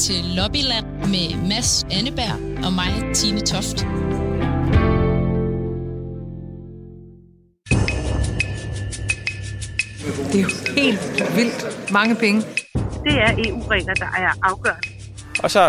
til 0.00 0.24
Lobbyland 0.24 0.86
med 0.86 1.48
Mads 1.48 1.86
Anneberg 1.96 2.64
og 2.66 2.72
mig, 2.72 3.14
Tine 3.14 3.40
Toft. 3.40 3.78
Det 10.32 10.38
er 10.40 10.46
jo 10.48 10.52
helt 10.80 11.36
vildt 11.36 11.92
mange 11.92 12.14
penge. 12.16 12.40
Det 13.06 13.14
er 13.26 13.30
EU-regler, 13.46 13.94
der 13.94 14.10
er 14.24 14.32
afgørende. 14.42 14.88
Og 15.42 15.50
så 15.50 15.66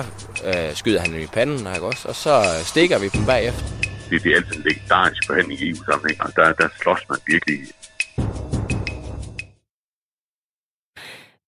øh, 0.47 0.75
skyder 0.75 0.99
han 1.01 1.13
dem 1.13 1.21
i 1.21 1.25
panden, 1.25 1.59
ikke 1.59 1.85
også? 1.85 2.07
Og 2.07 2.15
så 2.15 2.33
stikker 2.63 2.99
vi 2.99 3.07
dem 3.07 3.25
bagefter. 3.25 3.63
Det, 4.09 4.23
det 4.23 4.31
er 4.31 4.35
altid 4.35 4.55
en 4.55 4.63
legendarisk 4.63 5.21
forhandling 5.27 5.61
i 5.61 5.69
EU-sammenhæng, 5.69 6.21
og 6.21 6.35
der, 6.35 6.53
der 6.53 6.67
slås 6.81 7.01
man 7.09 7.17
virkelig 7.27 7.59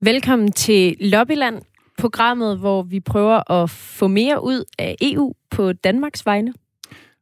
Velkommen 0.02 0.52
til 0.52 0.96
Lobbyland, 1.00 1.62
programmet, 2.04 2.58
hvor 2.58 2.82
vi 2.84 3.00
prøver 3.00 3.52
at 3.52 3.70
få 3.70 4.08
mere 4.08 4.44
ud 4.44 4.66
af 4.80 4.96
EU 5.02 5.34
på 5.50 5.74
Danmarks 5.74 6.26
vegne. 6.26 6.54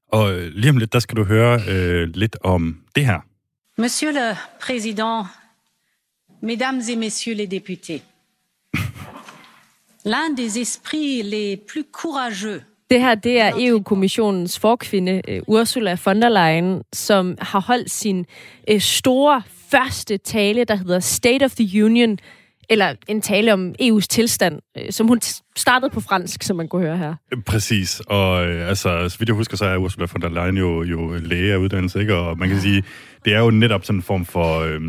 Og 0.08 0.34
øh, 0.34 0.52
lige 0.54 0.70
om 0.70 0.78
lidt, 0.78 0.94
der 0.94 1.00
skal 1.00 1.18
du 1.18 1.24
høre 1.24 1.62
øh, 1.70 2.10
lidt 2.14 2.38
om 2.44 2.78
det 2.96 3.06
her. 3.06 3.20
Monsieur 3.78 4.12
le 4.12 4.36
Président, 4.60 5.26
Mesdames 6.42 6.90
et 6.90 6.98
Messieurs 6.98 7.38
les 7.38 7.48
députés, 7.48 8.02
l'un 10.06 10.36
des 10.38 10.58
esprits 10.58 11.24
les 11.24 11.58
plus 11.68 11.86
courageux 11.92 12.62
det 12.90 13.00
her, 13.00 13.16
det 13.16 13.40
er 13.40 13.52
EU-kommissionens 13.58 14.60
forkvinde, 14.60 15.22
øh, 15.28 15.42
Ursula 15.48 15.98
von 16.06 16.22
der 16.22 16.30
Leyen, 16.30 16.82
som 16.94 17.38
har 17.42 17.60
holdt 17.60 17.92
sin 17.92 18.26
øh, 18.70 18.80
store 18.80 19.42
første 19.72 20.18
tale, 20.18 20.64
der 20.64 20.76
hedder 20.76 21.00
State 21.00 21.46
of 21.46 21.56
the 21.56 21.86
Union, 21.86 22.20
eller 22.72 22.96
en 23.08 23.22
tale 23.22 23.54
om 23.54 23.76
EU's 23.82 24.06
tilstand, 24.10 24.60
øh, 24.78 24.92
som 24.92 25.08
hun 25.08 25.22
startede 25.56 25.90
på 25.90 26.00
fransk, 26.00 26.44
som 26.44 26.58
man 26.58 26.68
kunne 26.68 26.82
høre 26.82 26.98
her. 26.98 27.16
Præcis, 27.46 28.00
og 28.00 28.48
øh, 28.48 28.70
altså, 28.70 29.10
så 29.10 29.20
vidt 29.20 29.30
jeg 29.30 29.36
husker, 29.36 29.58
så 29.58 29.66
er 29.66 29.78
Ursula 29.78 30.08
von 30.14 30.22
der 30.22 30.30
Leyen 30.30 30.58
jo, 30.58 30.84
jo 30.84 31.18
læge 31.24 31.54
af 31.54 31.58
uddannelse, 31.58 32.00
ikke? 32.00 32.16
og 32.16 32.38
man 32.38 32.50
kan 32.50 32.60
sige, 32.60 32.84
det 33.26 33.34
er 33.34 33.40
jo 33.40 33.52
netop 33.52 33.86
sådan 33.86 34.00
en 34.00 34.04
form 34.04 34.26
for, 34.26 34.60
øh, 34.60 34.82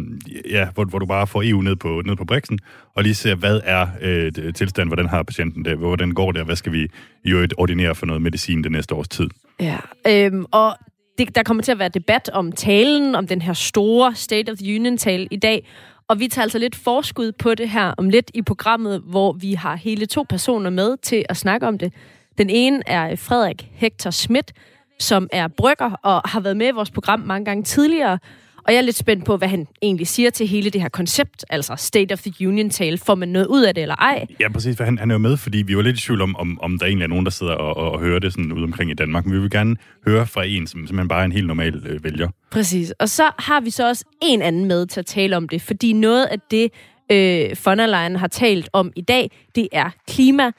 ja, 0.51 0.69
hvor, 0.75 0.85
hvor 0.85 0.99
du 0.99 1.07
bare 1.07 1.27
får 1.27 1.43
EU 1.45 1.61
ned 1.61 1.77
på, 1.77 2.03
ned 2.07 2.17
på 2.17 2.25
briksen, 2.25 2.59
og 2.97 3.03
lige 3.03 3.15
ser, 3.15 3.35
hvad 3.35 3.61
er 3.65 3.87
øh, 4.01 4.33
tilstanden, 4.33 4.89
hvordan 4.89 5.09
har 5.09 5.23
patienten 5.23 5.65
det, 5.65 5.77
hvordan 5.77 6.13
går 6.13 6.33
det, 6.33 6.41
og 6.41 6.47
hvad 6.47 6.57
skal 6.57 6.73
vi 6.73 6.89
jo 7.25 7.47
ordinere 7.59 7.95
for 7.95 8.07
noget 8.07 8.23
medicin 8.23 8.65
det 8.65 8.73
næste 8.73 8.95
års 8.95 9.09
tid. 9.09 9.29
Ja, 9.61 9.79
øhm, 10.09 10.45
og 10.51 10.77
det, 11.19 11.35
der 11.35 11.43
kommer 11.43 11.63
til 11.63 11.73
at 11.73 11.79
være 11.79 11.89
debat 11.89 12.31
om 12.33 12.53
talen, 12.53 13.15
om 13.15 13.27
den 13.27 13.43
her 13.43 13.53
store 13.53 14.15
State 14.15 14.53
of 14.53 14.59
the 14.59 14.75
Union-tale 14.75 15.29
i 15.31 15.37
dag, 15.37 15.67
og 16.09 16.21
vi 16.21 16.29
tager 16.29 16.43
altså 16.43 16.59
lidt 16.59 16.75
forskud 16.77 17.33
på 17.33 17.55
det 17.55 17.69
her 17.71 17.95
om 17.97 18.09
lidt 18.09 18.31
i 18.35 18.43
programmet, 18.43 19.03
hvor 19.07 19.33
vi 19.33 19.55
har 19.55 19.77
hele 19.77 20.07
to 20.07 20.25
personer 20.29 20.71
med 20.71 20.97
til 20.97 21.25
at 21.29 21.37
snakke 21.37 21.67
om 21.67 21.79
det. 21.79 21.93
Den 22.39 22.51
ene 22.51 22.83
er 22.87 23.17
Frederik 23.17 23.71
Hector 23.73 24.11
Schmidt, 24.11 24.53
som 24.99 25.29
er 25.33 25.49
brygger 25.49 25.91
og 26.03 26.23
har 26.25 26.41
været 26.41 26.57
med 26.57 26.69
i 26.69 26.71
vores 26.71 26.91
program 26.91 27.21
mange 27.21 27.45
gange 27.45 27.63
tidligere. 27.63 28.19
Og 28.67 28.73
jeg 28.73 28.79
er 28.79 28.83
lidt 28.83 28.97
spændt 28.97 29.25
på, 29.25 29.37
hvad 29.37 29.49
han 29.49 29.67
egentlig 29.83 30.07
siger 30.07 30.31
til 30.31 30.47
hele 30.47 30.71
det 30.71 30.81
her 30.81 30.89
koncept, 30.89 31.45
altså 31.51 31.75
State 31.77 32.13
of 32.13 32.23
the 32.23 32.49
Union-tale. 32.49 32.99
Får 32.99 33.15
man 33.15 33.29
noget 33.29 33.47
ud 33.47 33.63
af 33.63 33.75
det 33.75 33.83
eller 33.83 33.95
ej? 33.95 34.27
Ja, 34.41 34.49
præcis, 34.49 34.77
for 34.77 34.85
han, 34.85 34.99
han 34.99 35.11
er 35.11 35.15
jo 35.15 35.19
med, 35.19 35.37
fordi 35.37 35.63
vi 35.63 35.77
var 35.77 35.83
lidt 35.83 35.99
i 35.99 36.01
tvivl 36.01 36.21
om, 36.21 36.37
om, 36.37 36.61
om 36.63 36.79
der 36.79 36.87
egentlig 36.87 37.05
er 37.05 37.09
nogen, 37.09 37.25
der 37.25 37.31
sidder 37.31 37.53
og, 37.53 37.77
og, 37.77 37.93
og 37.93 38.01
hører 38.01 38.19
det 38.19 38.33
sådan 38.33 38.53
ude 38.53 38.65
omkring 38.65 38.91
i 38.91 38.95
Danmark. 38.95 39.27
Men 39.27 39.35
vi 39.35 39.41
vil 39.41 39.51
gerne 39.51 39.77
høre 40.07 40.27
fra 40.27 40.45
en, 40.47 40.67
som 40.67 40.81
simpelthen 40.81 41.09
bare 41.09 41.21
er 41.21 41.25
en 41.25 41.33
helt 41.33 41.47
normal 41.47 41.83
øh, 41.87 42.05
vælger. 42.05 42.29
Præcis. 42.51 42.91
Og 42.91 43.09
så 43.09 43.31
har 43.39 43.61
vi 43.61 43.71
så 43.71 43.89
også 43.89 44.05
en 44.23 44.43
anden 44.43 44.65
med 44.65 44.87
til 44.87 45.01
at 45.01 45.07
tale 45.07 45.37
om 45.37 45.49
det, 45.49 45.63
fordi 45.63 45.93
noget 45.93 46.25
af 46.25 46.39
det, 46.51 46.73
øh, 47.13 47.57
von 47.65 47.79
der 47.79 47.87
Leyen 47.87 48.17
har 48.17 48.29
talt 48.29 48.69
om 48.73 48.93
i 48.97 49.01
dag, 49.01 49.31
det 49.55 49.69
er 49.73 49.91
klima. 50.09 50.51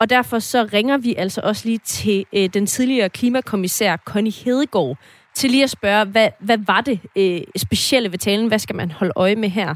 Og 0.00 0.10
derfor 0.10 0.38
så 0.38 0.68
ringer 0.72 0.98
vi 0.98 1.14
altså 1.14 1.40
også 1.44 1.68
lige 1.68 1.78
til 1.84 2.24
øh, 2.32 2.48
den 2.54 2.66
tidligere 2.66 3.08
klimakommissær 3.08 3.96
Connie 3.96 4.32
Hedegaard, 4.44 4.98
til 5.38 5.50
lige 5.50 5.64
at 5.64 5.70
spørge, 5.70 6.04
hvad, 6.04 6.28
hvad 6.40 6.58
var 6.66 6.80
det 6.80 7.00
øh, 7.16 7.40
specielle 7.56 8.10
ved 8.10 8.18
talen? 8.18 8.48
Hvad 8.48 8.58
skal 8.58 8.76
man 8.76 8.90
holde 8.90 9.12
øje 9.16 9.36
med 9.36 9.48
her? 9.48 9.74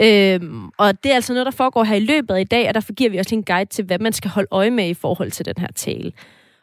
Øhm, 0.00 0.68
og 0.78 1.04
det 1.04 1.10
er 1.10 1.14
altså 1.14 1.32
noget, 1.32 1.46
der 1.46 1.52
foregår 1.52 1.84
her 1.84 1.96
i 1.96 2.00
løbet 2.00 2.34
af 2.34 2.40
i 2.40 2.44
dag, 2.44 2.68
og 2.68 2.74
derfor 2.74 2.92
giver 2.92 3.10
vi 3.10 3.18
også 3.18 3.34
en 3.34 3.44
guide 3.44 3.70
til, 3.70 3.84
hvad 3.84 3.98
man 3.98 4.12
skal 4.12 4.30
holde 4.30 4.48
øje 4.50 4.70
med 4.70 4.88
i 4.88 4.94
forhold 4.94 5.30
til 5.30 5.44
den 5.44 5.54
her 5.58 5.68
tale. 5.74 6.12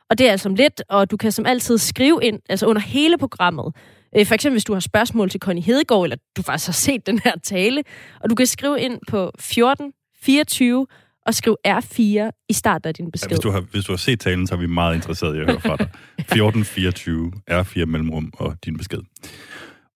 Og 0.10 0.18
det 0.18 0.28
er 0.28 0.32
altså 0.32 0.50
om 0.50 0.56
lidt, 0.56 0.84
og 0.90 1.12
du 1.12 1.18
kan 1.18 1.32
som 1.32 1.46
altid 1.46 1.78
skrive 1.78 2.20
ind, 2.24 2.40
altså 2.50 2.66
under 2.66 2.82
hele 2.82 3.18
programmet. 3.18 3.76
Øh, 4.18 4.26
for 4.26 4.34
eksempel, 4.34 4.56
hvis 4.56 4.66
du 4.66 4.74
har 4.74 4.80
spørgsmål 4.80 5.30
til 5.30 5.40
Connie 5.40 5.64
Hedegaard, 5.64 6.04
eller 6.04 6.18
du 6.38 6.42
faktisk 6.42 6.68
har 6.68 6.74
set 6.74 7.08
den 7.08 7.20
her 7.20 7.34
tale, 7.44 7.84
og 8.20 8.30
du 8.30 8.36
kan 8.36 8.46
skrive 8.46 8.82
ind 8.82 9.00
på 9.08 9.32
14 9.40 9.94
24 10.22 10.88
og 11.26 11.34
skriv 11.34 11.58
R4 11.68 12.46
i 12.50 12.54
starten 12.54 12.88
af 12.88 12.94
din 12.94 13.12
besked. 13.12 13.30
Ja, 13.30 13.36
hvis, 13.36 13.40
du 13.40 13.52
har, 13.52 13.60
hvis 13.60 13.86
du 13.86 13.92
har 13.92 13.98
set 13.98 14.20
talen, 14.20 14.48
så 14.48 14.56
er 14.56 14.60
vi 14.60 14.68
meget 14.68 14.96
interesserede 14.96 15.38
i 15.38 15.40
at 15.40 15.46
høre 15.46 15.60
fra 15.60 15.76
dig. 15.76 15.90
1424, 16.18 17.32
R4 17.52 17.86
mellemrum 17.86 18.34
og 18.38 18.56
din 18.66 18.78
besked. 18.78 19.00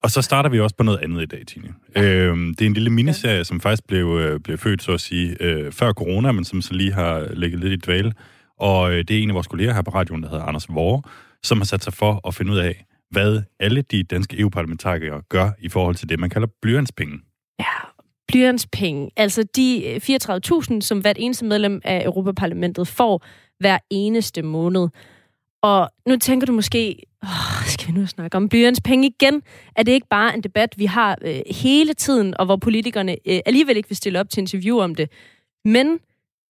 Og 0.03 0.11
så 0.11 0.21
starter 0.21 0.49
vi 0.49 0.59
også 0.59 0.75
på 0.75 0.83
noget 0.83 0.99
andet 0.99 1.21
i 1.21 1.25
dag, 1.25 1.43
Tine. 1.47 1.73
Øhm, 1.95 2.55
det 2.55 2.61
er 2.61 2.65
en 2.65 2.73
lille 2.73 2.89
miniserie, 2.89 3.43
som 3.43 3.59
faktisk 3.59 3.87
blev, 3.87 4.05
øh, 4.07 4.39
blev 4.39 4.57
født, 4.57 4.83
så 4.83 4.91
at 4.91 5.01
sige, 5.01 5.37
øh, 5.39 5.71
før 5.71 5.93
corona, 5.93 6.31
men 6.31 6.43
som 6.45 6.61
så 6.61 6.73
lige 6.73 6.93
har 6.93 7.27
ligget 7.33 7.59
lidt 7.59 7.73
i 7.73 7.75
dvale. 7.75 8.13
Og 8.59 8.91
øh, 8.91 8.97
det 8.97 9.11
er 9.11 9.23
en 9.23 9.29
af 9.29 9.35
vores 9.35 9.47
kolleger 9.47 9.73
her 9.73 9.81
på 9.81 9.91
radioen, 9.91 10.23
der 10.23 10.29
hedder 10.29 10.43
Anders 10.43 10.69
Vore, 10.69 11.01
som 11.43 11.57
har 11.57 11.65
sat 11.65 11.83
sig 11.83 11.93
for 11.93 12.27
at 12.27 12.35
finde 12.35 12.51
ud 12.51 12.57
af, 12.57 12.85
hvad 13.11 13.41
alle 13.59 13.81
de 13.81 14.03
danske 14.03 14.39
EU-parlamentarikere 14.39 15.21
gør 15.29 15.49
i 15.59 15.69
forhold 15.69 15.95
til 15.95 16.09
det, 16.09 16.19
man 16.19 16.29
kalder 16.29 16.47
blyantspenge. 16.61 17.19
Ja, 17.59 17.86
blyantspenge. 18.27 19.09
Altså 19.17 19.43
de 19.43 19.85
øh, 19.85 19.95
34.000, 19.95 20.81
som 20.81 20.99
hvert 20.99 21.17
eneste 21.19 21.45
medlem 21.45 21.81
af 21.83 22.05
Europaparlamentet 22.05 22.87
får 22.87 23.25
hver 23.59 23.77
eneste 23.89 24.41
måned. 24.41 24.87
Og 25.61 25.89
nu 26.07 26.15
tænker 26.17 26.47
du 26.47 26.53
måske, 26.53 26.99
åh, 27.23 27.65
skal 27.65 27.87
vi 27.87 27.99
nu 27.99 28.05
snakke 28.05 28.37
om 28.37 28.49
blyantspenge 28.49 29.07
igen? 29.07 29.41
Er 29.75 29.83
det 29.83 29.91
ikke 29.91 30.07
bare 30.09 30.35
en 30.35 30.43
debat, 30.43 30.73
vi 30.77 30.85
har 30.85 31.17
øh, 31.21 31.39
hele 31.51 31.93
tiden, 31.93 32.37
og 32.39 32.45
hvor 32.45 32.55
politikerne 32.55 33.11
øh, 33.25 33.39
alligevel 33.45 33.77
ikke 33.77 33.89
vil 33.89 33.97
stille 33.97 34.19
op 34.19 34.29
til 34.29 34.41
interview 34.41 34.79
om 34.79 34.95
det? 34.95 35.11
Men 35.65 35.99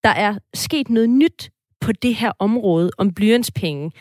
der 0.04 0.10
er 0.10 0.38
sket 0.54 0.90
noget 0.90 1.10
nyt 1.10 1.50
på 1.82 1.92
det 1.92 2.16
her 2.16 2.32
område 2.40 2.92
om 2.98 3.14
blyantspenge. 3.14 3.92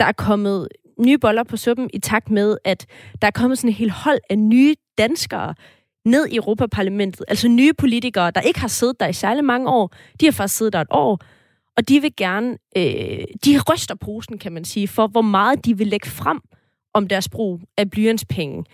Der 0.00 0.06
er 0.06 0.12
kommet 0.12 0.68
nye 0.98 1.18
boller 1.18 1.42
på 1.42 1.56
suppen 1.56 1.90
i 1.92 1.98
takt 1.98 2.30
med, 2.30 2.56
at 2.64 2.86
der 3.22 3.26
er 3.26 3.30
kommet 3.30 3.58
sådan 3.58 3.70
et 3.70 3.76
helt 3.76 3.92
hold 3.92 4.18
af 4.30 4.38
nye 4.38 4.74
danskere, 4.98 5.54
ned 6.04 6.26
i 6.26 6.36
Europaparlamentet, 6.36 7.24
altså 7.28 7.48
nye 7.48 7.72
politikere, 7.72 8.30
der 8.30 8.40
ikke 8.40 8.60
har 8.60 8.68
siddet 8.68 9.00
der 9.00 9.06
i 9.06 9.12
særlig 9.12 9.44
mange 9.44 9.68
år, 9.68 9.94
de 10.20 10.26
har 10.26 10.32
faktisk 10.32 10.56
siddet 10.56 10.72
der 10.72 10.80
et 10.80 10.88
år, 10.90 11.20
og 11.76 11.88
de 11.88 12.00
vil 12.00 12.16
gerne, 12.16 12.58
øh, 12.76 13.24
de 13.44 13.60
ryster 13.72 13.94
posen, 13.94 14.38
kan 14.38 14.52
man 14.52 14.64
sige, 14.64 14.88
for 14.88 15.06
hvor 15.06 15.22
meget 15.22 15.64
de 15.64 15.78
vil 15.78 15.86
lægge 15.86 16.10
frem 16.10 16.40
om 16.94 17.08
deres 17.08 17.28
brug 17.28 17.60
af 17.76 17.90
blyantspenge. 17.90 18.64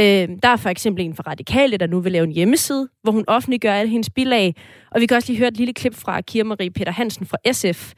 Øh, 0.00 0.28
der 0.42 0.48
er 0.48 0.56
for 0.56 0.68
eksempel 0.68 1.04
en 1.04 1.14
fra 1.14 1.22
Radikale, 1.26 1.76
der 1.76 1.86
nu 1.86 2.00
vil 2.00 2.12
lave 2.12 2.24
en 2.24 2.32
hjemmeside, 2.32 2.88
hvor 3.02 3.12
hun 3.12 3.24
offentliggør 3.26 3.72
alle 3.72 3.90
hendes 3.90 4.10
bilag, 4.10 4.54
og 4.90 5.00
vi 5.00 5.06
kan 5.06 5.16
også 5.16 5.28
lige 5.28 5.38
høre 5.38 5.48
et 5.48 5.56
lille 5.56 5.74
klip 5.74 5.94
fra 5.94 6.20
Kira 6.20 6.44
Marie 6.44 6.70
Peter 6.70 6.92
Hansen 6.92 7.26
fra 7.26 7.52
SF, 7.52 7.92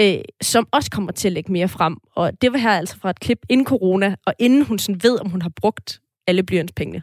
øh, 0.00 0.18
som 0.42 0.68
også 0.70 0.90
kommer 0.90 1.12
til 1.12 1.28
at 1.28 1.32
lægge 1.32 1.52
mere 1.52 1.68
frem. 1.68 1.96
Og 2.16 2.42
det 2.42 2.52
var 2.52 2.58
her 2.58 2.70
altså 2.70 2.96
fra 2.96 3.10
et 3.10 3.20
klip 3.20 3.38
inden 3.48 3.66
corona, 3.66 4.14
og 4.26 4.34
inden 4.38 4.64
hun 4.64 4.78
sådan 4.78 5.02
ved, 5.02 5.20
om 5.20 5.30
hun 5.30 5.42
har 5.42 5.52
brugt 5.60 6.00
alle 6.26 6.42
blyantspengene. 6.42 7.02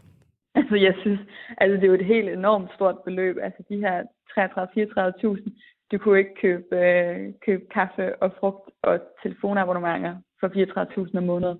Altså, 0.59 0.75
jeg 0.75 0.94
synes, 1.02 1.19
altså, 1.58 1.75
det 1.75 1.84
er 1.84 1.88
jo 1.88 2.02
et 2.02 2.06
helt 2.06 2.30
enormt 2.30 2.69
stort 2.75 2.97
beløb. 3.06 3.36
Altså, 3.41 3.62
de 3.69 3.78
her 3.86 3.96
33-34.000, 4.40 5.50
du 5.91 5.97
kunne 5.97 6.19
ikke 6.19 6.36
købe, 6.41 6.66
øh, 6.74 7.34
købe 7.46 7.64
kaffe 7.74 8.06
og 8.24 8.30
frugt 8.40 8.69
og 8.84 9.00
telefonabonnementer 9.24 10.16
for 10.40 10.47
34.000 10.47 11.18
om 11.18 11.24
måneden. 11.24 11.59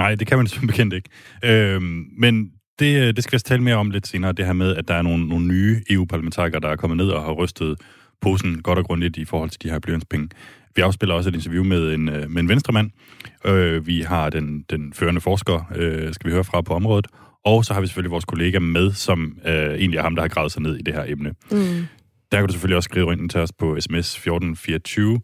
Nej, 0.00 0.14
det 0.14 0.26
kan 0.26 0.38
man 0.38 0.46
som 0.46 0.66
bekendt 0.66 0.94
ikke. 0.94 1.10
Øhm, 1.44 2.06
men 2.18 2.52
det, 2.78 2.92
øh, 3.02 3.14
det 3.16 3.24
skal 3.24 3.36
vi 3.36 3.40
tale 3.40 3.62
mere 3.62 3.76
om 3.76 3.90
lidt 3.90 4.06
senere, 4.06 4.32
det 4.32 4.46
her 4.46 4.52
med, 4.52 4.76
at 4.76 4.88
der 4.88 4.94
er 4.94 5.02
nogle, 5.02 5.28
nogle 5.28 5.46
nye 5.46 5.76
EU-parlamentarikere, 5.90 6.60
der 6.60 6.68
er 6.68 6.76
kommet 6.76 6.96
ned 6.96 7.08
og 7.08 7.22
har 7.22 7.32
rystet 7.32 7.80
posen 8.20 8.62
godt 8.62 8.78
og 8.78 8.84
grundigt 8.84 9.16
i 9.16 9.24
forhold 9.24 9.50
til 9.50 9.62
de 9.62 9.70
her 9.70 9.78
blyantspenge. 9.78 10.28
Vi 10.76 10.82
afspiller 10.82 11.14
også 11.14 11.28
et 11.30 11.34
interview 11.34 11.64
med 11.64 11.94
en, 11.94 12.08
øh, 12.08 12.30
med 12.30 12.42
en 12.42 12.48
venstremand. 12.48 12.90
Øh, 13.44 13.86
vi 13.86 14.00
har 14.00 14.30
den, 14.30 14.64
den 14.70 14.92
førende 14.92 15.20
forsker, 15.20 15.72
øh, 15.76 16.12
skal 16.14 16.28
vi 16.28 16.34
høre 16.34 16.44
fra 16.44 16.60
på 16.60 16.74
området, 16.74 17.06
og 17.44 17.64
så 17.64 17.74
har 17.74 17.80
vi 17.80 17.86
selvfølgelig 17.86 18.10
vores 18.10 18.24
kollega 18.24 18.58
med, 18.58 18.92
som 18.92 19.38
øh, 19.44 19.54
egentlig 19.54 19.98
er 19.98 20.02
ham, 20.02 20.14
der 20.14 20.22
har 20.22 20.28
gravet 20.28 20.52
sig 20.52 20.62
ned 20.62 20.76
i 20.76 20.82
det 20.82 20.94
her 20.94 21.04
emne. 21.06 21.34
Mm. 21.50 21.86
Der 22.32 22.38
kan 22.38 22.46
du 22.46 22.52
selvfølgelig 22.52 22.76
også 22.76 22.88
skrive 22.88 23.12
ind 23.12 23.30
til 23.30 23.40
os 23.40 23.52
på 23.52 23.80
sms 23.80 24.16
1424. 24.16 25.20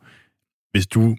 Hvis 0.71 0.87
du 0.87 1.17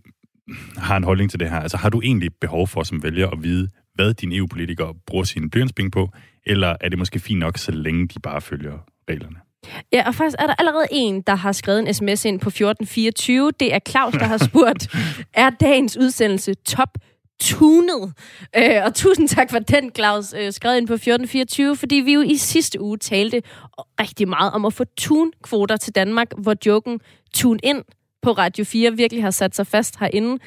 har 0.78 0.98
en 0.98 1.04
holdning 1.04 1.30
til 1.30 1.40
det 1.40 1.50
her, 1.50 1.60
altså 1.60 1.78
har 1.78 1.90
du 1.90 2.02
egentlig 2.02 2.30
behov 2.42 2.68
for 2.68 2.84
som 2.84 3.04
vælger 3.04 3.30
at 3.30 3.44
vide, 3.44 3.70
hvad 3.96 4.14
dine 4.14 4.36
EU-politikere 4.36 4.94
bruger 5.08 5.24
sine 5.24 5.50
blyantspenge 5.50 5.92
på, 5.92 6.10
eller 6.46 6.76
er 6.82 6.90
det 6.90 7.00
måske 7.00 7.20
fint 7.20 7.40
nok, 7.40 7.58
så 7.58 7.72
længe 7.72 8.08
de 8.08 8.20
bare 8.20 8.42
følger 8.42 8.78
reglerne? 9.10 9.36
Ja, 9.92 10.08
og 10.08 10.16
faktisk 10.16 10.36
er 10.40 10.48
der 10.48 10.54
allerede 10.60 10.86
en, 10.92 11.22
der 11.22 11.36
har 11.36 11.52
skrevet 11.52 11.80
en 11.80 11.94
sms 11.94 12.26
ind 12.26 12.40
på 12.40 12.50
1424. 12.50 13.52
Det 13.60 13.74
er 13.74 13.80
Claus, 13.90 14.14
der 14.14 14.26
har 14.26 14.38
spurgt, 14.38 14.96
er 15.34 15.50
dagens 15.50 15.98
udsendelse 15.98 16.54
top 16.54 16.90
tunet. 17.42 18.14
Øh, 18.58 18.84
og 18.86 18.96
tusind 18.96 19.28
tak 19.28 19.52
for 19.52 19.60
den, 19.60 19.92
Claus, 19.96 20.34
øh, 20.34 20.54
skrevet 20.54 20.78
ind 20.78 20.88
på 20.88 20.94
1424, 20.94 21.76
fordi 21.76 21.96
vi 21.96 22.14
jo 22.14 22.22
i 22.22 22.38
sidste 22.38 22.82
uge 22.82 22.98
talte 22.98 23.42
rigtig 24.00 24.28
meget 24.28 24.54
om 24.54 24.66
at 24.66 24.74
få 24.74 24.84
tun-kvoter 24.84 25.78
til 25.78 25.96
Danmark, 25.96 26.28
hvor 26.38 26.56
joken 26.66 27.00
tune 27.34 27.60
ind 27.64 27.84
på 28.22 28.32
Radio 28.32 28.66
4 28.66 28.96
virkelig 28.96 29.24
har 29.24 29.32
sat 29.32 29.56
sig 29.56 29.68
fast 29.68 30.00
herinde. 30.00 30.38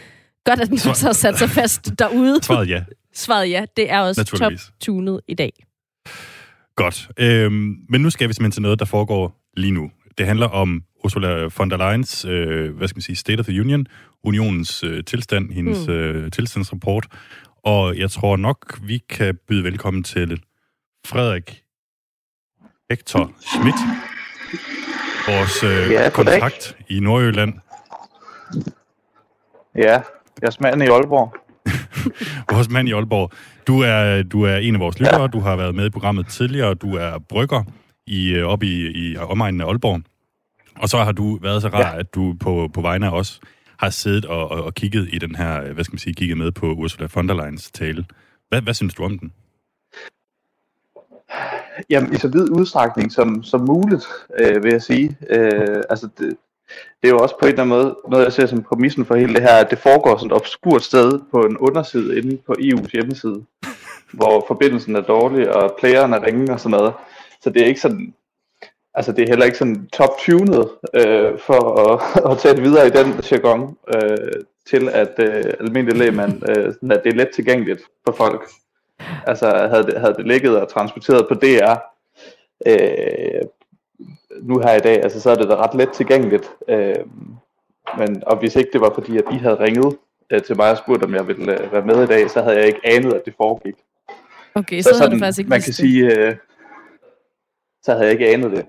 Godt, 0.45 0.61
at 0.61 0.69
den 0.69 0.79
også 0.91 1.07
har 1.07 1.13
sat 1.13 1.39
sig 1.39 1.51
fast 1.51 1.99
derude. 1.99 2.43
Svaret 2.43 2.69
ja. 2.69 2.85
Svaret 3.15 3.51
ja. 3.51 3.65
Det 3.77 3.91
er 3.91 4.01
også 4.01 4.25
top-tunet 4.25 5.21
i 5.29 5.35
dag. 5.35 5.53
Godt. 6.77 7.09
Øhm, 7.19 7.75
men 7.89 8.01
nu 8.01 8.11
skal 8.11 8.29
vi 8.29 8.33
simpelthen 8.35 8.53
til 8.53 8.63
noget, 8.63 8.79
der 8.79 8.85
foregår 8.85 9.51
lige 9.57 9.71
nu. 9.71 9.91
Det 10.19 10.27
handler 10.27 10.47
om 10.49 10.83
Ursula 11.05 11.49
von 11.59 11.71
der 11.71 11.77
Leyens, 11.77 12.25
øh, 12.25 12.77
hvad 12.77 12.89
skal 12.89 12.97
man 12.97 13.03
sige, 13.03 13.17
State 13.17 13.41
of 13.41 13.47
the 13.47 13.61
Union, 13.61 13.87
unionens 14.25 14.85
øh, 14.85 15.05
tilstand, 15.05 15.53
hendes 15.53 15.87
Mm. 15.87 15.93
øh, 15.93 16.31
tilstandsrapport. 16.31 17.07
Og 17.65 17.99
jeg 17.99 18.11
tror 18.11 18.37
nok, 18.37 18.79
vi 18.83 18.99
kan 19.11 19.39
byde 19.49 19.65
velkommen 19.65 20.03
til 20.03 20.43
Frederik 21.07 21.63
Hector 22.91 23.33
Schmidt, 23.41 23.77
vores 25.29 25.63
øh, 25.63 25.93
Ja, 25.93 26.11
kontakt 26.11 26.77
i 26.89 27.01
Nordjylland. 27.01 27.55
Ja, 29.77 29.93
jeg 30.43 30.47
er 30.49 30.57
manden 30.61 30.83
i 30.83 30.87
Aalborg. 30.91 31.35
Vores 32.55 32.69
mand 32.71 32.89
i 32.89 32.93
Aalborg. 32.93 33.31
Du 33.67 33.81
er, 33.83 34.23
du 34.23 34.43
er 34.43 34.57
en 34.57 34.75
af 34.75 34.81
vores 34.81 35.01
lyttere, 35.01 35.29
du 35.29 35.41
har 35.41 35.57
været 35.57 35.75
med 35.75 35.87
i 35.87 35.91
programmet 35.91 36.27
tidligere, 36.27 36.75
du 36.75 36.97
er 36.97 37.19
brygger 37.19 37.65
i, 38.07 38.33
øh, 38.35 38.47
op 38.47 38.63
i, 38.63 38.91
i 38.91 39.17
omegnen 39.17 39.61
af 39.61 39.67
Aalborg. 39.67 40.01
Og 40.77 40.89
så 40.89 40.99
har 40.99 41.13
du 41.13 41.39
været 41.43 41.63
så 41.63 41.69
rar, 41.69 41.95
ja. 41.95 41.99
at 41.99 42.15
du 42.15 42.35
på, 42.41 42.71
på 42.75 42.81
vegne 42.81 43.07
af 43.07 43.11
os 43.11 43.41
har 43.77 43.91
siddet 43.91 44.25
og, 44.25 44.51
og, 44.51 44.65
og 44.65 44.75
kigget 44.75 45.09
i 45.13 45.19
den 45.19 45.35
her, 45.35 45.63
øh, 45.63 45.73
hvad 45.73 45.85
skal 45.85 45.95
man 45.95 45.99
sige, 45.99 46.15
kigget 46.15 46.39
med 46.39 46.53
på 46.53 46.67
Ursula 46.67 47.09
von 47.15 47.29
der 47.29 47.35
Leyens 47.35 47.71
tale. 47.71 48.05
Hvad, 48.49 48.63
hvad 48.63 48.75
synes 48.75 48.95
du 48.95 49.05
om 49.05 49.19
den? 49.19 49.33
Jamen, 51.91 52.15
i 52.15 52.17
så 52.17 52.29
vid 52.29 52.51
udstrækning 52.51 53.13
som, 53.13 53.43
som 53.43 53.61
muligt, 53.61 54.07
øh, 54.39 54.65
vil 54.65 54.73
jeg 54.73 54.83
sige. 54.83 55.17
Øh, 55.31 55.83
altså, 55.91 56.09
det, 56.19 56.37
det 57.03 57.09
er 57.09 57.13
jo 57.13 57.19
også 57.19 57.35
på 57.41 57.47
en 57.47 57.51
eller 57.51 57.63
anden 57.63 57.79
måde 57.79 57.97
noget, 58.09 58.25
jeg 58.25 58.33
ser 58.33 58.47
som 58.47 58.63
præmissen 58.63 59.05
for 59.05 59.15
hele 59.15 59.35
det 59.35 59.43
her, 59.43 59.57
at 59.57 59.71
det 59.71 59.79
foregår 59.79 60.17
sådan 60.17 60.31
et 60.31 60.37
obskurt 60.37 60.83
sted 60.83 61.21
på 61.31 61.41
en 61.41 61.57
underside 61.57 62.19
inde 62.19 62.37
på 62.47 62.53
EU's 62.59 62.91
hjemmeside, 62.93 63.45
hvor 64.13 64.45
forbindelsen 64.49 64.97
er 64.97 65.01
dårlig, 65.01 65.55
og 65.55 65.77
playeren 65.79 66.13
er 66.13 66.27
ringe 66.27 66.53
og 66.53 66.61
sådan 66.61 66.79
noget. 66.79 66.93
Så 67.43 67.51
det 67.51 67.63
er 67.63 67.67
ikke 67.67 67.81
sådan, 67.81 68.15
altså 68.95 69.13
det 69.13 69.23
er 69.23 69.29
heller 69.29 69.45
ikke 69.45 69.59
sådan 69.59 69.89
top-tunet 69.93 70.71
øh, 70.95 71.39
for 71.39 71.63
at, 71.81 72.01
at 72.31 72.39
tage 72.39 72.55
det 72.55 72.63
videre 72.63 72.87
i 72.87 72.91
den 72.91 73.07
jargon, 73.31 73.77
øh, 73.95 74.43
til 74.71 74.89
at 74.89 75.15
øh, 75.19 75.55
almindelig 75.61 75.99
lægmand, 75.99 76.49
øh, 76.49 76.75
sådan 76.75 76.93
at 76.93 77.01
det 77.05 77.13
er 77.13 77.17
let 77.17 77.31
tilgængeligt 77.35 77.83
for 78.05 78.13
folk. 78.13 78.49
Altså 79.27 79.69
havde 79.71 79.87
det, 79.87 80.01
havde 80.01 80.15
det 80.15 80.27
ligget 80.27 80.61
og 80.61 80.69
transporteret 80.69 81.29
på 81.29 81.35
DR 81.35 81.75
øh, 82.67 83.43
nu 84.43 84.59
her 84.59 84.75
i 84.75 84.81
dag, 84.81 85.03
altså 85.03 85.21
så 85.21 85.31
er 85.31 85.35
det 85.35 85.49
da 85.49 85.57
ret 85.57 85.75
let 85.75 85.91
tilgængeligt. 85.93 86.51
Øh, 86.69 86.95
men, 87.99 88.23
og 88.27 88.37
hvis 88.39 88.57
ikke 88.57 88.71
det 88.73 88.81
var 88.81 88.93
fordi, 88.95 89.19
at 89.19 89.25
I 89.33 89.37
havde 89.37 89.61
ringet 89.61 89.97
øh, 90.31 90.43
til 90.43 90.57
mig 90.57 90.71
og 90.71 90.79
spurgt, 90.79 91.05
om 91.05 91.15
jeg 91.15 91.27
ville 91.29 91.63
øh, 91.63 91.73
være 91.73 91.85
med 91.85 92.03
i 92.03 92.07
dag, 92.07 92.31
så 92.31 92.43
havde 92.43 92.57
jeg 92.57 92.67
ikke 92.67 92.81
anet, 92.85 93.13
at 93.13 93.23
det 93.25 93.35
foregik. 93.37 93.75
Okay, 94.55 94.81
så, 94.81 94.89
så 94.89 94.99
havde 94.99 95.15
du 95.15 95.19
faktisk 95.19 95.39
ikke 95.39 95.49
man 95.49 95.61
kan 95.61 95.67
det. 95.67 95.75
sige, 95.75 96.19
øh, 96.19 96.35
så 97.83 97.93
havde 97.93 98.05
jeg 98.05 98.13
ikke 98.13 98.29
anet 98.29 98.51
det. 98.51 98.65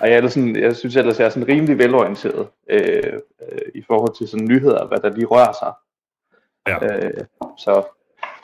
Og 0.00 0.10
jeg, 0.10 0.18
er 0.18 0.28
sådan, 0.28 0.56
jeg 0.56 0.76
synes 0.76 0.96
ellers, 0.96 1.18
jeg 1.18 1.26
er 1.26 1.30
sådan 1.30 1.48
rimelig 1.48 1.78
velorienteret 1.78 2.46
øh, 2.70 2.80
øh, 3.52 3.58
i 3.74 3.82
forhold 3.86 4.16
til 4.18 4.28
sådan 4.28 4.46
nyheder, 4.46 4.86
hvad 4.86 4.98
der 4.98 5.10
lige 5.16 5.26
rører 5.26 5.52
sig. 5.62 5.72
Ja. 6.68 7.06
Øh, 7.06 7.24
så 7.58 7.84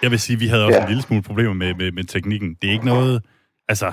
Jeg 0.02 0.10
vil 0.10 0.20
sige, 0.20 0.38
vi 0.38 0.46
havde 0.46 0.64
også 0.64 0.76
Ja. 0.78 0.82
en 0.82 0.88
lille 0.88 1.02
smule 1.02 1.22
problemer 1.22 1.52
med, 1.52 1.74
med, 1.74 1.92
med 1.92 2.04
teknikken. 2.04 2.54
Det 2.62 2.68
er 2.68 2.72
ikke 2.72 2.84
noget... 2.86 3.22
Altså, 3.68 3.92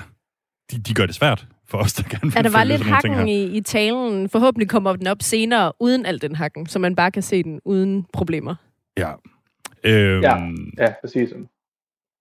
de, 0.70 0.78
de 0.80 0.94
gør 0.94 1.06
det 1.06 1.14
svært 1.14 1.46
for 1.68 1.78
os, 1.78 1.92
der 1.92 2.02
gerne 2.02 2.22
vil 2.22 2.32
Ja, 2.36 2.42
der 2.42 2.50
var 2.50 2.64
lidt 2.64 2.82
hakken 2.82 3.28
i, 3.28 3.56
i 3.56 3.60
talen. 3.60 4.28
Forhåbentlig 4.28 4.68
kommer 4.68 4.96
den 4.96 5.06
op 5.06 5.22
senere, 5.22 5.72
uden 5.80 6.06
al 6.06 6.22
den 6.22 6.36
hakken, 6.36 6.66
så 6.66 6.78
man 6.78 6.96
bare 6.96 7.10
kan 7.10 7.22
se 7.22 7.42
den 7.42 7.60
uden 7.64 8.06
problemer. 8.12 8.54
Ja. 8.96 9.12
Øhm, 9.84 10.22
Ja. 10.22 10.36
ja, 10.78 10.92
præcis. 11.00 11.30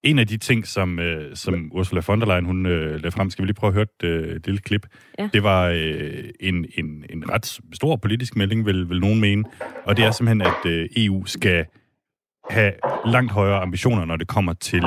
En 0.07 0.19
af 0.19 0.27
de 0.27 0.37
ting, 0.37 0.67
som, 0.67 0.99
øh, 0.99 1.35
som 1.35 1.71
Ursula 1.71 2.01
von 2.07 2.21
der 2.21 2.27
Leyen 2.27 2.45
hun, 2.45 2.65
øh, 2.65 2.91
lagde 2.91 3.11
frem, 3.11 3.29
skal 3.29 3.43
vi 3.43 3.47
lige 3.47 3.55
prøve 3.55 3.69
at 3.69 3.73
høre 3.73 3.83
et, 3.83 4.03
øh, 4.03 4.35
et 4.35 4.45
lille 4.45 4.61
klip. 4.61 4.87
Ja. 5.19 5.29
Det 5.33 5.43
var 5.43 5.63
øh, 5.65 6.29
en, 6.39 6.65
en, 6.77 7.05
en 7.09 7.29
ret 7.29 7.59
stor 7.73 7.95
politisk 7.95 8.35
melding, 8.35 8.65
vil, 8.65 8.89
vil 8.89 8.99
nogen 8.99 9.21
mene. 9.21 9.43
Og 9.85 9.97
det 9.97 10.05
er 10.05 10.11
simpelthen, 10.11 10.41
at 10.41 10.65
øh, 10.65 10.89
EU 10.95 11.25
skal 11.25 11.65
have 12.49 12.73
langt 13.05 13.31
højere 13.31 13.61
ambitioner, 13.61 14.05
når 14.05 14.15
det 14.15 14.27
kommer 14.27 14.53
til 14.53 14.83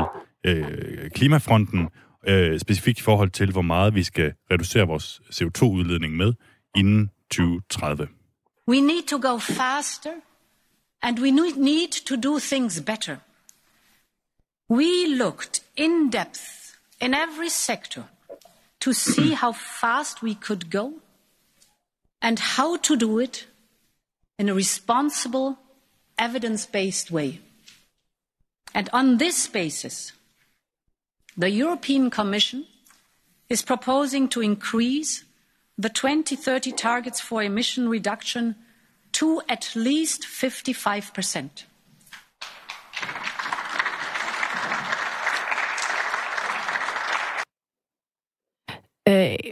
øh, 0.46 1.10
klimafronten, 1.10 1.88
øh, 2.28 2.60
specifikt 2.60 2.98
i 2.98 3.02
forhold 3.02 3.30
til, 3.30 3.52
hvor 3.52 3.62
meget 3.62 3.94
vi 3.94 4.02
skal 4.02 4.32
reducere 4.50 4.86
vores 4.86 5.20
CO2-udledning 5.30 6.16
med 6.16 6.32
inden 6.76 7.10
2030. 7.30 8.08
We 8.68 8.80
need 8.80 9.02
to 9.08 9.18
go 9.32 9.38
faster 9.38 10.10
and 11.02 11.18
we 11.18 11.30
ne- 11.30 11.64
need 11.64 12.06
to 12.06 12.30
do 12.30 12.38
things 12.38 12.82
better. 12.86 13.16
We 14.70 15.06
looked 15.06 15.62
in 15.74 16.10
depth 16.10 16.78
in 17.00 17.12
every 17.12 17.48
sector 17.48 18.04
to 18.78 18.92
see 18.92 19.32
how 19.42 19.50
fast 19.50 20.22
we 20.22 20.36
could 20.36 20.70
go 20.70 20.94
and 22.22 22.38
how 22.38 22.76
to 22.76 22.96
do 22.96 23.18
it 23.18 23.48
in 24.38 24.48
a 24.48 24.54
responsible, 24.54 25.58
evidence 26.16 26.66
based 26.66 27.10
way. 27.10 27.40
And 28.72 28.88
on 28.92 29.18
this 29.18 29.48
basis, 29.48 30.12
the 31.36 31.50
European 31.50 32.08
Commission 32.08 32.64
is 33.48 33.62
proposing 33.62 34.28
to 34.28 34.40
increase 34.40 35.24
the 35.76 35.88
2030 35.88 36.70
targets 36.72 37.20
for 37.20 37.42
emission 37.42 37.88
reduction 37.88 38.54
to 39.14 39.42
at 39.48 39.74
least 39.74 40.22
55%. 40.22 41.64
Øh, 41.64 41.69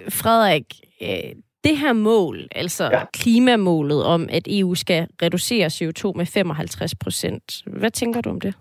Frederik, 0.09 0.75
øh, 1.03 1.35
det 1.65 1.79
her 1.79 1.93
mål, 1.93 2.49
altså 2.50 2.85
ja. 2.85 3.05
klimamålet 3.12 4.05
om, 4.05 4.29
at 4.31 4.43
EU 4.47 4.75
skal 4.75 5.09
reducere 5.23 5.67
CO2 5.67 6.12
med 6.17 6.27
55 6.27 6.95
procent, 6.95 7.62
hvad 7.67 7.91
tænker 7.91 8.21
du 8.21 8.31
om 8.31 8.41
det? 8.41 8.55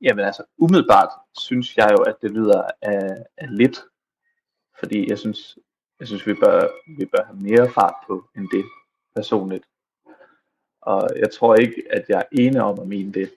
Jamen 0.00 0.24
altså, 0.24 0.42
umiddelbart 0.58 1.08
synes 1.38 1.76
jeg 1.76 1.88
jo, 1.92 2.02
at 2.02 2.14
det 2.22 2.30
lyder 2.30 2.62
af, 2.82 3.16
af 3.36 3.56
lidt. 3.56 3.78
Fordi 4.78 5.10
jeg 5.10 5.18
synes, 5.18 5.58
jeg 6.00 6.06
synes 6.08 6.26
vi, 6.26 6.34
bør, 6.34 6.68
vi 6.98 7.04
bør 7.04 7.24
have 7.24 7.40
mere 7.40 7.70
fart 7.70 7.94
på 8.06 8.24
end 8.36 8.48
det 8.52 8.64
personligt. 9.16 9.64
Og 10.82 11.08
jeg 11.16 11.30
tror 11.30 11.54
ikke, 11.54 11.82
at 11.90 12.04
jeg 12.08 12.18
er 12.18 12.36
enig 12.42 12.60
om 12.60 12.80
at 12.80 12.88
mene 12.88 13.12
det. 13.12 13.30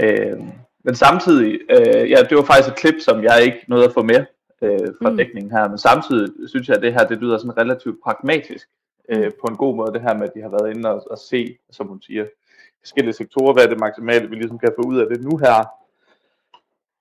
Øh, 0.00 0.38
men 0.84 0.94
samtidig, 0.94 1.60
øh, 1.70 2.10
ja, 2.10 2.18
det 2.28 2.36
var 2.36 2.42
faktisk 2.44 2.68
et 2.68 2.76
klip, 2.78 2.94
som 3.00 3.22
jeg 3.22 3.42
ikke 3.44 3.64
nåede 3.68 3.84
at 3.84 3.92
få 3.92 4.02
med 4.02 4.24
øh, 4.62 4.88
fra 5.02 5.10
Mm. 5.10 5.16
dækningen 5.16 5.50
her. 5.52 5.68
Men 5.68 5.78
samtidig 5.78 6.48
synes 6.48 6.68
jeg, 6.68 6.76
at 6.76 6.82
det 6.82 6.92
her 6.92 7.06
det 7.06 7.18
lyder 7.18 7.38
sådan 7.38 7.58
relativt 7.58 8.02
pragmatisk 8.04 8.68
øh, 9.08 9.30
på 9.40 9.46
en 9.46 9.56
god 9.56 9.76
måde. 9.76 9.92
Det 9.92 10.02
her 10.02 10.14
med, 10.14 10.28
at 10.28 10.34
de 10.34 10.42
har 10.42 10.48
været 10.48 10.76
inde 10.76 10.90
og, 10.90 11.06
og 11.10 11.18
se, 11.18 11.58
som 11.70 11.86
hun 11.86 12.02
siger, 12.02 12.26
forskellige 12.82 13.14
sektorer, 13.14 13.52
hvad 13.52 13.64
er 13.64 13.68
det 13.68 13.80
maksimale, 13.80 14.28
vi 14.28 14.34
ligesom 14.34 14.58
kan 14.58 14.72
få 14.78 14.88
ud 14.88 14.98
af 14.98 15.06
det 15.08 15.24
nu 15.24 15.36
her. 15.36 15.64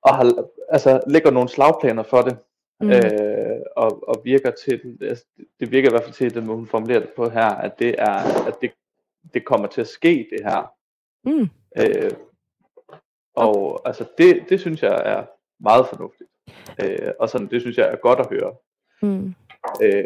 Og 0.01 0.15
har, 0.15 0.33
altså, 0.69 1.01
lægger 1.07 1.31
nogle 1.31 1.49
slagplaner 1.49 2.03
for 2.03 2.21
det. 2.21 2.37
Mm. 2.81 2.89
Øh, 2.91 3.59
og, 3.75 4.09
og 4.09 4.21
virker 4.23 4.51
til, 4.51 4.97
altså, 5.01 5.25
det 5.59 5.71
virker 5.71 5.89
i 5.89 5.91
hvert 5.91 6.03
fald 6.03 6.13
til, 6.13 6.33
den 6.33 6.45
måde 6.45 6.57
hun 6.57 6.67
formulerer 6.67 6.99
det 6.99 7.09
på 7.09 7.29
her, 7.29 7.49
at 7.49 7.79
det 7.79 7.95
er, 7.97 8.45
at 8.47 8.55
det, 8.61 8.71
det 9.33 9.45
kommer 9.45 9.67
til 9.67 9.81
at 9.81 9.87
ske, 9.87 10.27
det 10.31 10.45
her. 10.45 10.71
Mm. 11.25 11.49
Øh, 11.77 12.11
og 13.35 13.81
altså, 13.85 14.05
det, 14.17 14.39
det 14.49 14.59
synes 14.59 14.81
jeg 14.81 15.01
er 15.05 15.23
meget 15.63 15.85
fornuftigt. 15.87 16.29
Øh, 16.83 17.11
og 17.19 17.29
sådan, 17.29 17.47
det 17.47 17.61
synes 17.61 17.77
jeg 17.77 17.87
er 17.91 17.95
godt 17.95 18.19
at 18.19 18.27
høre. 18.29 18.51
Mm. 19.01 19.35
Øh, 19.81 20.03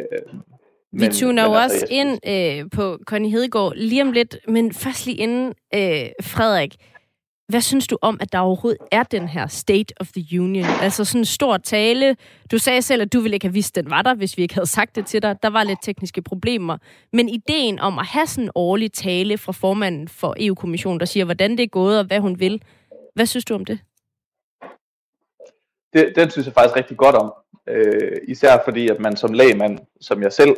Vi 0.91 1.07
tuner 1.07 1.45
jo 1.45 1.53
altså, 1.53 1.75
også 1.75 1.87
ind 1.89 2.19
øh, 2.27 2.69
på 2.71 2.97
Connie 3.05 3.31
Hedegaard 3.31 3.73
lige 3.75 4.01
om 4.01 4.11
lidt, 4.11 4.37
men 4.47 4.73
først 4.73 5.05
lige 5.05 5.17
inden, 5.17 5.47
øh, 5.75 6.09
Frederik, 6.21 6.75
hvad 7.47 7.61
synes 7.61 7.87
du 7.87 7.97
om, 8.01 8.17
at 8.21 8.31
der 8.31 8.39
overhovedet 8.39 8.77
er 8.91 9.03
den 9.03 9.27
her 9.27 9.47
State 9.47 9.93
of 9.99 10.07
the 10.07 10.41
Union? 10.41 10.65
Altså 10.81 11.05
sådan 11.05 11.21
en 11.21 11.25
stor 11.25 11.57
tale. 11.57 12.15
Du 12.51 12.57
sagde 12.57 12.81
selv, 12.81 13.01
at 13.01 13.13
du 13.13 13.19
ville 13.19 13.35
ikke 13.35 13.47
have 13.47 13.53
vidst, 13.53 13.75
den 13.75 13.89
var 13.89 14.01
der, 14.01 14.15
hvis 14.15 14.37
vi 14.37 14.41
ikke 14.41 14.53
havde 14.53 14.69
sagt 14.69 14.95
det 14.95 15.05
til 15.05 15.21
dig. 15.21 15.35
Der 15.43 15.49
var 15.49 15.63
lidt 15.63 15.79
tekniske 15.81 16.21
problemer. 16.21 16.77
Men 17.13 17.29
ideen 17.29 17.79
om 17.79 17.99
at 17.99 18.05
have 18.05 18.27
sådan 18.27 18.43
en 18.43 18.51
årlig 18.55 18.91
tale 18.91 19.37
fra 19.37 19.51
formanden 19.51 20.07
for 20.07 20.35
EU-kommissionen, 20.39 20.99
der 20.99 21.05
siger, 21.05 21.25
hvordan 21.25 21.51
det 21.51 21.59
er 21.59 21.67
gået 21.67 21.99
og 21.99 22.05
hvad 22.05 22.19
hun 22.19 22.39
vil. 22.39 22.61
Hvad 23.17 23.25
synes 23.25 23.45
du 23.45 23.53
om 23.53 23.65
det? 23.65 23.79
det, 25.93 26.15
den 26.15 26.29
synes 26.29 26.45
jeg 26.45 26.53
faktisk 26.53 26.75
rigtig 26.75 26.97
godt 26.97 27.15
om. 27.15 27.33
Øh, 27.67 28.17
især 28.27 28.63
fordi, 28.63 28.89
at 28.89 28.99
man 28.99 29.17
som 29.17 29.33
lægmand, 29.33 29.79
som 30.01 30.23
jeg 30.23 30.33
selv, 30.33 30.55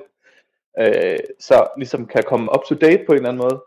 øh, 0.80 1.18
så 1.40 1.68
ligesom 1.78 2.08
kan 2.08 2.24
komme 2.28 2.52
up 2.56 2.64
to 2.66 2.76
date 2.76 3.04
på 3.06 3.12
en 3.12 3.18
eller 3.18 3.30
anden 3.30 3.42
måde. 3.42 3.64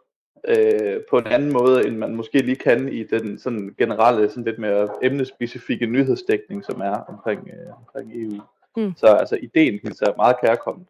øh, 0.49 1.01
på 1.11 1.19
en 1.19 1.27
anden 1.27 1.53
måde, 1.53 1.87
end 1.87 1.97
man 1.97 2.15
måske 2.15 2.39
lige 2.39 2.57
kan 2.57 2.89
i 2.89 3.03
den 3.05 3.39
sådan 3.39 3.75
generelle, 3.79 4.29
sådan 4.29 4.45
lidt 4.45 4.59
mere 4.59 4.89
emnespecifikke 5.03 5.87
nyhedsdækning, 5.87 6.65
som 6.65 6.81
er 6.81 6.97
omkring, 6.97 7.49
øh, 7.49 7.73
omkring 7.79 8.13
EU. 8.15 8.43
Mm. 8.77 8.95
Så 8.97 9.07
altså, 9.07 9.37
ideen 9.43 9.81
hilser 9.83 10.17
meget 10.17 10.37
kærkommen. 10.41 10.87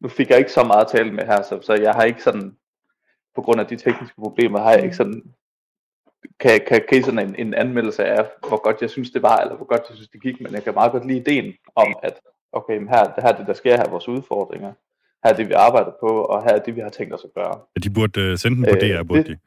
Nu 0.00 0.08
fik 0.08 0.30
jeg 0.30 0.38
ikke 0.38 0.52
så 0.52 0.64
meget 0.64 0.84
at 0.84 0.90
tale 0.90 1.12
med 1.12 1.24
her, 1.24 1.42
så, 1.42 1.58
så 1.62 1.74
jeg 1.74 1.92
har 1.92 2.04
ikke 2.04 2.22
sådan, 2.22 2.56
på 3.34 3.42
grund 3.42 3.60
af 3.60 3.66
de 3.66 3.76
tekniske 3.76 4.20
problemer, 4.20 4.58
har 4.58 4.72
jeg 4.72 4.84
ikke 4.84 4.96
sådan, 4.96 5.22
kan, 6.40 6.60
kan, 6.68 6.98
I 6.98 7.02
sådan 7.02 7.28
en, 7.28 7.34
en 7.38 7.54
anmeldelse 7.54 8.04
af, 8.04 8.26
hvor 8.48 8.62
godt 8.62 8.80
jeg 8.82 8.90
synes 8.90 9.10
det 9.10 9.22
var, 9.22 9.36
eller 9.38 9.56
hvor 9.56 9.66
godt 9.66 9.82
jeg 9.88 9.96
synes 9.96 10.08
det 10.08 10.22
gik, 10.22 10.40
men 10.40 10.52
jeg 10.52 10.64
kan 10.64 10.74
meget 10.74 10.92
godt 10.92 11.06
lide 11.06 11.18
ideen 11.20 11.54
om, 11.76 11.94
at 12.02 12.20
okay, 12.52 12.76
men 12.78 12.88
her, 12.88 13.04
det 13.04 13.22
her 13.24 13.32
er 13.32 13.36
det, 13.36 13.46
der 13.46 13.52
sker, 13.54 13.76
her 13.76 13.84
er 13.84 13.90
vores 13.90 14.08
udfordringer, 14.08 14.72
her 15.24 15.32
er 15.32 15.36
det, 15.36 15.48
vi 15.48 15.52
arbejder 15.52 15.92
på, 16.00 16.08
og 16.08 16.42
her 16.42 16.50
er 16.50 16.58
det, 16.58 16.76
vi 16.76 16.80
har 16.80 16.88
tænkt 16.88 17.14
os 17.14 17.24
at 17.24 17.30
gøre. 17.34 17.60
Ja, 17.76 17.80
de 17.88 17.90
burde 17.94 18.20
øh, 18.20 18.38
sende 18.38 18.56
den 18.56 18.64
på 18.64 18.76
Øh, 18.76 18.80
DR, 18.80 19.02
burde 19.02 19.22
det- 19.22 19.28
de. 19.28 19.38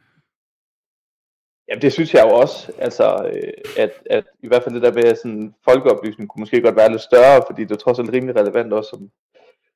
Jamen 1.69 1.81
det 1.81 1.93
synes 1.93 2.13
jeg 2.13 2.23
jo 2.25 2.29
også, 2.35 2.71
altså, 2.77 3.29
øh, 3.33 3.53
at, 3.77 3.91
at 4.09 4.25
i 4.43 4.47
hvert 4.47 4.63
fald 4.63 4.75
det 4.75 4.81
der 4.81 4.91
med, 4.93 5.15
sådan, 5.15 5.53
folkeoplysning 5.65 6.29
kunne 6.29 6.41
måske 6.41 6.61
godt 6.61 6.75
være 6.75 6.91
lidt 6.91 7.01
større, 7.01 7.41
fordi 7.47 7.61
det 7.63 7.71
er 7.71 7.75
trods 7.75 7.99
alt 7.99 8.13
rimelig 8.13 8.35
relevant 8.35 8.73
også 8.73 8.89
som, 8.89 9.09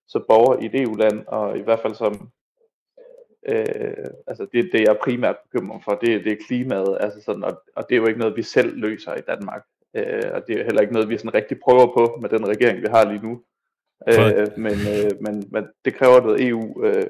som 0.08 0.26
borger 0.30 0.58
i 0.62 0.66
et 0.66 0.82
EU-land, 0.82 1.26
og 1.28 1.58
i 1.58 1.62
hvert 1.62 1.80
fald 1.80 1.96
som, 1.96 2.30
øh, 3.50 4.08
altså 4.28 4.48
det, 4.54 4.70
det 4.72 4.82
jeg 4.82 4.98
primært 5.04 5.36
bekymret 5.44 5.82
for, 5.84 5.92
det, 5.92 6.24
det 6.26 6.32
er 6.32 6.46
klimaet, 6.48 6.98
altså 7.00 7.22
sådan, 7.22 7.44
og, 7.44 7.62
og 7.76 7.86
det 7.90 7.96
er 7.96 8.00
jo 8.00 8.08
ikke 8.08 8.20
noget, 8.20 8.38
vi 8.38 8.44
selv 8.44 8.78
løser 8.78 9.14
i 9.16 9.22
Danmark, 9.28 9.64
øh, 9.96 10.30
og 10.34 10.44
det 10.48 10.60
er 10.60 10.64
heller 10.64 10.82
ikke 10.82 10.94
noget, 10.94 11.10
vi 11.10 11.18
sådan 11.18 11.34
rigtig 11.34 11.58
prøver 11.64 11.86
på 11.98 12.18
med 12.22 12.30
den 12.30 12.48
regering, 12.48 12.82
vi 12.82 12.88
har 12.90 13.04
lige 13.12 13.26
nu, 13.28 13.42
øh, 14.10 14.48
men, 14.58 14.74
øh, 14.94 15.12
men, 15.22 15.48
men 15.52 15.64
det 15.86 15.96
kræver 15.96 16.22
noget 16.22 16.48
EU, 16.48 16.84
øh, 16.86 17.06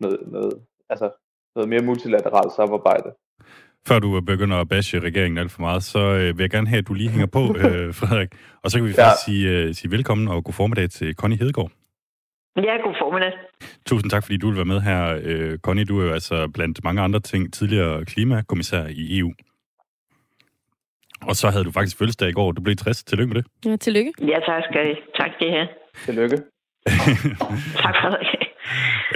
noget, 0.00 0.18
noget, 0.26 0.52
altså 0.88 1.10
noget 1.56 1.68
mere 1.68 1.82
multilateralt 1.82 2.52
samarbejde. 2.56 3.12
Før 3.88 3.98
du 3.98 4.20
begynder 4.20 4.56
at 4.56 4.68
bashe 4.68 4.98
regeringen 5.00 5.38
alt 5.38 5.52
for 5.52 5.60
meget, 5.60 5.82
så 5.82 5.98
øh, 5.98 6.38
vil 6.38 6.42
jeg 6.44 6.50
gerne 6.50 6.68
have, 6.68 6.78
at 6.78 6.88
du 6.88 6.94
lige 6.94 7.10
hænger 7.10 7.26
på, 7.26 7.40
øh, 7.64 7.94
Frederik. 7.94 8.28
Og 8.62 8.70
så 8.70 8.78
kan 8.78 8.84
vi 8.86 8.94
Ja. 8.96 9.04
faktisk 9.06 9.24
sige, 9.24 9.50
øh, 9.50 9.74
sige 9.74 9.90
velkommen 9.90 10.28
og 10.28 10.44
god 10.44 10.52
formiddag 10.52 10.90
til 10.90 11.14
Connie 11.14 11.38
Hedegaard. 11.38 11.70
Ja, 12.56 12.76
god 12.84 12.94
formiddag. 13.00 13.32
Tusind 13.86 14.10
tak, 14.10 14.22
fordi 14.24 14.36
du 14.36 14.46
vil 14.48 14.56
være 14.56 14.64
med 14.64 14.80
her. 14.80 15.20
Øh, 15.22 15.58
Connie, 15.58 15.84
du 15.84 16.00
er 16.00 16.04
jo 16.04 16.12
altså 16.12 16.48
blandt 16.48 16.84
mange 16.84 17.02
andre 17.02 17.20
ting 17.20 17.52
tidligere 17.52 18.04
klimakommissær 18.04 18.86
i 18.86 19.18
EU. 19.18 19.32
Og 21.22 21.36
så 21.36 21.50
havde 21.50 21.64
du 21.64 21.70
faktisk 21.70 21.98
fødselsdag 21.98 22.28
i 22.28 22.32
går. 22.32 22.52
Du 22.52 22.62
blev 22.62 22.76
60. 22.76 23.04
Tillykke 23.04 23.34
med 23.34 23.42
det. 23.42 23.70
Ja, 23.70 23.76
tillykke. 23.76 24.12
Ja, 24.20 24.38
tak 24.46 24.62
skal 24.70 24.90
I. 24.90 24.94
Tak 25.20 25.30
I 25.40 25.48
have. 25.50 25.68
Tillykke. 26.04 26.36
Tak, 27.82 27.94
Frederik. 28.00 28.26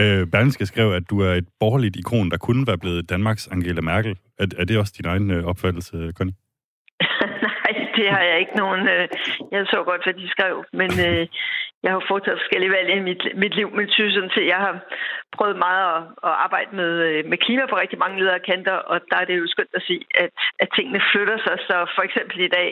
Øh, 0.01 0.27
Berlingske 0.27 0.67
skrev, 0.67 0.93
at 0.93 1.03
du 1.11 1.21
er 1.21 1.33
et 1.35 1.49
borgerligt 1.61 1.97
ikon, 1.97 2.31
der 2.31 2.37
kunne 2.37 2.67
være 2.67 2.79
blevet 2.79 3.11
Danmarks 3.11 3.47
Angela 3.47 3.81
Merkel. 3.81 4.17
Er, 4.39 4.47
er 4.59 4.65
det 4.65 4.79
også 4.79 4.95
din 4.99 5.07
egen 5.07 5.31
øh, 5.31 5.45
opfattelse, 5.45 6.13
Connie? 6.17 6.35
Det 7.99 8.09
har 8.15 8.23
jeg 8.31 8.37
ikke 8.43 8.57
nogen... 8.63 8.83
Øh, 8.95 9.09
jeg 9.53 9.67
så 9.67 9.79
godt, 9.91 10.05
hvad 10.05 10.15
de 10.21 10.35
skrev, 10.35 10.57
men 10.81 10.91
øh, 11.09 11.25
jeg 11.85 11.91
har 11.95 12.03
foretaget 12.11 12.41
forskellige 12.41 12.75
valg 12.77 12.89
i 12.91 13.07
mit, 13.09 13.23
mit 13.43 13.55
liv, 13.59 13.69
men 13.77 13.87
synes 13.89 14.15
sådan 14.15 14.35
set, 14.35 14.53
jeg 14.55 14.61
har 14.67 14.75
prøvet 15.37 15.57
meget 15.67 15.83
at, 15.95 16.03
at 16.29 16.35
arbejde 16.47 16.71
med, 16.81 16.93
øh, 17.09 17.21
med 17.31 17.39
klima 17.45 17.65
på 17.67 17.77
rigtig 17.77 17.99
mange 17.99 18.19
ledere 18.21 18.47
kanter, 18.51 18.77
og 18.93 18.97
der 19.11 19.17
er 19.21 19.27
det 19.29 19.39
jo 19.39 19.47
skønt 19.47 19.75
at 19.79 19.87
sige, 19.89 20.03
at, 20.23 20.31
at 20.63 20.69
tingene 20.77 21.01
flytter 21.13 21.39
sig. 21.47 21.57
Så 21.69 21.77
for 21.97 22.03
eksempel 22.09 22.37
i 22.41 22.55
dag, 22.59 22.69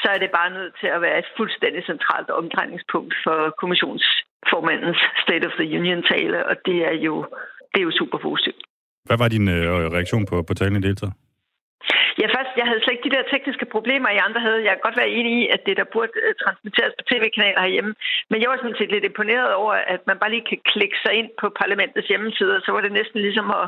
så 0.00 0.06
er 0.14 0.18
det 0.18 0.30
bare 0.38 0.50
nødt 0.58 0.74
til 0.80 0.88
at 0.96 1.02
være 1.06 1.18
et 1.18 1.28
fuldstændig 1.36 1.82
centralt 1.90 2.30
omdrejningspunkt 2.30 3.14
for 3.24 3.38
kommissionsformandens 3.60 5.00
State 5.24 5.46
of 5.48 5.54
the 5.60 5.68
Union-tale, 5.78 6.38
og 6.50 6.56
det 6.66 6.78
er 6.90 6.96
jo, 7.06 7.14
det 7.72 7.78
er 7.80 7.86
jo 7.88 7.98
super 8.00 8.18
positivt. 8.18 8.62
Hvad 9.08 9.18
var 9.18 9.28
din 9.28 9.48
øh, 9.48 9.66
reaktion 9.96 10.26
på, 10.26 10.42
på 10.48 10.54
talen 10.54 10.76
i 10.76 10.86
deltaget? 10.88 11.14
Ja, 12.20 12.26
først, 12.36 12.52
jeg 12.60 12.66
havde 12.68 12.80
slet 12.80 12.94
ikke 12.94 13.08
de 13.08 13.16
der 13.16 13.30
tekniske 13.32 13.66
problemer, 13.74 14.08
I 14.08 14.24
andre 14.26 14.40
havde. 14.46 14.64
Jeg 14.66 14.72
kan 14.72 14.86
godt 14.86 15.00
være 15.00 15.14
enig 15.18 15.32
i, 15.40 15.48
at 15.54 15.60
det 15.66 15.76
der 15.76 15.92
burde 15.94 16.12
øh, 16.24 16.34
transmitteres 16.42 16.94
på 16.98 17.04
tv-kanaler 17.10 17.60
herhjemme. 17.60 17.94
Men 18.30 18.38
jeg 18.40 18.50
var 18.50 18.56
sådan 18.58 18.78
set 18.78 18.92
lidt 18.92 19.04
imponeret 19.04 19.50
over, 19.62 19.74
at 19.94 20.00
man 20.06 20.18
bare 20.18 20.32
lige 20.32 20.48
kan 20.50 20.60
klikke 20.72 20.98
sig 21.04 21.12
ind 21.20 21.30
på 21.40 21.46
parlamentets 21.60 22.08
hjemmeside, 22.08 22.56
og 22.56 22.62
så 22.62 22.70
var 22.72 22.80
det 22.80 22.92
næsten 22.92 23.20
ligesom 23.26 23.48
at, 23.60 23.66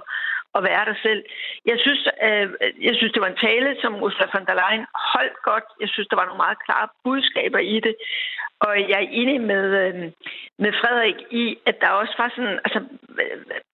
at 0.57 0.64
være 0.69 0.85
der 0.85 0.95
selv. 1.02 1.23
Jeg 1.71 1.76
synes, 1.85 2.02
øh, 2.26 2.49
jeg 2.87 2.95
synes, 2.97 3.12
det 3.12 3.23
var 3.23 3.31
en 3.31 3.45
tale, 3.49 3.76
som 3.83 4.02
Ursula 4.02 4.26
von 4.35 4.47
der 4.47 4.59
Leyen 4.61 4.87
holdt 5.14 5.38
godt. 5.50 5.67
Jeg 5.81 5.88
synes, 5.88 6.09
der 6.09 6.17
var 6.17 6.26
nogle 6.26 6.45
meget 6.45 6.64
klare 6.67 6.88
budskaber 7.05 7.59
i 7.59 7.81
det. 7.87 7.95
Og 8.61 8.73
jeg 8.90 8.99
er 9.02 9.12
enig 9.21 9.40
med, 9.40 9.64
øh, 9.83 9.95
med 10.59 10.73
Frederik 10.81 11.21
i, 11.31 11.45
at 11.67 11.76
der 11.81 11.90
også 12.00 12.14
var 12.19 12.33
sådan, 12.37 12.59
altså, 12.67 12.81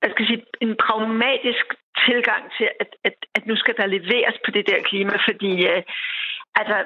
jeg 0.02 0.11
skal 0.11 0.23
jeg 0.25 0.31
sige, 0.31 0.45
en 0.61 0.76
pragmatisk 0.87 1.66
tilgang 2.07 2.43
til, 2.57 2.69
at, 2.81 2.90
at, 3.04 3.16
at 3.35 3.47
nu 3.47 3.57
skal 3.57 3.76
der 3.76 3.87
leveres 3.87 4.37
på 4.45 4.50
det 4.50 4.69
der 4.71 4.83
klima, 4.83 5.16
fordi 5.28 5.52
øh, 5.73 5.83
altså, 6.61 6.76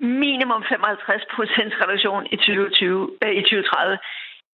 minimum 0.00 0.64
55 0.68 1.22
procents 1.34 1.76
reduktion 1.82 2.26
i 2.34 2.36
2020, 2.36 3.10
øh, 3.24 3.32
i 3.40 3.42
2030. 3.42 3.98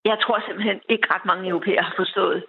Jeg 0.04 0.16
tror 0.22 0.42
simpelthen 0.46 0.80
ikke 0.88 1.14
ret 1.14 1.24
mange 1.24 1.48
europæere 1.48 1.82
har 1.82 1.94
forstået, 1.96 2.44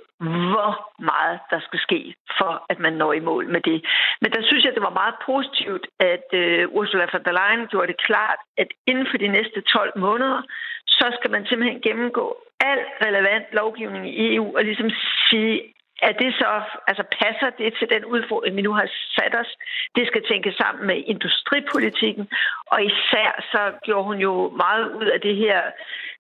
hvor 0.51 0.71
meget 1.11 1.39
der 1.49 1.59
skal 1.59 1.79
ske, 1.79 2.15
for 2.37 2.65
at 2.69 2.79
man 2.79 2.93
når 2.93 3.13
i 3.13 3.19
mål 3.19 3.47
med 3.49 3.61
det. 3.61 3.85
Men 4.21 4.31
der 4.31 4.41
synes 4.43 4.65
jeg, 4.65 4.73
det 4.73 4.87
var 4.87 4.99
meget 5.01 5.15
positivt, 5.25 5.87
at 5.99 6.27
øh, 6.33 6.69
Ursula 6.69 7.07
von 7.13 7.23
der 7.23 7.37
Leyen 7.39 7.67
gjorde 7.67 7.87
det 7.87 8.01
klart, 8.07 8.39
at 8.57 8.67
inden 8.87 9.07
for 9.11 9.17
de 9.17 9.27
næste 9.27 9.61
12 9.61 9.99
måneder, 9.99 10.41
så 10.87 11.17
skal 11.17 11.31
man 11.31 11.45
simpelthen 11.45 11.81
gennemgå 11.81 12.25
al 12.59 12.79
relevant 13.05 13.47
lovgivning 13.51 14.03
i 14.19 14.35
EU 14.35 14.57
og 14.57 14.63
ligesom 14.63 14.89
sige, 15.29 15.74
er 16.01 16.11
det 16.11 16.33
så, 16.33 16.61
altså 16.87 17.03
passer 17.21 17.49
det 17.49 17.73
til 17.79 17.89
den 17.89 18.05
udfordring, 18.05 18.55
vi 18.55 18.61
nu 18.61 18.73
har 18.73 18.87
sat 19.17 19.35
os? 19.41 19.51
Det 19.95 20.07
skal 20.07 20.23
tænkes 20.31 20.55
sammen 20.55 20.87
med 20.87 21.03
industripolitikken, 21.07 22.29
og 22.71 22.83
især 22.83 23.31
så 23.51 23.61
gjorde 23.83 24.03
hun 24.03 24.17
jo 24.17 24.33
meget 24.57 24.85
ud 24.99 25.05
af 25.05 25.21
det 25.21 25.35
her, 25.35 25.61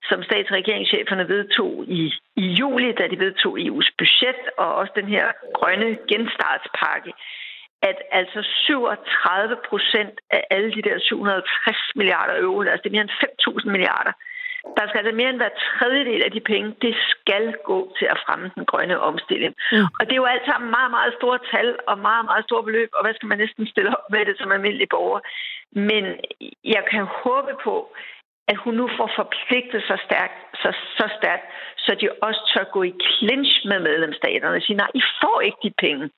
som 0.09 0.23
stats- 0.23 0.51
og 0.51 0.57
regeringscheferne 0.57 1.27
vedtog 1.27 1.85
i, 1.87 2.13
i 2.35 2.45
juli, 2.59 2.91
da 2.91 3.07
de 3.07 3.19
vedtog 3.19 3.59
EU's 3.59 3.89
budget, 3.97 4.41
og 4.57 4.75
også 4.75 4.93
den 4.95 5.07
her 5.07 5.25
grønne 5.53 5.97
genstartspakke, 6.09 7.13
at 7.81 7.97
altså 8.11 8.39
37 8.43 9.57
procent 9.69 10.15
af 10.31 10.43
alle 10.49 10.71
de 10.75 10.81
der 10.81 10.99
760 10.99 11.77
milliarder 11.95 12.35
euro, 12.41 12.61
altså 12.61 12.83
det 12.83 12.89
er 12.89 12.97
mere 12.97 13.01
end 13.01 13.59
5.000 13.65 13.71
milliarder, 13.71 14.11
der 14.77 14.83
skal 14.87 14.99
altså 14.99 15.15
mere 15.15 15.29
end 15.29 15.41
hver 15.41 15.53
tredjedel 15.63 16.21
af 16.23 16.31
de 16.31 16.41
penge, 16.51 16.75
det 16.81 16.93
skal 17.11 17.43
gå 17.71 17.77
til 17.97 18.07
at 18.13 18.21
fremme 18.25 18.51
den 18.55 18.65
grønne 18.65 18.99
omstilling. 19.09 19.53
Mm. 19.71 19.87
Og 19.99 20.01
det 20.05 20.13
er 20.13 20.23
jo 20.23 20.33
alt 20.33 20.45
sammen 20.45 20.69
meget, 20.77 20.91
meget 20.97 21.13
store 21.19 21.39
tal 21.53 21.69
og 21.87 21.97
meget, 22.09 22.25
meget 22.25 22.43
store 22.47 22.63
beløb, 22.63 22.89
og 22.97 23.01
hvad 23.03 23.13
skal 23.13 23.27
man 23.31 23.37
næsten 23.37 23.67
stille 23.67 23.89
op 23.97 24.05
med 24.13 24.25
det 24.25 24.35
som 24.37 24.51
almindelig 24.51 24.87
borger? 24.89 25.19
Men 25.89 26.03
jeg 26.75 26.83
kan 26.91 27.03
håbe 27.23 27.53
på, 27.63 27.75
at 28.47 28.57
hun 28.63 28.73
nu 28.73 28.89
får 28.97 29.09
forpligtet 29.15 29.81
sig 29.89 29.99
stærkt, 30.07 30.37
så, 30.61 30.69
så 30.97 31.05
stærkt, 31.19 31.47
så 31.77 31.91
de 32.01 32.07
også 32.27 32.41
tør 32.51 32.65
gå 32.75 32.83
i 32.83 32.93
clinch 33.05 33.51
med 33.69 33.79
medlemsstaterne 33.79 34.55
og 34.55 34.61
sige, 34.61 34.77
nej, 34.77 34.91
I 34.93 35.01
får 35.21 35.41
ikke 35.41 35.57
de 35.63 35.73
penge 35.85 36.09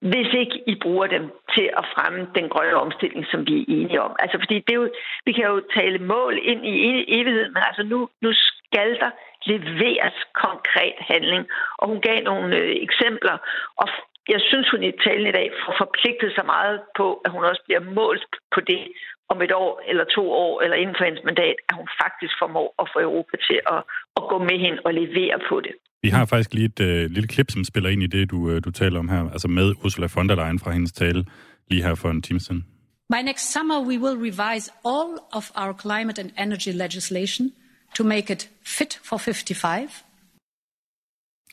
hvis 0.00 0.30
ikke 0.42 0.56
I 0.66 0.74
bruger 0.82 1.06
dem 1.06 1.24
til 1.54 1.66
at 1.80 1.84
fremme 1.94 2.28
den 2.34 2.48
grønne 2.48 2.76
omstilling, 2.84 3.26
som 3.30 3.46
vi 3.46 3.54
er 3.60 3.64
enige 3.68 4.02
om. 4.02 4.16
Altså, 4.18 4.38
fordi 4.42 4.54
det 4.54 4.72
er 4.72 4.80
jo, 4.82 4.88
vi 5.26 5.32
kan 5.32 5.44
jo 5.44 5.62
tale 5.78 5.98
mål 5.98 6.38
ind 6.42 6.66
i 6.66 7.04
evigheden, 7.18 7.52
men 7.52 7.62
altså 7.68 7.82
nu, 7.82 8.08
nu 8.22 8.30
skal 8.32 8.90
der 9.02 9.10
leveres 9.46 10.18
konkret 10.34 10.98
handling. 10.98 11.44
Og 11.78 11.88
hun 11.88 12.00
gav 12.00 12.22
nogle 12.22 12.56
øh, 12.56 12.76
eksempler, 12.86 13.36
og 13.76 13.88
jeg 14.28 14.40
synes, 14.40 14.70
hun 14.70 14.82
i 14.82 14.92
talen 15.04 15.26
i 15.26 15.36
dag 15.38 15.52
får 15.64 15.74
forpligtet 15.78 16.30
sig 16.34 16.46
meget 16.46 16.80
på, 16.96 17.06
at 17.24 17.30
hun 17.30 17.44
også 17.44 17.62
bliver 17.66 17.80
målt 17.80 18.34
på 18.54 18.60
det 18.60 18.82
om 19.28 19.42
et 19.42 19.52
år 19.52 19.82
eller 19.90 20.04
to 20.04 20.32
år, 20.32 20.60
eller 20.62 20.76
inden 20.76 20.96
for 20.98 21.04
hendes 21.04 21.24
mandat, 21.24 21.56
at 21.68 21.74
hun 21.80 21.88
faktisk 22.02 22.34
formår 22.38 22.74
at 22.82 22.90
få 22.92 22.98
Europa 23.00 23.36
til 23.48 23.60
at, 23.74 23.80
at 24.18 24.22
gå 24.30 24.38
med 24.38 24.58
hende 24.64 24.80
og 24.84 24.94
levere 24.94 25.38
på 25.48 25.60
det. 25.60 25.74
Vi 26.02 26.08
har 26.08 26.26
faktisk 26.26 26.54
lige 26.54 26.66
et 26.66 26.80
øh, 26.80 27.10
lille 27.10 27.28
klip, 27.28 27.50
som 27.50 27.64
spiller 27.64 27.90
ind 27.90 28.02
i 28.02 28.06
det, 28.06 28.30
du, 28.30 28.50
øh, 28.50 28.64
du 28.64 28.70
taler 28.70 28.98
om 28.98 29.08
her, 29.08 29.30
altså 29.30 29.48
med 29.48 29.74
Ursula 29.84 30.08
von 30.14 30.28
der 30.28 30.34
Leyen 30.34 30.58
fra 30.58 30.70
hendes 30.70 30.92
tale 30.92 31.24
lige 31.70 31.82
her 31.82 31.94
for 31.94 32.08
en 32.10 32.22
time 32.22 32.40
siden. 32.40 32.66
By 33.12 33.20
next 33.24 33.52
summer, 33.52 33.76
we 33.90 33.96
will 34.04 34.18
revise 34.28 34.66
all 34.84 35.10
of 35.32 35.44
our 35.62 35.72
climate 35.84 36.18
and 36.22 36.30
energy 36.44 36.72
legislation 36.84 37.52
to 37.96 38.04
make 38.04 38.32
it 38.32 38.50
fit 38.78 39.00
for 39.08 39.16
55. 39.16 40.04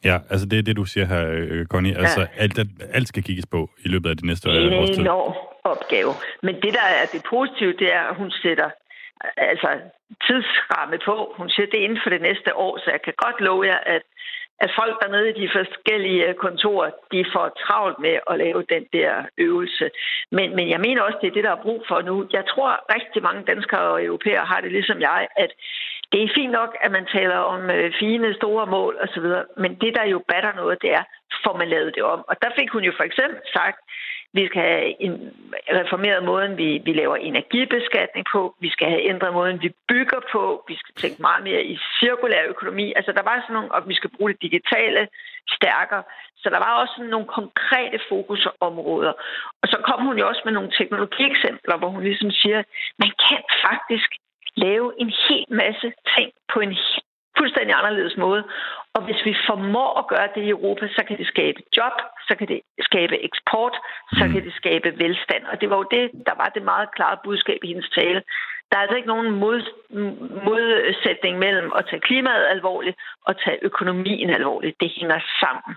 Ja, 0.03 0.17
altså 0.29 0.45
det 0.47 0.59
er 0.59 0.63
det, 0.63 0.75
du 0.75 0.85
siger 0.85 1.05
her, 1.05 1.27
øh, 1.27 1.65
Connie. 1.65 1.97
Altså 1.97 2.21
ja. 2.21 2.27
alt, 2.43 2.59
alt 2.93 3.07
skal 3.07 3.23
kigges 3.23 3.45
på 3.45 3.69
i 3.85 3.87
løbet 3.87 4.09
af 4.09 4.17
de 4.17 4.25
næste 4.27 4.49
Det 4.49 4.73
er 4.73 4.79
års 4.79 4.89
en 4.89 5.01
enorm 5.01 5.33
opgave. 5.63 6.11
Men 6.43 6.55
det, 6.55 6.73
der 6.73 6.87
er 6.99 7.05
det 7.13 7.21
positive, 7.29 7.73
det 7.81 7.93
er, 7.93 8.03
at 8.11 8.15
hun 8.15 8.31
sætter 8.31 8.69
altså, 9.37 9.69
tidsramme 10.25 10.97
på. 11.05 11.15
Hun 11.37 11.49
siger, 11.49 11.67
det 11.71 11.79
er 11.79 11.83
inden 11.83 12.01
for 12.03 12.09
det 12.09 12.21
næste 12.21 12.55
år, 12.55 12.73
så 12.77 12.87
jeg 12.95 13.01
kan 13.05 13.13
godt 13.25 13.37
love 13.47 13.63
jer, 13.71 13.79
at, 13.95 14.03
at 14.59 14.71
folk 14.79 15.01
dernede 15.01 15.29
i 15.29 15.39
de 15.41 15.49
forskellige 15.57 16.27
øh, 16.27 16.35
kontorer, 16.35 16.89
de 17.11 17.25
får 17.33 17.47
travlt 17.63 17.99
med 17.99 18.15
at 18.29 18.37
lave 18.37 18.63
den 18.69 18.85
der 18.93 19.11
øvelse. 19.37 19.89
Men, 20.31 20.55
men 20.55 20.69
jeg 20.69 20.79
mener 20.79 21.01
også, 21.01 21.17
det 21.21 21.27
er 21.27 21.37
det, 21.37 21.43
der 21.43 21.51
er 21.55 21.65
brug 21.67 21.81
for 21.87 22.01
nu. 22.01 22.27
Jeg 22.33 22.45
tror, 22.51 22.69
rigtig 22.95 23.23
mange 23.23 23.43
danskere 23.51 23.87
og 23.93 24.03
europæere 24.03 24.45
har 24.45 24.61
det 24.61 24.71
ligesom 24.71 24.99
jeg, 25.01 25.27
at 25.35 25.51
det 26.11 26.23
er 26.23 26.35
fint 26.35 26.51
nok, 26.51 26.77
at 26.81 26.91
man 26.91 27.05
taler 27.05 27.37
om 27.37 27.69
øh, 27.69 27.91
fine, 27.99 28.33
store 28.33 28.65
mål 28.65 28.97
osv., 29.03 29.27
men 29.57 29.71
det, 29.81 29.95
der 29.95 30.05
jo 30.05 30.19
batter 30.31 30.53
noget, 30.55 30.81
det 30.81 30.91
er, 30.93 31.03
får 31.45 31.57
man 31.57 31.67
lavet 31.69 31.95
det 31.95 32.03
om. 32.03 32.25
Og 32.27 32.35
der 32.41 32.49
fik 32.59 32.69
hun 32.69 32.83
jo 32.83 32.93
for 32.97 33.03
eksempel 33.03 33.39
sagt, 33.53 33.79
vi 34.39 34.47
skal 34.49 34.61
have 34.61 35.01
en 35.05 35.13
reformeret 35.79 36.21
måden, 36.31 36.57
vi, 36.61 36.69
vi 36.87 36.93
laver 37.01 37.15
energibeskatning 37.15 38.25
på. 38.33 38.41
Vi 38.65 38.69
skal 38.75 38.87
have 38.93 39.03
ændret 39.11 39.33
måden, 39.33 39.61
vi 39.65 39.69
bygger 39.91 40.21
på. 40.33 40.43
Vi 40.67 40.75
skal 40.81 40.93
tænke 40.95 41.21
meget 41.27 41.43
mere 41.43 41.63
i 41.73 41.75
cirkulær 41.99 42.43
økonomi. 42.53 42.93
Altså, 42.97 43.11
der 43.11 43.23
var 43.29 43.35
sådan 43.41 43.53
nogle, 43.57 43.71
og 43.75 43.89
vi 43.89 43.95
skal 43.99 44.11
bruge 44.15 44.31
det 44.31 44.41
digitale 44.41 45.01
stærkere. 45.57 46.03
Så 46.41 46.47
der 46.53 46.59
var 46.65 46.71
også 46.81 46.93
sådan 46.97 47.13
nogle 47.15 47.27
konkrete 47.39 47.99
fokusområder. 48.09 49.13
Og 49.61 49.67
så 49.71 49.77
kom 49.87 49.99
hun 50.07 50.17
jo 50.19 50.27
også 50.27 50.41
med 50.45 50.53
nogle 50.53 50.71
teknologieksempler, 50.79 51.75
hvor 51.77 51.89
hun 51.89 52.03
ligesom 52.03 52.31
siger, 52.31 52.59
man 53.03 53.11
kan 53.27 53.41
faktisk 53.65 54.09
lave 54.65 54.87
en 55.01 55.11
hel 55.27 55.45
masse 55.49 55.87
ting 56.15 56.29
på 56.53 56.59
en 56.59 56.75
fuldstændig 57.39 57.73
anderledes 57.79 58.17
måde. 58.25 58.43
Og 58.95 59.01
hvis 59.05 59.21
vi 59.27 59.33
formår 59.49 59.91
at 60.01 60.07
gøre 60.13 60.29
det 60.35 60.43
i 60.43 60.53
Europa, 60.57 60.85
så 60.97 61.01
kan 61.07 61.17
det 61.17 61.27
skabe 61.33 61.59
job, 61.77 61.95
så 62.27 62.33
kan 62.39 62.47
det 62.51 62.59
skabe 62.89 63.15
eksport, 63.27 63.75
så 64.19 64.23
kan 64.31 64.41
det 64.45 64.53
skabe 64.61 64.89
velstand. 65.03 65.43
Og 65.51 65.55
det 65.61 65.67
var 65.69 65.77
jo 65.81 65.87
det, 65.97 66.05
der 66.27 66.35
var 66.41 66.49
det 66.55 66.63
meget 66.71 66.87
klare 66.95 67.17
budskab 67.25 67.59
i 67.63 67.67
hendes 67.71 67.89
tale. 67.99 68.19
Der 68.69 68.75
er 68.77 68.83
altså 68.83 68.97
ikke 68.97 69.13
nogen 69.13 69.29
mod, 69.43 69.59
modsætning 70.49 71.33
mellem 71.45 71.69
at 71.77 71.85
tage 71.89 72.05
klimaet 72.07 72.45
alvorligt 72.55 72.97
og 73.27 73.33
tage 73.43 73.59
økonomien 73.69 74.29
alvorligt. 74.29 74.75
Det 74.81 74.89
hænger 74.99 75.19
sammen. 75.43 75.73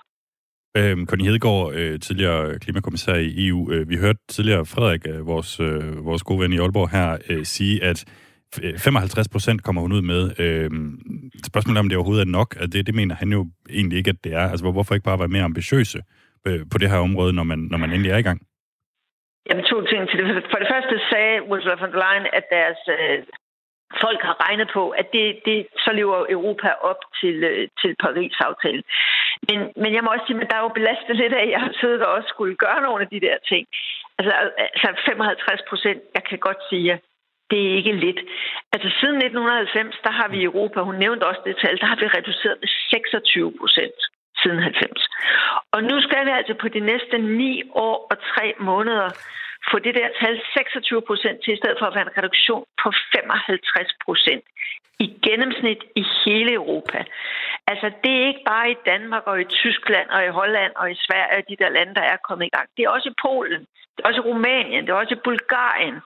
Øhm, 0.78 1.06
Connie 1.06 1.26
Hedegaard, 1.26 1.74
øh, 1.74 2.00
tidligere 2.00 2.58
klimakommissær 2.58 3.14
i 3.14 3.48
EU. 3.48 3.72
Øh, 3.72 3.88
vi 3.88 3.96
hørte 3.96 4.18
tidligere 4.28 4.66
Frederik, 4.66 5.06
øh, 5.06 5.26
vores, 5.26 5.60
øh, 5.60 6.04
vores 6.04 6.22
gode 6.22 6.40
ven 6.40 6.52
i 6.52 6.58
Aalborg 6.58 6.90
her, 6.90 7.18
øh, 7.30 7.44
sige, 7.44 7.84
at 7.84 8.04
Øh, 8.64 8.78
55 8.78 9.28
procent 9.28 9.62
kommer 9.62 9.82
hun 9.82 9.92
ud 9.92 10.02
med. 10.12 10.22
Øh, 10.44 10.70
spørgsmålet 11.50 11.78
er, 11.78 11.84
om 11.84 11.88
det 11.88 11.98
overhovedet 11.98 12.26
er 12.26 12.36
nok. 12.38 12.48
Altså 12.60 12.70
det, 12.74 12.86
det 12.86 12.94
mener 12.94 13.14
han 13.14 13.28
jo 13.32 13.46
egentlig 13.78 13.98
ikke, 13.98 14.10
at 14.10 14.24
det 14.24 14.32
er. 14.32 14.46
Altså 14.50 14.64
hvorfor 14.64 14.94
ikke 14.94 15.10
bare 15.10 15.18
være 15.18 15.34
mere 15.36 15.48
ambitiøse 15.50 15.98
øh, 16.46 16.60
på 16.72 16.76
det 16.78 16.90
her 16.90 16.98
område, 16.98 17.32
når 17.32 17.46
man, 17.50 17.58
når 17.58 17.78
man 17.78 17.90
endelig 17.90 18.12
er 18.12 18.20
i 18.24 18.28
gang? 18.28 18.40
Jamen 19.48 19.64
to 19.64 19.76
ting 19.90 20.08
til 20.08 20.18
det. 20.18 20.44
For 20.52 20.58
det 20.62 20.68
første 20.74 20.94
sagde 21.10 21.42
Ursula 21.50 21.74
von 21.80 21.92
der 21.92 22.00
Leyen, 22.02 22.26
at 22.38 22.44
deres 22.56 22.80
øh, 22.96 23.18
folk 24.04 24.20
har 24.28 24.36
regnet 24.44 24.68
på, 24.76 24.82
at 25.00 25.06
det, 25.16 25.26
det, 25.48 25.66
så 25.84 25.90
lever 25.92 26.18
Europa 26.36 26.70
op 26.90 27.00
til, 27.20 27.36
øh, 27.50 27.68
til 27.80 27.92
Paris-aftalen. 28.04 28.84
Men, 29.48 29.58
men 29.82 29.90
jeg 29.94 30.02
må 30.02 30.08
også 30.10 30.26
sige, 30.26 30.40
at 30.40 30.50
der 30.50 30.56
er 30.56 30.66
jo 30.66 30.78
belastet 30.78 31.16
lidt 31.16 31.34
af, 31.38 31.42
at 31.44 31.50
jeg 31.54 31.60
har 31.66 31.72
siddet 31.80 32.00
og 32.06 32.12
også 32.16 32.28
skulle 32.34 32.56
gøre 32.64 32.80
nogle 32.86 33.02
af 33.04 33.08
de 33.14 33.20
der 33.26 33.36
ting. 33.50 33.64
Altså, 34.18 34.32
altså 34.74 34.88
55 35.06 35.62
procent, 35.70 36.00
jeg 36.16 36.24
kan 36.28 36.38
godt 36.38 36.60
sige, 36.70 37.00
det 37.50 37.60
er 37.66 37.76
ikke 37.78 37.92
lidt. 38.06 38.20
Altså 38.74 38.88
siden 39.00 39.16
1990, 39.16 39.96
der 40.06 40.12
har 40.18 40.28
vi 40.28 40.36
i 40.40 40.48
Europa, 40.50 40.80
hun 40.80 40.96
nævnte 41.04 41.26
også 41.30 41.42
det 41.46 41.56
tal, 41.62 41.76
der 41.80 41.86
har 41.86 41.98
vi 42.00 42.06
reduceret 42.06 42.56
med 42.62 42.68
26 42.68 43.52
procent 43.60 43.98
siden 44.42 44.58
90. 44.62 45.08
Og 45.74 45.80
nu 45.82 45.96
skal 46.06 46.26
vi 46.26 46.30
altså 46.30 46.54
på 46.62 46.68
de 46.68 46.80
næste 46.80 47.18
9 47.18 47.62
år 47.74 47.96
og 48.10 48.16
3 48.18 48.54
måneder 48.60 49.08
få 49.70 49.78
det 49.78 49.94
der 49.94 50.08
tal 50.20 50.40
26 50.54 51.02
procent 51.08 51.38
til, 51.44 51.54
i 51.54 51.60
stedet 51.60 51.76
for 51.78 51.86
at 51.86 51.94
være 51.94 52.06
en 52.08 52.16
reduktion 52.18 52.64
på 52.82 52.88
55 53.14 53.92
procent 54.04 54.44
i 55.04 55.06
gennemsnit 55.26 55.82
i 56.00 56.04
hele 56.24 56.52
Europa. 56.52 56.98
Altså, 57.66 57.86
det 58.04 58.12
er 58.16 58.26
ikke 58.30 58.44
bare 58.52 58.70
i 58.70 58.82
Danmark 58.86 59.24
og 59.26 59.40
i 59.40 59.44
Tyskland 59.44 60.08
og 60.16 60.24
i 60.24 60.34
Holland 60.40 60.72
og 60.76 60.90
i 60.90 60.96
Sverige, 61.06 61.44
de 61.48 61.56
der 61.62 61.68
lande, 61.68 61.94
der 61.94 62.06
er 62.12 62.16
kommet 62.28 62.46
i 62.46 62.54
gang. 62.56 62.68
Det 62.76 62.82
er 62.84 62.90
også 62.96 63.08
i 63.08 63.20
Polen, 63.26 63.60
det 63.94 64.00
er 64.00 64.08
også 64.08 64.20
i 64.20 64.28
Rumænien, 64.30 64.82
det 64.84 64.90
er 64.90 65.02
også 65.02 65.14
i 65.14 65.24
Bulgarien 65.24 65.96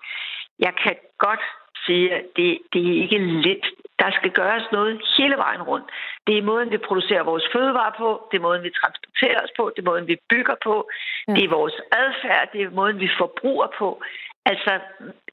jeg 0.59 0.73
kan 0.83 0.97
godt 1.19 1.45
sige, 1.87 2.15
at 2.15 2.25
det, 2.37 2.59
det 2.73 2.83
er 2.89 3.03
ikke 3.03 3.19
lidt. 3.19 3.67
Der 3.99 4.11
skal 4.11 4.31
gøres 4.31 4.67
noget 4.73 5.03
hele 5.19 5.37
vejen 5.37 5.63
rundt. 5.63 5.87
Det 6.27 6.39
er 6.39 6.43
måden, 6.43 6.71
vi 6.71 6.79
producerer 6.79 7.23
vores 7.23 7.47
fødevarer 7.53 7.95
på, 7.99 8.29
det 8.31 8.37
er 8.37 8.43
måden, 8.43 8.63
vi 8.63 8.71
transporterer 8.81 9.41
os 9.45 9.51
på, 9.57 9.73
det 9.77 9.83
er 9.83 9.91
måden, 9.91 10.07
vi 10.07 10.17
bygger 10.31 10.55
på, 10.63 10.91
ja. 11.29 11.33
det 11.35 11.45
er 11.45 11.49
vores 11.49 11.77
adfærd, 11.93 12.49
det 12.53 12.63
er 12.63 12.71
måden, 12.71 13.01
vi 13.01 13.11
forbruger 13.19 13.67
på. 13.79 14.03
Altså, 14.47 14.81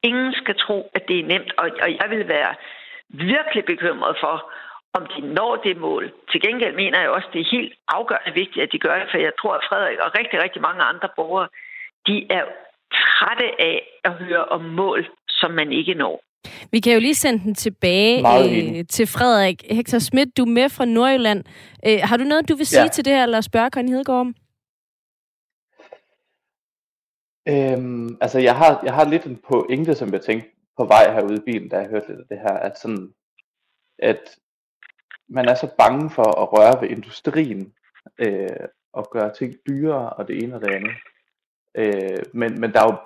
ingen 0.04 0.34
skal 0.34 0.56
tro, 0.58 0.92
at 0.94 1.08
det 1.08 1.20
er 1.20 1.26
nemt, 1.26 1.54
og, 1.58 1.70
og 1.82 1.90
jeg 2.00 2.08
vil 2.10 2.28
være 2.28 2.56
virkelig 3.10 3.66
bekymret 3.66 4.18
for, 4.20 4.52
om 4.94 5.06
de 5.06 5.22
når 5.22 5.56
det 5.56 5.78
mål. 5.78 6.12
Til 6.32 6.42
gengæld 6.42 6.76
mener 6.76 7.00
jeg 7.00 7.10
også, 7.10 7.28
at 7.28 7.34
det 7.34 7.42
er 7.42 7.56
helt 7.58 7.74
afgørende 7.88 8.34
vigtigt, 8.34 8.64
at 8.64 8.72
de 8.72 8.80
gør 8.80 9.00
det, 9.00 9.08
for 9.12 9.18
jeg 9.18 9.34
tror, 9.40 9.54
at 9.54 9.66
Frederik 9.70 10.00
og 10.00 10.18
rigtig, 10.20 10.44
rigtig 10.44 10.62
mange 10.62 10.84
andre 10.84 11.10
borgere, 11.16 11.48
de 12.08 12.16
er 12.30 12.44
trætte 13.22 13.62
af 13.62 13.82
at 14.04 14.14
høre 14.14 14.46
om 14.46 14.62
mål, 14.62 15.06
som 15.30 15.52
man 15.52 15.72
ikke 15.72 15.94
når. 15.94 16.24
Vi 16.72 16.80
kan 16.80 16.94
jo 16.94 17.00
lige 17.00 17.16
sende 17.16 17.44
den 17.44 17.56
tilbage 17.56 18.18
øh, 18.20 18.86
til 18.90 19.08
Frederik. 19.08 19.64
Hector 19.72 20.00
Schmidt, 20.00 20.38
du 20.38 20.42
er 20.42 20.50
med 20.50 20.70
fra 20.70 20.86
Nordjylland. 20.86 21.44
Øh, 21.88 22.00
har 22.04 22.18
du 22.18 22.24
noget, 22.24 22.50
du 22.50 22.56
vil 22.56 22.66
sige 22.66 22.82
ja. 22.82 22.88
til 22.88 23.06
det 23.06 23.14
her, 23.14 23.24
eller 23.24 23.42
spørge 23.42 23.70
Connie 23.70 23.94
Hedegaard 23.94 24.20
om? 24.20 24.36
Øhm, 27.48 28.18
altså, 28.22 28.40
jeg 28.40 28.56
har, 28.58 28.82
jeg 28.84 28.94
har 28.94 29.06
lidt 29.10 29.26
en 29.26 29.40
pointe, 29.50 29.96
som 29.96 30.14
jeg 30.14 30.22
tænkte 30.22 30.50
på 30.78 30.86
vej 30.86 31.14
herude 31.14 31.36
i 31.36 31.46
bilen, 31.46 31.70
da 31.70 31.78
jeg 31.78 31.90
hørte 31.90 32.08
lidt 32.08 32.20
af 32.20 32.26
det 32.30 32.40
her, 32.40 32.54
at 32.58 32.80
sådan, 32.80 33.14
at 34.00 34.38
man 35.30 35.46
er 35.50 35.56
så 35.56 35.68
bange 35.78 36.10
for 36.10 36.42
at 36.42 36.54
røre 36.54 36.82
ved 36.82 36.90
industrien, 36.90 37.74
øh, 38.20 38.68
og 38.94 39.10
gøre 39.12 39.34
ting 39.34 39.56
dyrere, 39.68 40.10
og 40.10 40.28
det 40.28 40.44
ene 40.44 40.56
og 40.56 40.62
det 40.62 40.72
andet. 40.72 40.96
Øh, 41.76 42.24
men, 42.34 42.60
men 42.62 42.74
der 42.74 42.80
er 42.80 42.92
jo 42.92 42.98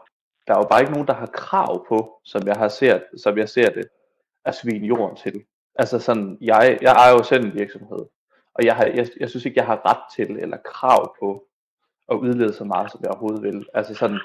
der 0.48 0.54
er 0.54 0.58
jo 0.58 0.68
bare 0.70 0.82
ikke 0.82 0.92
nogen, 0.92 1.08
der 1.08 1.14
har 1.14 1.26
krav 1.26 1.88
på, 1.88 2.20
som 2.24 2.48
jeg 2.48 2.56
har 2.56 2.68
ser, 2.68 3.00
som 3.18 3.38
jeg 3.38 3.50
ser 3.50 3.70
det, 3.70 3.86
at 4.46 4.56
svine 4.56 4.88
jorden 4.88 5.16
til. 5.16 5.44
Altså 5.76 6.00
sådan, 6.00 6.38
jeg, 6.42 6.78
jeg 6.82 6.92
ejer 6.92 7.12
jo 7.12 7.24
selv 7.24 7.46
en 7.46 7.54
virksomhed, 7.54 8.06
og 8.54 8.66
jeg, 8.66 8.76
har, 8.76 8.86
jeg, 8.86 9.08
jeg 9.20 9.30
synes 9.30 9.46
ikke, 9.46 9.60
jeg 9.60 9.66
har 9.66 9.82
ret 9.86 10.16
til 10.16 10.40
eller 10.40 10.58
krav 10.66 11.16
på 11.20 11.48
at 12.12 12.16
udlede 12.16 12.54
så 12.54 12.64
meget, 12.64 12.92
som 12.92 13.02
jeg 13.04 13.10
overhovedet 13.10 13.44
vil. 13.44 13.66
Altså 13.74 13.96
sådan, 13.96 14.20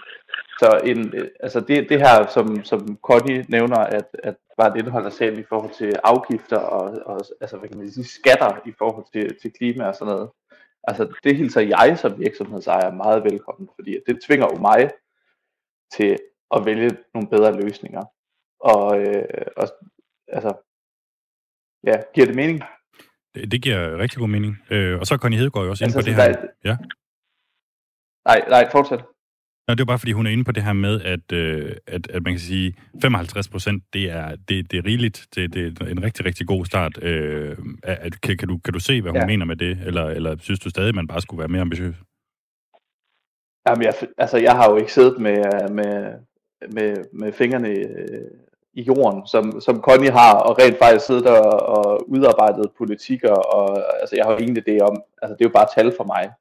så 0.59 0.81
en, 0.85 1.15
altså 1.41 1.61
det, 1.61 1.89
det 1.89 1.99
her, 1.99 2.27
som, 2.27 2.65
som 2.65 2.99
Connie 3.03 3.47
nævner, 3.49 3.79
at, 3.79 4.17
at 4.23 4.37
var 4.61 4.71
et 4.71 4.77
indhold 4.77 5.07
af 5.07 5.13
sagen 5.13 5.39
i 5.39 5.49
forhold 5.49 5.71
til 5.71 5.93
afgifter 6.05 6.57
og, 6.57 6.83
og 7.07 7.21
altså, 7.41 7.57
hvad 7.57 7.69
kan 7.69 7.79
man 7.79 7.91
sige, 7.91 8.05
skatter 8.05 8.61
i 8.67 8.73
forhold 8.79 9.05
til, 9.13 9.37
til 9.43 9.53
klima 9.53 9.85
og 9.85 9.95
sådan 9.95 10.15
noget. 10.15 10.29
Altså 10.85 11.13
det 11.25 11.37
hilser 11.37 11.61
jeg 11.61 11.99
som 11.99 12.19
virksomhedsejer 12.19 12.93
meget 12.93 13.25
velkommen, 13.25 13.69
fordi 13.75 13.99
det 14.07 14.23
tvinger 14.27 14.47
jo 14.53 14.61
mig 14.61 14.91
til 15.97 16.19
at 16.57 16.65
vælge 16.65 16.91
nogle 17.15 17.29
bedre 17.29 17.61
løsninger. 17.63 18.05
Og, 18.61 19.01
øh, 19.01 19.25
og 19.57 19.69
altså, 20.29 20.53
ja, 21.87 21.97
giver 22.15 22.27
det 22.27 22.37
mening? 22.37 22.63
Det, 23.35 23.53
det 23.53 23.63
giver 23.63 23.99
rigtig 23.99 24.19
god 24.19 24.29
mening. 24.29 24.59
Øh, 24.71 25.01
og 25.01 25.07
så 25.07 25.15
er 25.15 25.19
Connie 25.19 25.39
Hedegaard 25.39 25.65
jo 25.65 25.71
også 25.71 25.85
altså, 25.85 25.99
inde 25.99 26.05
på 26.05 26.09
det 26.09 26.15
her. 26.15 26.33
Der, 26.33 26.47
ja. 26.65 26.77
Nej, 28.29 28.45
nej, 28.49 28.71
fortsæt. 28.73 29.05
Nå, 29.69 29.75
det 29.75 29.81
er 29.81 29.85
bare, 29.85 29.99
fordi 29.99 30.13
hun 30.13 30.27
er 30.27 30.31
inde 30.31 30.45
på 30.45 30.53
det 30.53 30.63
her 30.63 30.73
med, 30.73 31.01
at, 31.01 31.33
øh, 31.33 31.77
at, 31.87 32.11
at 32.11 32.23
man 32.23 32.33
kan 32.33 32.41
sige, 32.41 32.75
55 33.03 33.49
procent, 33.49 33.85
det 33.93 34.11
er, 34.11 34.37
det, 34.49 34.71
det 34.71 34.79
er 34.79 34.85
rigeligt. 34.85 35.27
Det, 35.35 35.55
det 35.55 35.81
er 35.81 35.87
en 35.87 36.03
rigtig, 36.03 36.27
rigtig 36.27 36.47
god 36.47 36.67
start. 36.67 37.03
Øh, 37.03 37.57
at, 37.83 38.21
kan, 38.21 38.37
kan, 38.37 38.49
du, 38.49 38.59
kan 38.59 38.73
du 38.73 38.81
se, 38.81 39.03
hvad 39.03 39.13
hun 39.13 39.21
ja. 39.21 39.27
mener 39.27 39.47
med 39.47 39.57
det? 39.57 39.79
Eller, 39.87 40.05
eller 40.05 40.37
synes 40.41 40.61
du 40.61 40.71
stadig, 40.71 40.89
at 40.89 40.95
man 40.95 41.07
bare 41.07 41.21
skulle 41.21 41.39
være 41.39 41.49
mere 41.49 41.61
ambitiøs? 41.61 41.95
Jamen, 43.67 43.83
jeg, 43.83 43.95
altså, 44.19 44.39
jeg 44.39 44.53
har 44.53 44.71
jo 44.71 44.77
ikke 44.77 44.93
siddet 44.93 45.21
med, 45.21 45.69
med, 45.71 46.15
med, 46.73 47.05
med 47.13 47.33
fingrene 47.33 47.75
i, 47.75 47.85
i 48.73 48.83
jorden, 48.83 49.27
som, 49.27 49.61
som 49.61 49.81
Connie 49.81 50.11
har, 50.11 50.35
og 50.39 50.59
rent 50.59 50.79
faktisk 50.79 51.07
siddet 51.07 51.27
og, 51.27 51.61
og 51.77 52.11
udarbejdet 52.11 52.73
politikker, 52.79 53.33
og 53.33 53.79
altså, 54.01 54.17
jeg 54.17 54.25
har 54.25 54.33
jo 54.33 54.39
ingen 54.39 54.59
idé 54.59 54.79
om, 54.81 55.03
altså 55.23 55.35
det 55.35 55.45
er 55.45 55.49
jo 55.49 55.59
bare 55.59 55.75
tal 55.75 55.97
for 55.97 56.05
mig. 56.05 56.33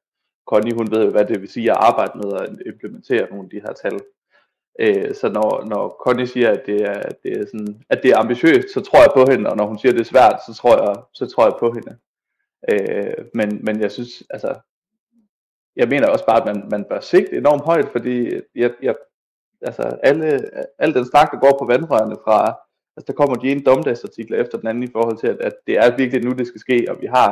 Connie, 0.47 0.73
hun 0.73 0.91
ved 0.91 1.03
jo, 1.05 1.11
hvad 1.11 1.25
det 1.25 1.41
vil 1.41 1.49
sige 1.49 1.71
at 1.71 1.77
arbejde 1.79 2.11
med 2.15 2.33
at 2.41 2.49
implementere 2.65 3.27
nogle 3.29 3.43
af 3.43 3.49
de 3.49 3.61
her 3.65 3.73
tal. 3.73 3.99
Øh, 4.79 5.15
så 5.15 5.29
når, 5.29 5.65
når 5.65 5.97
Connie 6.03 6.27
siger, 6.27 6.49
at 6.51 6.65
det, 6.65 6.81
er, 6.81 7.01
det 7.23 7.31
er 7.37 7.45
sådan, 7.45 7.81
at 7.89 7.99
det 8.03 8.11
er 8.11 8.17
ambitiøst, 8.17 8.73
så 8.73 8.81
tror 8.81 8.99
jeg 8.99 9.11
på 9.15 9.31
hende, 9.31 9.49
og 9.49 9.57
når 9.57 9.65
hun 9.65 9.79
siger, 9.79 9.91
at 9.91 9.97
det 9.97 10.05
er 10.05 10.13
svært, 10.13 10.39
så 10.47 10.53
tror 10.53 10.75
jeg, 10.83 10.95
så 11.13 11.25
tror 11.25 11.45
jeg 11.45 11.55
på 11.59 11.71
hende. 11.71 11.97
Øh, 12.71 13.25
men, 13.33 13.59
men 13.65 13.81
jeg 13.81 13.91
synes, 13.91 14.23
altså, 14.29 14.55
jeg 15.75 15.87
mener 15.87 16.07
også 16.07 16.25
bare, 16.25 16.41
at 16.41 16.55
man, 16.55 16.67
man 16.71 16.85
bør 16.89 16.99
sigte 16.99 17.37
enormt 17.37 17.65
højt, 17.65 17.89
fordi 17.91 18.41
jeg, 18.55 18.71
jeg, 18.81 18.95
altså 19.61 19.81
alle, 20.03 20.49
alle 20.79 20.93
den 20.93 21.05
snak, 21.05 21.31
der 21.31 21.39
går 21.39 21.57
på 21.59 21.65
vandrørene 21.65 22.17
fra, 22.23 22.39
altså 22.97 23.05
der 23.07 23.13
kommer 23.13 23.35
de 23.35 23.51
ene 23.51 23.61
domdagsartikler 23.61 24.37
efter 24.37 24.57
den 24.57 24.67
anden 24.67 24.83
i 24.83 24.91
forhold 24.91 25.17
til, 25.17 25.27
at, 25.27 25.37
at 25.41 25.53
det 25.67 25.77
er 25.77 25.97
virkelig 25.97 26.23
nu, 26.23 26.31
det 26.31 26.47
skal 26.47 26.61
ske, 26.61 26.87
og 26.89 27.01
vi 27.01 27.07
har 27.07 27.29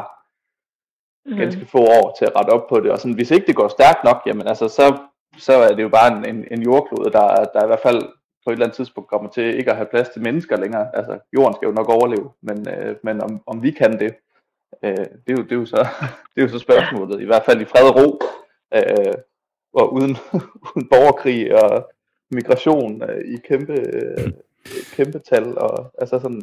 mm. 1.25 1.37
ganske 1.37 1.65
få 1.65 1.77
år 1.77 2.15
til 2.17 2.25
at 2.25 2.35
rette 2.35 2.49
op 2.49 2.67
på 2.69 2.79
det. 2.79 2.91
Og 2.91 2.99
sådan, 2.99 3.15
hvis 3.15 3.31
ikke 3.31 3.47
det 3.47 3.55
går 3.55 3.67
stærkt 3.67 4.03
nok, 4.03 4.21
jamen 4.25 4.47
altså, 4.47 4.67
så, 4.67 4.97
så 5.37 5.53
er 5.53 5.75
det 5.75 5.83
jo 5.83 5.89
bare 5.89 6.17
en, 6.17 6.35
en, 6.35 6.45
en 6.51 6.61
jordklode, 6.61 7.11
der, 7.11 7.45
der 7.53 7.63
i 7.63 7.67
hvert 7.67 7.85
fald 7.87 8.01
på 8.47 8.51
et 8.51 8.53
eller 8.53 8.65
andet 8.65 8.75
tidspunkt 8.75 9.09
kommer 9.09 9.29
til 9.29 9.57
ikke 9.59 9.71
at 9.71 9.77
have 9.77 9.91
plads 9.91 10.09
til 10.09 10.21
mennesker 10.21 10.57
længere. 10.57 10.95
Altså, 10.97 11.19
jorden 11.33 11.53
skal 11.55 11.65
jo 11.65 11.71
nok 11.71 11.89
overleve, 11.89 12.29
men, 12.41 12.69
øh, 12.69 12.95
men 13.03 13.21
om, 13.21 13.41
om 13.47 13.63
vi 13.63 13.71
kan 13.71 13.99
det, 13.99 14.15
øh, 14.83 14.97
det, 14.97 15.27
er 15.27 15.37
jo, 15.37 15.43
det, 15.43 15.51
er 15.51 15.55
jo 15.55 15.65
så, 15.65 15.87
det 16.35 16.41
er 16.41 16.41
jo 16.41 16.47
så 16.47 16.59
spørgsmålet. 16.59 17.21
I 17.21 17.25
hvert 17.25 17.43
fald 17.45 17.61
i 17.61 17.65
fred 17.65 17.89
og 17.89 17.95
ro, 17.95 18.21
øh, 18.75 19.13
og 19.73 19.93
uden, 19.93 20.17
uden 20.67 20.87
borgerkrig 20.89 21.63
og 21.63 21.89
migration 22.31 23.03
øh, 23.09 23.33
i 23.33 23.37
kæmpe, 23.47 23.73
øh, 23.73 24.31
kæmpe 24.95 25.19
tal. 25.29 25.57
Og, 25.57 25.93
altså 26.01 26.19
sådan, 26.19 26.41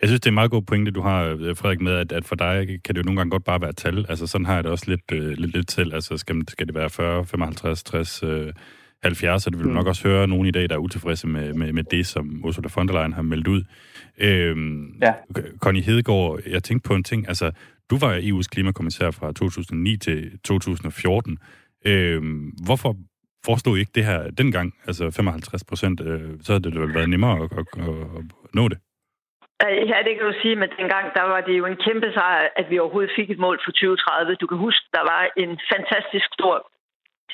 Jeg 0.00 0.08
synes, 0.08 0.20
det 0.20 0.26
er 0.26 0.30
en 0.30 0.34
meget 0.34 0.50
god 0.50 0.62
pointe, 0.62 0.90
du 0.90 1.00
har, 1.00 1.24
øh, 1.24 1.56
Frederik, 1.56 1.80
med, 1.80 1.92
at, 1.92 2.12
at 2.12 2.24
for 2.24 2.36
dig 2.36 2.66
kan 2.84 2.94
det 2.94 2.96
jo 2.96 3.04
nogle 3.04 3.20
gange 3.20 3.30
godt 3.30 3.44
bare 3.44 3.60
være 3.60 3.72
tal. 3.72 4.06
Altså, 4.08 4.26
sådan 4.26 4.46
har 4.46 4.54
jeg 4.54 4.64
det 4.64 4.72
også 4.72 4.84
lidt, 4.88 5.12
øh, 5.12 5.28
lidt, 5.28 5.56
lidt 5.56 5.70
selv. 5.70 5.94
Altså, 5.94 6.16
skal, 6.16 6.42
skal 6.48 6.66
det 6.66 6.74
være 6.74 6.90
40, 6.90 7.26
55, 7.26 7.82
60, 7.82 8.22
øh, 8.22 8.52
70, 9.02 9.42
så 9.42 9.50
det 9.50 9.58
vil 9.58 9.66
mm. 9.66 9.74
nok 9.74 9.86
også 9.86 10.08
høre 10.08 10.28
nogen 10.28 10.46
i 10.46 10.50
dag, 10.50 10.68
der 10.68 10.74
er 10.74 10.78
utilfredse 10.78 11.26
med, 11.26 11.54
med, 11.54 11.72
med 11.72 11.84
det, 11.84 12.06
som 12.06 12.40
Ursula 12.44 12.68
von 12.76 12.88
der 12.88 12.94
Leyen 12.94 13.12
har 13.12 13.22
meldt 13.22 13.48
ud. 13.48 13.62
Øhm, 14.18 14.98
ja. 15.02 15.14
Connie 15.58 15.82
Hedegaard, 15.82 16.40
jeg 16.46 16.62
tænkte 16.62 16.88
på 16.88 16.94
en 16.94 17.04
ting. 17.04 17.28
Altså, 17.28 17.52
du 17.90 17.98
var 17.98 18.18
EU's 18.18 18.48
klimakommissær 18.52 19.10
fra 19.10 19.32
2009 19.32 19.96
til 19.96 20.38
2014. 20.44 21.38
Øhm, 21.86 22.52
hvorfor 22.66 22.96
foreslog 23.46 23.76
I 23.76 23.80
ikke 23.80 23.92
det 23.94 24.04
her 24.04 24.30
dengang, 24.30 24.74
altså 24.86 25.10
55 25.10 25.64
procent, 25.64 26.00
øh, 26.00 26.30
så 26.42 26.52
havde 26.52 26.64
det 26.64 26.80
vel 26.80 26.94
været 26.94 27.10
nemmere 27.10 27.36
at, 27.44 27.52
at, 27.60 27.66
at, 27.88 27.94
at 28.18 28.54
nå 28.54 28.68
det? 28.68 28.78
Ja, 29.92 29.98
det 30.06 30.12
kan 30.16 30.26
du 30.30 30.34
sige, 30.42 30.56
men 30.56 30.68
dengang 30.80 31.06
der 31.18 31.24
var 31.32 31.40
det 31.40 31.54
jo 31.58 31.64
en 31.66 31.78
kæmpe 31.86 32.08
sejr, 32.16 32.48
at 32.56 32.66
vi 32.70 32.78
overhovedet 32.78 33.16
fik 33.18 33.30
et 33.30 33.38
mål 33.38 33.56
for 33.64 33.72
2030. 33.72 34.34
Du 34.42 34.46
kan 34.46 34.58
huske, 34.66 34.84
der 34.96 35.04
var 35.12 35.22
en 35.42 35.52
fantastisk 35.72 36.28
stor 36.38 36.54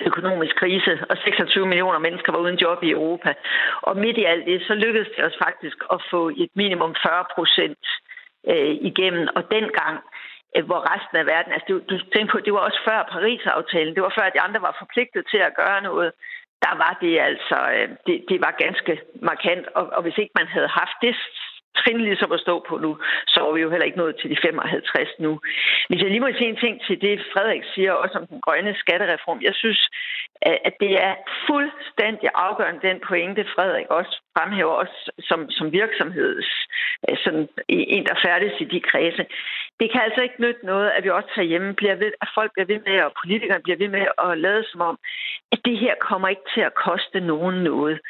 økonomisk 0.00 0.54
krise, 0.56 0.92
og 1.11 1.16
26 1.16 1.66
millioner 1.66 1.98
mennesker 1.98 2.32
var 2.32 2.38
uden 2.38 2.58
job 2.64 2.82
i 2.82 2.90
Europa. 2.90 3.34
Og 3.82 3.96
midt 3.96 4.18
i 4.18 4.24
alt 4.24 4.46
det, 4.46 4.62
så 4.68 4.74
lykkedes 4.74 5.08
det 5.16 5.24
os 5.24 5.38
faktisk 5.46 5.78
at 5.92 6.00
få 6.11 6.28
et 6.28 6.50
minimum 6.54 6.94
40 7.02 7.24
procent 7.34 7.84
øh, 8.52 8.74
igennem. 8.90 9.28
Og 9.37 9.42
dengang, 9.50 9.96
øh, 10.56 10.64
hvor 10.68 10.80
resten 10.92 11.16
af 11.16 11.26
verden, 11.26 11.52
altså 11.52 11.66
du, 11.68 11.76
du 11.90 11.96
tænker 12.14 12.32
på, 12.32 12.40
det 12.40 12.52
var 12.52 12.62
også 12.68 12.80
før 12.88 13.08
Paris-aftalen, 13.14 13.94
det 13.94 14.02
var 14.02 14.12
før 14.18 14.26
at 14.26 14.34
de 14.37 14.44
andre 14.46 14.61
var 14.62 14.76
forpligtet 14.82 15.22
til 15.32 15.40
at 15.48 15.56
gøre 15.61 15.80
noget, 15.82 16.12
der 16.64 16.74
var 16.84 16.92
det 17.02 17.12
altså, 17.28 17.58
øh, 17.76 17.88
det, 18.06 18.16
det 18.30 18.38
var 18.46 18.62
ganske 18.64 18.92
markant. 19.30 19.66
Og, 19.78 19.84
og 19.96 20.02
hvis 20.02 20.18
ikke 20.18 20.38
man 20.40 20.48
havde 20.54 20.70
haft 20.80 20.96
det 21.02 21.14
trin 21.81 22.01
ligesom 22.09 22.33
at 22.33 22.41
stå 22.41 22.55
på 22.69 22.75
nu, 22.85 22.91
så 23.33 23.38
er 23.49 23.53
vi 23.53 23.61
jo 23.61 23.71
heller 23.71 23.87
ikke 23.87 24.03
nået 24.03 24.17
til 24.21 24.31
de 24.31 24.37
55 24.43 25.09
nu. 25.19 25.41
Hvis 25.88 26.03
jeg 26.03 26.11
lige 26.11 26.25
må 26.25 26.29
sige 26.33 26.49
en 26.49 26.62
ting 26.64 26.75
til 26.87 27.01
det, 27.01 27.27
Frederik 27.33 27.64
siger 27.75 27.93
også 27.93 28.19
om 28.19 28.27
den 28.27 28.41
grønne 28.41 28.75
skattereform. 28.83 29.41
Jeg 29.49 29.55
synes, 29.55 29.81
at 30.43 30.75
det 30.81 30.93
er 31.09 31.14
fuldstændig 31.49 32.29
afgørende, 32.35 32.88
den 32.88 33.01
pointe, 33.09 33.45
Frederik 33.55 33.87
også 33.99 34.14
fremhæver 34.38 34.74
også 34.83 34.98
som, 35.29 35.51
som 35.51 35.72
virksomheds, 35.72 36.48
øh, 37.09 37.16
sådan 37.24 37.48
en, 37.68 38.05
der 38.07 38.16
færdes 38.27 38.55
i 38.61 38.64
de 38.64 38.81
kredse. 38.81 39.24
Det 39.81 39.92
kan 39.92 40.01
altså 40.01 40.20
ikke 40.22 40.42
nytte 40.44 40.66
noget, 40.66 40.88
at 40.96 41.05
vi 41.05 41.11
også 41.11 41.33
herhjemme 41.37 41.74
bliver 41.74 41.94
ved, 41.94 42.12
at 42.22 42.29
folk 42.35 42.51
bliver 42.53 42.66
ved 42.72 42.81
med, 42.87 42.96
og 43.07 43.12
politikerne 43.22 43.62
bliver 43.62 43.79
ved 43.83 43.88
med 43.88 44.07
at 44.27 44.38
lade 44.38 44.64
som 44.70 44.81
om, 44.81 44.98
at 45.53 45.61
det 45.64 45.79
her 45.79 45.94
kommer 46.09 46.29
ikke 46.29 46.48
til 46.55 46.61
at 46.61 46.74
koste 46.74 47.20
nogen 47.20 47.57
noget. 47.70 48.01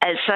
Altså, 0.00 0.34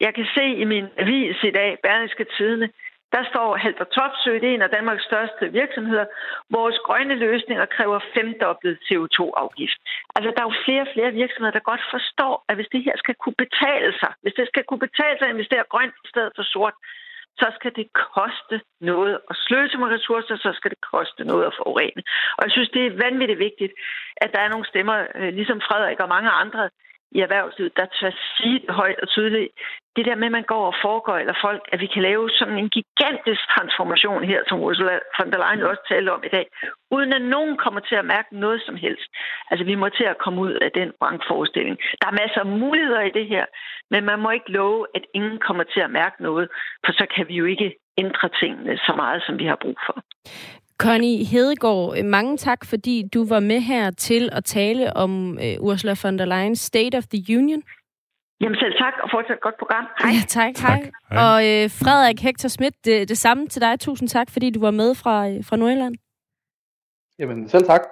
jeg 0.00 0.14
kan 0.14 0.26
se 0.36 0.44
i 0.62 0.64
min 0.64 0.86
avis 0.98 1.36
i 1.42 1.50
dag, 1.50 1.78
Berlingske 1.82 2.26
Tidene, 2.36 2.68
der 3.14 3.22
står 3.30 3.48
Halter 3.64 3.88
Topsø, 3.96 4.32
det 4.40 4.48
er 4.48 4.54
en 4.54 4.66
af 4.66 4.74
Danmarks 4.76 5.04
største 5.10 5.44
virksomheder. 5.60 6.06
Vores 6.50 6.78
grønne 6.86 7.14
løsninger 7.26 7.66
kræver 7.76 7.98
femdoblet 8.14 8.78
CO2-afgift. 8.86 9.78
Altså, 10.16 10.28
der 10.34 10.40
er 10.42 10.48
jo 10.50 10.62
flere 10.64 10.84
og 10.86 10.92
flere 10.94 11.12
virksomheder, 11.22 11.56
der 11.58 11.70
godt 11.70 11.84
forstår, 11.94 12.34
at 12.48 12.54
hvis 12.56 12.72
det 12.74 12.82
her 12.86 12.96
skal 13.02 13.14
kunne 13.22 13.38
betale 13.44 13.92
sig, 14.00 14.12
hvis 14.22 14.34
det 14.38 14.46
skal 14.48 14.64
kunne 14.64 14.84
betale 14.88 15.16
sig 15.18 15.26
at 15.28 15.34
investere 15.34 15.70
grønt 15.72 15.94
i 16.04 16.08
stedet 16.12 16.32
for 16.36 16.44
sort, 16.54 16.76
så 17.40 17.46
skal 17.58 17.72
det 17.80 17.88
koste 18.14 18.56
noget 18.80 19.14
at 19.30 19.36
sløse 19.46 19.78
med 19.78 19.88
ressourcer, 19.94 20.36
så 20.36 20.50
skal 20.58 20.70
det 20.70 20.80
koste 20.92 21.24
noget 21.24 21.44
at 21.46 21.56
forurene. 21.60 22.02
Og 22.36 22.42
jeg 22.44 22.52
synes, 22.52 22.70
det 22.76 22.82
er 22.86 23.00
vanvittigt 23.06 23.44
vigtigt, 23.48 23.72
at 24.16 24.30
der 24.34 24.40
er 24.42 24.48
nogle 24.48 24.66
stemmer, 24.72 24.96
øh, 25.14 25.30
ligesom 25.38 25.60
Frederik 25.68 26.00
og 26.00 26.08
mange 26.08 26.30
andre, 26.30 26.70
i 27.16 27.18
erhvervslivet, 27.20 27.76
der 27.76 27.86
tør 27.86 28.10
sige 28.36 28.58
det 28.64 28.74
højt 28.80 29.00
og 29.02 29.08
tydeligt. 29.08 29.52
Det 29.96 30.04
der 30.06 30.14
med, 30.14 30.28
at 30.30 30.36
man 30.38 30.50
går 30.52 30.64
og 30.66 30.74
foregår, 30.82 31.16
eller 31.16 31.36
folk, 31.46 31.62
at 31.72 31.80
vi 31.80 31.86
kan 31.86 32.02
lave 32.02 32.30
sådan 32.30 32.58
en 32.58 32.70
gigantisk 32.78 33.42
transformation 33.54 34.24
her, 34.24 34.40
som 34.48 34.60
Ursula 34.60 34.98
von 35.18 35.32
der 35.32 35.38
Leyen 35.42 35.62
også 35.70 35.84
talte 35.88 36.10
om 36.16 36.22
i 36.24 36.34
dag, 36.36 36.46
uden 36.90 37.12
at 37.12 37.22
nogen 37.34 37.56
kommer 37.64 37.80
til 37.80 37.94
at 37.94 38.04
mærke 38.14 38.30
noget 38.44 38.62
som 38.66 38.76
helst. 38.76 39.08
Altså, 39.50 39.64
vi 39.64 39.74
må 39.74 39.88
til 39.88 40.04
at 40.04 40.18
komme 40.24 40.40
ud 40.40 40.52
af 40.66 40.70
den 40.80 40.92
vrangforestilling. 41.00 41.76
Der 42.00 42.06
er 42.08 42.20
masser 42.22 42.40
af 42.40 42.46
muligheder 42.46 43.02
i 43.02 43.16
det 43.18 43.26
her, 43.26 43.44
men 43.90 44.04
man 44.04 44.18
må 44.18 44.30
ikke 44.30 44.52
love, 44.52 44.86
at 44.94 45.04
ingen 45.14 45.38
kommer 45.38 45.64
til 45.64 45.80
at 45.80 45.90
mærke 45.90 46.22
noget, 46.22 46.48
for 46.84 46.92
så 46.92 47.06
kan 47.14 47.28
vi 47.28 47.34
jo 47.34 47.44
ikke 47.44 47.74
ændre 47.98 48.28
tingene 48.40 48.78
så 48.86 48.92
meget, 48.96 49.22
som 49.26 49.38
vi 49.38 49.44
har 49.44 49.58
brug 49.64 49.78
for. 49.86 49.96
Connie 50.86 51.24
Hedegaard, 51.24 52.04
mange 52.04 52.36
tak, 52.36 52.60
fordi 52.64 53.08
du 53.14 53.20
var 53.28 53.40
med 53.40 53.60
her 53.60 53.90
til 53.90 54.28
at 54.32 54.44
tale 54.44 54.96
om 54.96 55.12
uh, 55.30 55.66
Ursula 55.66 55.94
von 56.02 56.18
der 56.18 56.26
Leyen's 56.34 56.62
State 56.70 56.98
of 56.98 57.04
the 57.14 57.38
Union. 57.38 57.62
Jamen 58.40 58.56
selv 58.58 58.74
tak, 58.78 58.94
og 59.02 59.08
fortsat 59.12 59.40
godt 59.40 59.54
program. 59.58 59.84
Hej. 60.02 60.10
Ja, 60.10 60.22
tak, 60.28 60.54
tak. 60.54 60.80
hej. 60.80 60.90
hej. 61.10 61.24
Og 61.24 61.36
uh, 61.64 61.70
Frederik 61.80 62.20
Hector 62.20 62.48
Schmidt, 62.48 62.74
det, 62.84 63.08
det 63.08 63.18
samme 63.18 63.48
til 63.48 63.62
dig. 63.62 63.80
Tusind 63.80 64.08
tak, 64.08 64.30
fordi 64.30 64.50
du 64.50 64.60
var 64.60 64.70
med 64.70 64.94
fra, 64.94 65.28
uh, 65.28 65.44
fra 65.48 65.56
Nordjylland. 65.56 65.94
Jamen 67.18 67.48
selv 67.48 67.64
tak. 67.64 67.82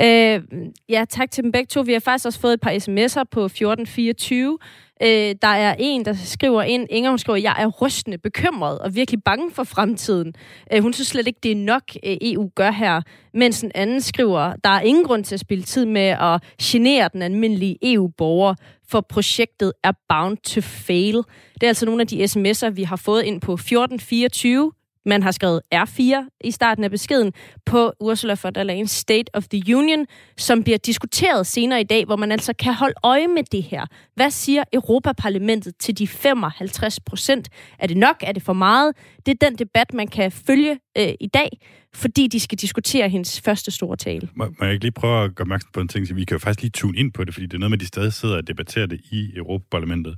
Øh, 0.00 0.42
ja, 0.88 1.04
tak 1.08 1.30
til 1.30 1.44
dem 1.44 1.52
begge 1.52 1.66
to. 1.66 1.80
Vi 1.80 1.92
har 1.92 2.00
faktisk 2.00 2.26
også 2.26 2.40
fået 2.40 2.52
et 2.52 2.60
par 2.60 2.70
sms'er 2.70 3.24
på 3.30 3.44
1424. 3.44 4.58
Øh, 5.02 5.34
der 5.42 5.48
er 5.48 5.74
en, 5.78 6.04
der 6.04 6.14
skriver 6.14 6.62
ind, 6.62 6.86
Inger, 6.90 7.10
hun 7.10 7.18
skriver, 7.18 7.36
jeg 7.36 7.56
er 7.58 7.66
rystende 7.66 8.18
bekymret 8.18 8.78
og 8.78 8.94
virkelig 8.94 9.22
bange 9.24 9.50
for 9.50 9.64
fremtiden. 9.64 10.34
Øh, 10.72 10.82
hun 10.82 10.92
synes 10.92 11.08
slet 11.08 11.26
ikke, 11.26 11.40
det 11.42 11.52
er 11.52 11.56
nok, 11.56 11.82
øh, 12.04 12.16
EU 12.22 12.50
gør 12.54 12.70
her. 12.70 13.02
Mens 13.34 13.62
en 13.62 13.72
anden 13.74 14.00
skriver, 14.00 14.52
der 14.64 14.70
er 14.70 14.80
ingen 14.80 15.04
grund 15.04 15.24
til 15.24 15.34
at 15.34 15.40
spille 15.40 15.64
tid 15.64 15.86
med 15.86 16.16
at 16.20 16.42
genere 16.62 17.10
den 17.12 17.22
almindelige 17.22 17.78
EU-borger, 17.82 18.54
for 18.88 19.00
projektet 19.00 19.72
er 19.84 19.92
bound 20.08 20.36
to 20.36 20.60
fail. 20.60 21.16
Det 21.54 21.62
er 21.62 21.68
altså 21.68 21.86
nogle 21.86 22.00
af 22.00 22.06
de 22.06 22.24
sms'er, 22.24 22.70
vi 22.70 22.82
har 22.82 22.96
fået 22.96 23.22
ind 23.22 23.40
på 23.40 23.52
1424. 23.52 24.72
Man 25.06 25.22
har 25.22 25.30
skrevet 25.30 25.60
R4 25.74 26.38
i 26.44 26.50
starten 26.50 26.84
af 26.84 26.90
beskeden 26.90 27.32
på 27.66 27.92
Ursula 28.00 28.36
von 28.42 28.54
der 28.54 28.64
Leyen's 28.64 28.86
State 28.86 29.34
of 29.34 29.48
the 29.48 29.76
Union, 29.76 30.06
som 30.36 30.62
bliver 30.62 30.78
diskuteret 30.78 31.46
senere 31.46 31.80
i 31.80 31.84
dag, 31.84 32.04
hvor 32.04 32.16
man 32.16 32.32
altså 32.32 32.52
kan 32.58 32.74
holde 32.74 32.94
øje 33.02 33.28
med 33.28 33.42
det 33.52 33.62
her. 33.62 33.86
Hvad 34.14 34.30
siger 34.30 34.64
Europaparlamentet 34.72 35.74
til 35.76 35.98
de 35.98 36.06
55 36.06 37.00
procent? 37.00 37.48
Er 37.78 37.86
det 37.86 37.96
nok? 37.96 38.16
Er 38.20 38.32
det 38.32 38.42
for 38.42 38.52
meget? 38.52 38.96
Det 39.26 39.42
er 39.42 39.48
den 39.48 39.58
debat, 39.58 39.94
man 39.94 40.08
kan 40.08 40.32
følge 40.32 40.78
øh, 40.98 41.12
i 41.20 41.26
dag, 41.26 41.48
fordi 41.94 42.26
de 42.26 42.40
skal 42.40 42.58
diskutere 42.58 43.08
hendes 43.08 43.40
første 43.40 43.70
store 43.70 43.96
tale. 43.96 44.28
Må, 44.34 44.44
må 44.58 44.64
jeg 44.64 44.72
ikke 44.72 44.84
lige 44.84 44.92
prøve 44.92 45.24
at 45.24 45.34
gøre 45.34 45.44
opmærksom 45.44 45.70
på 45.72 45.80
en 45.80 45.88
ting? 45.88 46.08
Så 46.08 46.14
vi 46.14 46.24
kan 46.24 46.34
jo 46.34 46.38
faktisk 46.38 46.62
lige 46.62 46.70
tune 46.70 46.98
ind 46.98 47.12
på 47.12 47.24
det, 47.24 47.34
fordi 47.34 47.46
det 47.46 47.54
er 47.54 47.58
noget 47.58 47.70
med, 47.70 47.78
at 47.78 47.80
de 47.80 47.86
stadig 47.86 48.12
sidder 48.12 48.36
og 48.36 48.48
debatterer 48.48 48.86
det 48.86 49.00
i 49.12 49.30
Europaparlamentet. 49.36 50.16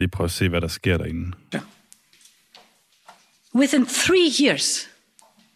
Lige 0.00 0.10
prøve 0.10 0.24
at 0.24 0.30
se, 0.30 0.48
hvad 0.48 0.60
der 0.60 0.68
sker 0.68 0.96
derinde. 0.98 1.32
Ja. 1.54 1.60
Within 3.54 3.86
three 3.86 4.28
years, 4.42 4.88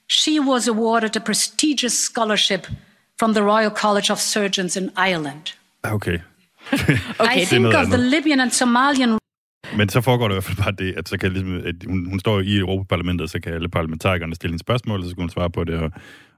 she 0.09 0.41
was 0.41 0.69
awarded 0.69 1.17
a 1.17 1.21
prestigious 1.21 2.05
scholarship 2.05 2.67
from 3.19 3.35
the 3.35 3.43
Royal 3.43 3.71
College 3.71 4.13
of 4.13 4.19
Surgeons 4.21 4.77
in 4.77 4.91
Ireland. 4.97 5.53
Okay. 5.85 6.19
okay 6.73 7.43
I 7.43 7.45
think 7.45 7.75
of 7.75 7.91
the 7.91 7.99
Libyan 7.99 8.41
and 8.41 8.53
Somalian 8.53 9.19
Men 9.77 9.89
så 9.89 10.01
foregår 10.01 10.29
det 10.29 10.35
i 10.35 10.37
hvert 10.37 10.45
fald 10.45 10.57
bare 10.57 10.73
det, 10.73 10.95
at, 10.99 11.09
så 11.09 11.19
kan 11.19 11.33
ligesom, 11.33 11.63
at 11.67 11.75
hun, 11.87 12.07
hun 12.07 12.21
står 12.21 12.41
i 12.41 12.59
Europaparlamentet, 12.59 13.31
så 13.31 13.41
kan 13.41 13.55
alle 13.55 13.69
parlamentarikerne 13.69 14.35
stille 14.35 14.53
en 14.53 14.59
spørgsmål, 14.59 15.01
og 15.01 15.07
så 15.09 15.15
kan 15.15 15.23
hun 15.23 15.31
svare 15.31 15.51
på 15.51 15.65
det, 15.65 15.75
og 15.75 15.91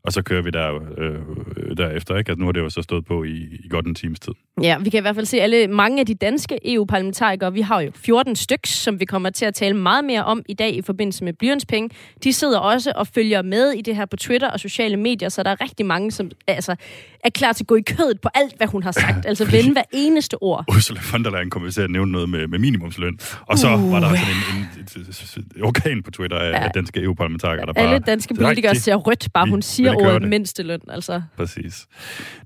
og 0.07 0.12
så 0.12 0.23
kører 0.23 0.42
vi 0.42 0.51
der, 0.51 0.75
øh, 0.99 1.77
derefter, 1.77 2.16
ikke? 2.16 2.31
Altså, 2.31 2.40
nu 2.40 2.45
har 2.45 2.53
det 2.53 2.61
jo 2.61 2.71
så 2.71 2.83
stået 2.83 3.05
på 3.05 3.25
i, 3.25 3.37
i 3.64 3.69
godt 3.71 3.87
en 3.87 3.95
times 3.95 4.21
tid. 4.21 4.33
Ja, 4.62 4.79
vi 4.79 4.90
kan 4.90 4.99
i 4.99 5.01
hvert 5.01 5.14
fald 5.14 5.27
se 5.27 5.40
alle 5.40 5.69
mange 5.69 6.01
af 6.01 6.07
de 6.07 6.14
danske 6.14 6.59
EU-parlamentarikere. 6.75 7.53
Vi 7.53 7.61
har 7.61 7.81
jo 7.81 7.90
14 7.95 8.37
stykker, 8.37 8.69
som 8.69 9.01
vi 9.01 9.05
kommer 9.05 9.31
til 9.31 9.45
at 9.45 9.55
tale 9.55 9.77
meget 9.77 10.05
mere 10.05 10.25
om 10.25 10.42
i 10.49 10.55
dag 10.55 10.77
i 10.77 10.83
forbindelse 10.83 11.25
med 11.25 11.33
blyantspenge. 11.33 11.90
De 12.25 12.33
sidder 12.33 12.59
også 12.59 12.92
og 12.97 13.07
følger 13.07 13.42
med 13.42 13.71
i 13.71 13.83
det 13.83 13.97
her 13.97 14.07
på 14.07 14.16
Twitter 14.16 14.51
og 14.51 14.61
sociale 14.61 14.97
medier, 14.97 15.29
så 15.29 15.42
der 15.42 15.51
er 15.51 15.61
rigtig 15.61 15.87
mange, 15.87 16.11
som 16.11 16.31
altså, 16.47 16.77
er 17.25 17.31
klar 17.31 17.53
til 17.53 17.62
at 17.64 17.66
gå 17.66 17.77
i 17.77 17.81
kødet 17.81 18.21
på 18.21 18.29
alt, 18.35 18.57
hvad 18.57 18.66
hun 18.66 18.83
har 18.83 18.92
sagt. 18.92 19.27
Altså 19.37 19.51
vende 19.51 19.73
hver 19.73 19.83
eneste 19.92 20.42
ord. 20.42 20.64
Ursula 20.69 21.01
von 21.12 21.25
der 21.25 21.31
Leyen 21.31 21.51
kommer 21.51 21.71
til 21.71 21.83
at 21.83 21.90
nævne 21.90 22.12
noget 22.12 22.29
med, 22.29 22.47
med 22.47 22.59
minimumsløn. 22.59 23.19
Og 23.47 23.59
så 23.59 23.75
uh. 23.75 23.92
var 23.92 24.01
der 24.01 24.09
sådan 24.09 24.35
en, 24.35 25.03
en, 25.37 25.47
en 25.57 25.62
orkan 25.62 26.03
på 26.03 26.11
Twitter 26.11 26.38
af, 26.38 26.62
ja. 26.62 26.69
danske 26.69 27.03
EU-parlamentarikere, 27.03 27.66
der 27.66 27.73
bare... 27.73 27.85
Alle 27.85 27.99
danske 27.99 28.35
politikere 28.35 28.75
ser 28.75 28.95
rødt, 28.95 29.29
bare 29.35 29.49
hun 29.49 29.62
siger 29.62 29.92
ordet 29.96 30.28
mindsteløn, 30.28 30.80
altså. 30.88 31.22
Præcis. 31.37 31.87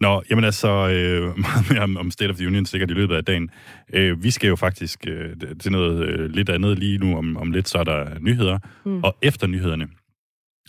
Nå, 0.00 0.22
jamen 0.30 0.44
altså, 0.44 0.68
øh, 0.68 1.22
meget 1.46 1.70
mere 1.70 1.80
om, 1.80 1.96
om 1.96 2.10
State 2.10 2.30
of 2.30 2.36
the 2.36 2.46
Union 2.46 2.66
sikkert 2.66 2.90
i 2.90 2.94
løbet 2.94 3.14
af 3.14 3.24
dagen. 3.24 3.50
Øh, 3.92 4.22
vi 4.22 4.30
skal 4.30 4.48
jo 4.48 4.56
faktisk 4.56 5.06
øh, 5.08 5.36
til 5.60 5.72
noget 5.72 6.08
øh, 6.08 6.30
lidt 6.30 6.48
andet 6.48 6.78
lige 6.78 6.98
nu. 6.98 7.16
Om, 7.16 7.36
om 7.36 7.50
lidt, 7.50 7.68
så 7.68 7.78
er 7.78 7.84
der 7.84 8.18
nyheder. 8.20 8.58
Mm. 8.84 9.02
Og 9.04 9.16
efter 9.22 9.46
nyhederne, 9.46 9.88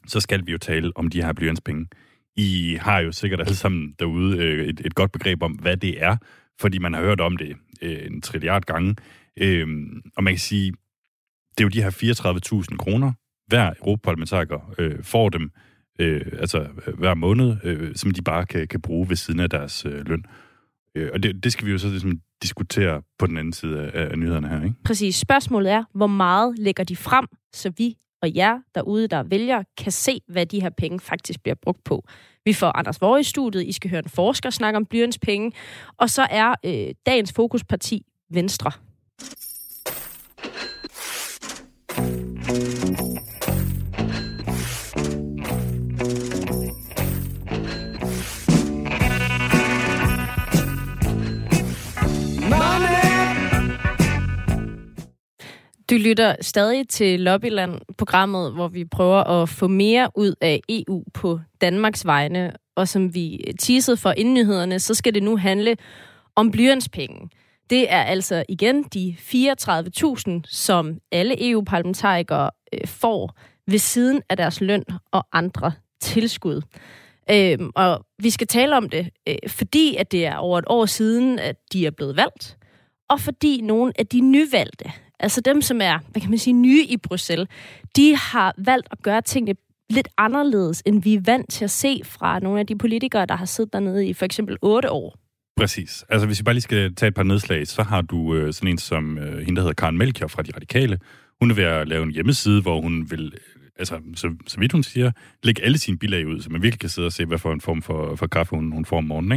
så 0.07 0.19
skal 0.19 0.45
vi 0.45 0.51
jo 0.51 0.57
tale 0.57 0.91
om 0.95 1.07
de 1.07 1.23
her 1.23 1.33
blyantspenge. 1.33 1.87
I 2.35 2.77
har 2.81 2.99
jo 2.99 3.11
sikkert 3.11 3.39
alle 3.39 3.55
sammen 3.55 3.95
derude 3.99 4.37
øh, 4.37 4.67
et, 4.67 4.81
et 4.85 4.95
godt 4.95 5.11
begreb 5.11 5.43
om, 5.43 5.51
hvad 5.51 5.77
det 5.77 6.03
er, 6.03 6.17
fordi 6.59 6.77
man 6.79 6.93
har 6.93 7.01
hørt 7.01 7.21
om 7.21 7.37
det 7.37 7.55
øh, 7.81 8.05
en 8.05 8.21
trilliard 8.21 8.63
gange. 8.63 8.95
Øh, 9.37 9.67
og 10.17 10.23
man 10.23 10.33
kan 10.33 10.39
sige, 10.39 10.73
det 11.57 11.63
er 11.63 11.63
jo 11.63 11.69
de 11.69 11.83
her 11.83 12.63
34.000 12.71 12.77
kroner, 12.77 13.11
hver 13.47 13.73
europaparlamentariker 13.79 14.73
øh, 14.77 15.03
får 15.03 15.29
dem 15.29 15.51
øh, 15.99 16.21
altså 16.39 16.67
øh, 16.87 16.99
hver 16.99 17.13
måned, 17.13 17.57
øh, 17.63 17.95
som 17.95 18.11
de 18.11 18.21
bare 18.21 18.45
kan, 18.45 18.67
kan 18.67 18.81
bruge 18.81 19.09
ved 19.09 19.15
siden 19.15 19.39
af 19.39 19.49
deres 19.49 19.85
øh, 19.85 20.07
løn. 20.07 20.25
Øh, 20.95 21.09
og 21.13 21.23
det, 21.23 21.43
det 21.43 21.51
skal 21.51 21.67
vi 21.67 21.71
jo 21.71 21.77
så 21.77 21.87
ligesom 21.87 22.19
diskutere 22.43 23.01
på 23.19 23.27
den 23.27 23.37
anden 23.37 23.53
side 23.53 23.81
af, 23.81 24.11
af 24.11 24.19
nyhederne 24.19 24.47
her, 24.47 24.63
ikke? 24.63 24.75
Præcis. 24.85 25.15
Spørgsmålet 25.15 25.71
er, 25.71 25.83
hvor 25.93 26.07
meget 26.07 26.59
lægger 26.59 26.83
de 26.83 26.95
frem, 26.95 27.25
så 27.53 27.73
vi 27.77 27.95
og 28.21 28.35
jer 28.35 28.59
derude, 28.75 29.07
der 29.07 29.23
vælger, 29.23 29.63
kan 29.77 29.91
se, 29.91 30.21
hvad 30.27 30.45
de 30.45 30.61
her 30.61 30.69
penge 30.69 30.99
faktisk 30.99 31.43
bliver 31.43 31.55
brugt 31.55 31.83
på. 31.83 32.07
Vi 32.45 32.53
får 32.53 32.77
Anders 32.77 33.01
Vore 33.01 33.19
i 33.19 33.23
studiet, 33.23 33.65
I 33.65 33.71
skal 33.71 33.89
høre 33.89 34.03
en 34.03 34.09
forsker 34.09 34.49
snakke 34.49 34.77
om 34.77 34.85
blyens 34.85 35.19
penge, 35.19 35.51
og 35.97 36.09
så 36.09 36.27
er 36.29 36.55
øh, 36.65 36.95
dagens 37.05 37.33
fokusparti 37.33 38.05
Venstre. 38.33 38.71
Du 55.91 55.95
lytter 55.95 56.35
stadig 56.41 56.87
til 56.89 57.19
Lobbyland, 57.19 57.81
programmet, 57.97 58.53
hvor 58.53 58.67
vi 58.67 58.85
prøver 58.85 59.23
at 59.23 59.49
få 59.49 59.67
mere 59.67 60.09
ud 60.15 60.35
af 60.41 60.61
EU 60.69 61.03
på 61.13 61.39
Danmarks 61.61 62.05
vegne. 62.05 62.53
Og 62.75 62.87
som 62.87 63.15
vi 63.15 63.53
teasede 63.59 63.97
for 63.97 64.11
inden 64.11 64.33
nyhederne, 64.33 64.79
så 64.79 64.93
skal 64.93 65.13
det 65.13 65.23
nu 65.23 65.37
handle 65.37 65.77
om 66.35 66.51
blyantspenge. 66.51 67.29
Det 67.69 67.91
er 67.93 68.03
altså 68.03 68.43
igen 68.49 68.83
de 68.83 69.15
34.000, 69.19 70.41
som 70.45 70.97
alle 71.11 71.49
EU-parlamentarikere 71.49 72.49
øh, 72.73 72.87
får 72.87 73.37
ved 73.67 73.79
siden 73.79 74.21
af 74.29 74.37
deres 74.37 74.61
løn 74.61 74.83
og 75.11 75.27
andre 75.33 75.71
tilskud. 76.01 76.61
Øhm, 77.31 77.71
og 77.75 78.05
vi 78.19 78.29
skal 78.29 78.47
tale 78.47 78.77
om 78.77 78.89
det, 78.89 79.09
øh, 79.27 79.35
fordi 79.47 79.95
at 79.95 80.11
det 80.11 80.25
er 80.25 80.35
over 80.35 80.59
et 80.59 80.65
år 80.67 80.85
siden, 80.85 81.39
at 81.39 81.55
de 81.73 81.85
er 81.85 81.91
blevet 81.91 82.17
valgt, 82.17 82.57
og 83.09 83.19
fordi 83.19 83.61
nogle 83.61 83.93
af 83.99 84.07
de 84.07 84.19
nyvalgte 84.19 84.91
altså 85.21 85.41
dem, 85.41 85.61
som 85.61 85.81
er, 85.81 85.99
hvad 86.11 86.21
kan 86.21 86.29
man 86.29 86.39
sige, 86.39 86.53
nye 86.53 86.83
i 86.83 86.97
Bruxelles, 86.97 87.47
de 87.95 88.15
har 88.15 88.55
valgt 88.57 88.87
at 88.91 89.01
gøre 89.01 89.21
tingene 89.21 89.55
lidt 89.89 90.07
anderledes, 90.17 90.83
end 90.85 91.03
vi 91.03 91.13
er 91.13 91.21
vant 91.25 91.49
til 91.49 91.63
at 91.63 91.71
se 91.71 92.01
fra 92.05 92.39
nogle 92.39 92.59
af 92.59 92.67
de 92.67 92.77
politikere, 92.77 93.25
der 93.25 93.35
har 93.35 93.45
siddet 93.45 93.73
dernede 93.73 94.07
i 94.07 94.13
for 94.13 94.25
eksempel 94.25 94.57
otte 94.61 94.91
år. 94.91 95.17
Præcis. 95.57 96.05
Altså, 96.09 96.27
hvis 96.27 96.39
vi 96.39 96.43
bare 96.43 96.53
lige 96.53 96.61
skal 96.61 96.95
tage 96.95 97.07
et 97.07 97.13
par 97.13 97.23
nedslag, 97.23 97.67
så 97.67 97.83
har 97.83 98.01
du 98.01 98.35
øh, 98.35 98.53
sådan 98.53 98.69
en 98.69 98.77
som 98.77 99.17
øh, 99.17 99.37
hende, 99.37 99.55
der 99.55 99.61
hedder 99.61 99.73
Karen 99.73 99.97
Melchior 99.97 100.27
fra 100.27 100.41
De 100.41 100.51
Radikale. 100.55 100.99
Hun 101.39 101.51
er 101.51 101.55
ved 101.55 101.63
at 101.63 101.87
lave 101.87 102.03
en 102.03 102.11
hjemmeside, 102.11 102.61
hvor 102.61 102.81
hun 102.81 103.11
vil, 103.11 103.25
øh, 103.25 103.69
altså, 103.79 103.99
så, 104.15 104.35
så 104.47 104.59
vidt 104.59 104.71
hun 104.71 104.83
siger, 104.83 105.11
lægge 105.43 105.63
alle 105.63 105.77
sine 105.77 105.97
bilag 105.97 106.27
ud, 106.27 106.41
så 106.41 106.49
man 106.49 106.61
virkelig 106.61 106.79
kan 106.79 106.89
sidde 106.89 107.05
og 107.05 107.11
se, 107.11 107.25
hvad 107.25 107.37
for 107.37 107.53
en 107.53 107.61
form 107.61 107.81
for, 107.81 108.15
for 108.15 108.27
kaffe 108.27 108.55
hun, 108.55 108.71
hun 108.71 108.85
får 108.85 108.97
om 108.97 109.03
morgenen. 109.03 109.31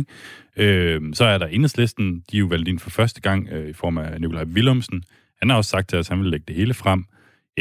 Ikke? 0.57 0.97
Øh, 0.97 1.01
så 1.15 1.25
er 1.25 1.39
der 1.39 1.47
enhedslisten, 1.47 2.23
de 2.31 2.37
er 2.37 2.41
jo 2.41 2.47
valgt 2.47 2.69
ind 2.69 2.79
for 2.79 2.91
første 2.91 3.21
gang 3.21 3.49
øh, 3.49 3.69
i 3.69 3.73
form 3.73 3.99
af 3.99 4.21
Nikolaj 4.21 4.45
Willumsen, 4.45 5.03
han 5.45 5.51
har 5.51 5.57
også 5.57 5.71
sagt 5.71 5.89
til 5.89 5.99
os, 5.99 6.07
at 6.07 6.09
han 6.09 6.23
vil 6.23 6.31
lægge 6.31 6.45
det 6.49 6.57
hele 6.57 6.75
frem. 6.75 7.05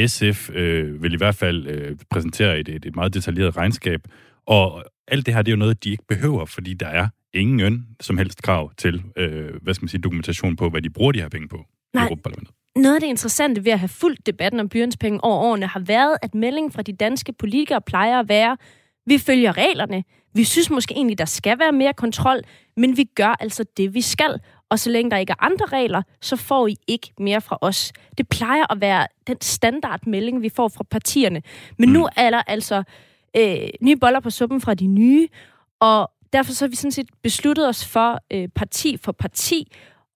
SF 0.07 0.49
øh, 0.49 1.03
vil 1.03 1.13
i 1.13 1.17
hvert 1.17 1.35
fald 1.35 1.67
øh, 1.67 1.97
præsentere 2.09 2.59
et, 2.59 2.69
et, 2.69 2.85
et 2.85 2.95
meget 2.95 3.13
detaljeret 3.13 3.57
regnskab, 3.57 4.01
og 4.45 4.83
alt 5.07 5.25
det 5.25 5.33
her, 5.33 5.41
det 5.41 5.51
er 5.51 5.55
jo 5.55 5.59
noget, 5.59 5.83
de 5.83 5.91
ikke 5.91 6.03
behøver, 6.07 6.45
fordi 6.45 6.73
der 6.73 6.87
er 6.87 7.07
ingen 7.33 7.59
øn 7.59 7.85
som 8.01 8.17
helst 8.17 8.41
krav 8.41 8.71
til, 8.77 9.03
øh, 9.17 9.49
hvad 9.61 9.73
skal 9.73 9.83
man 9.83 9.89
sige, 9.89 10.01
dokumentation 10.01 10.55
på, 10.55 10.69
hvad 10.69 10.81
de 10.81 10.89
bruger 10.89 11.11
de 11.11 11.21
her 11.21 11.29
penge 11.29 11.47
på 11.47 11.65
Nej. 11.93 12.03
i 12.03 12.05
Europaparlamentet. 12.05 12.55
Noget 12.75 12.95
af 12.95 13.01
det 13.01 13.07
interessante 13.07 13.65
ved 13.65 13.71
at 13.71 13.79
have 13.79 13.89
fulgt 13.89 14.25
debatten 14.25 14.59
om 14.59 14.69
blyantspenge 14.69 15.23
over 15.23 15.37
årene 15.37 15.67
har 15.67 15.79
været, 15.79 16.17
at 16.21 16.35
meldingen 16.35 16.71
fra 16.71 16.81
de 16.81 16.93
danske 16.93 17.33
politikere 17.33 17.81
plejer 17.81 18.19
at 18.19 18.29
være, 18.29 18.57
vi 19.05 19.17
følger 19.17 19.57
reglerne, 19.57 20.03
vi 20.33 20.43
synes 20.43 20.69
måske 20.69 20.93
egentlig, 20.93 21.17
der 21.17 21.25
skal 21.25 21.59
være 21.59 21.71
mere 21.71 21.93
kontrol, 21.93 22.41
men 22.77 22.97
vi 22.97 23.03
gør 23.03 23.35
altså 23.39 23.65
det, 23.77 23.93
vi 23.93 24.01
skal 24.01 24.39
og 24.69 24.79
så 24.79 24.89
længe 24.89 25.11
der 25.11 25.17
ikke 25.17 25.31
er 25.31 25.43
andre 25.43 25.65
regler, 25.65 26.01
så 26.21 26.35
får 26.35 26.67
I 26.67 26.75
ikke 26.87 27.13
mere 27.19 27.41
fra 27.41 27.57
os. 27.61 27.93
Det 28.17 28.29
plejer 28.29 28.71
at 28.71 28.81
være 28.81 29.07
den 29.27 29.41
standardmelding, 29.41 30.41
vi 30.41 30.49
får 30.49 30.67
fra 30.67 30.83
partierne. 30.83 31.41
Men 31.77 31.89
mm. 31.89 31.93
nu 31.93 32.09
er 32.17 32.29
der 32.29 32.41
altså 32.47 32.83
øh, 33.37 33.69
nye 33.81 33.95
boller 33.95 34.19
på 34.19 34.29
suppen 34.29 34.61
fra 34.61 34.73
de 34.73 34.87
nye, 34.87 35.27
og 35.79 36.11
derfor 36.33 36.51
så 36.51 36.65
har 36.65 36.69
vi 36.69 36.75
sådan 36.75 36.91
set 36.91 37.09
besluttet 37.23 37.67
os 37.67 37.85
for 37.85 38.19
øh, 38.33 38.47
parti 38.55 38.97
for 38.97 39.11
parti 39.11 39.71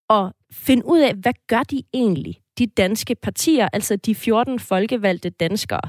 at 0.10 0.32
finde 0.52 0.86
ud 0.86 1.00
af, 1.00 1.14
hvad 1.14 1.34
gør 1.48 1.64
de 1.64 1.84
egentlig, 1.94 2.40
de 2.58 2.68
danske 2.68 3.16
partier, 3.16 3.70
altså 3.74 3.96
de 3.96 4.16
14 4.16 4.60
folkevalgte 4.60 5.30
danskere. 5.30 5.82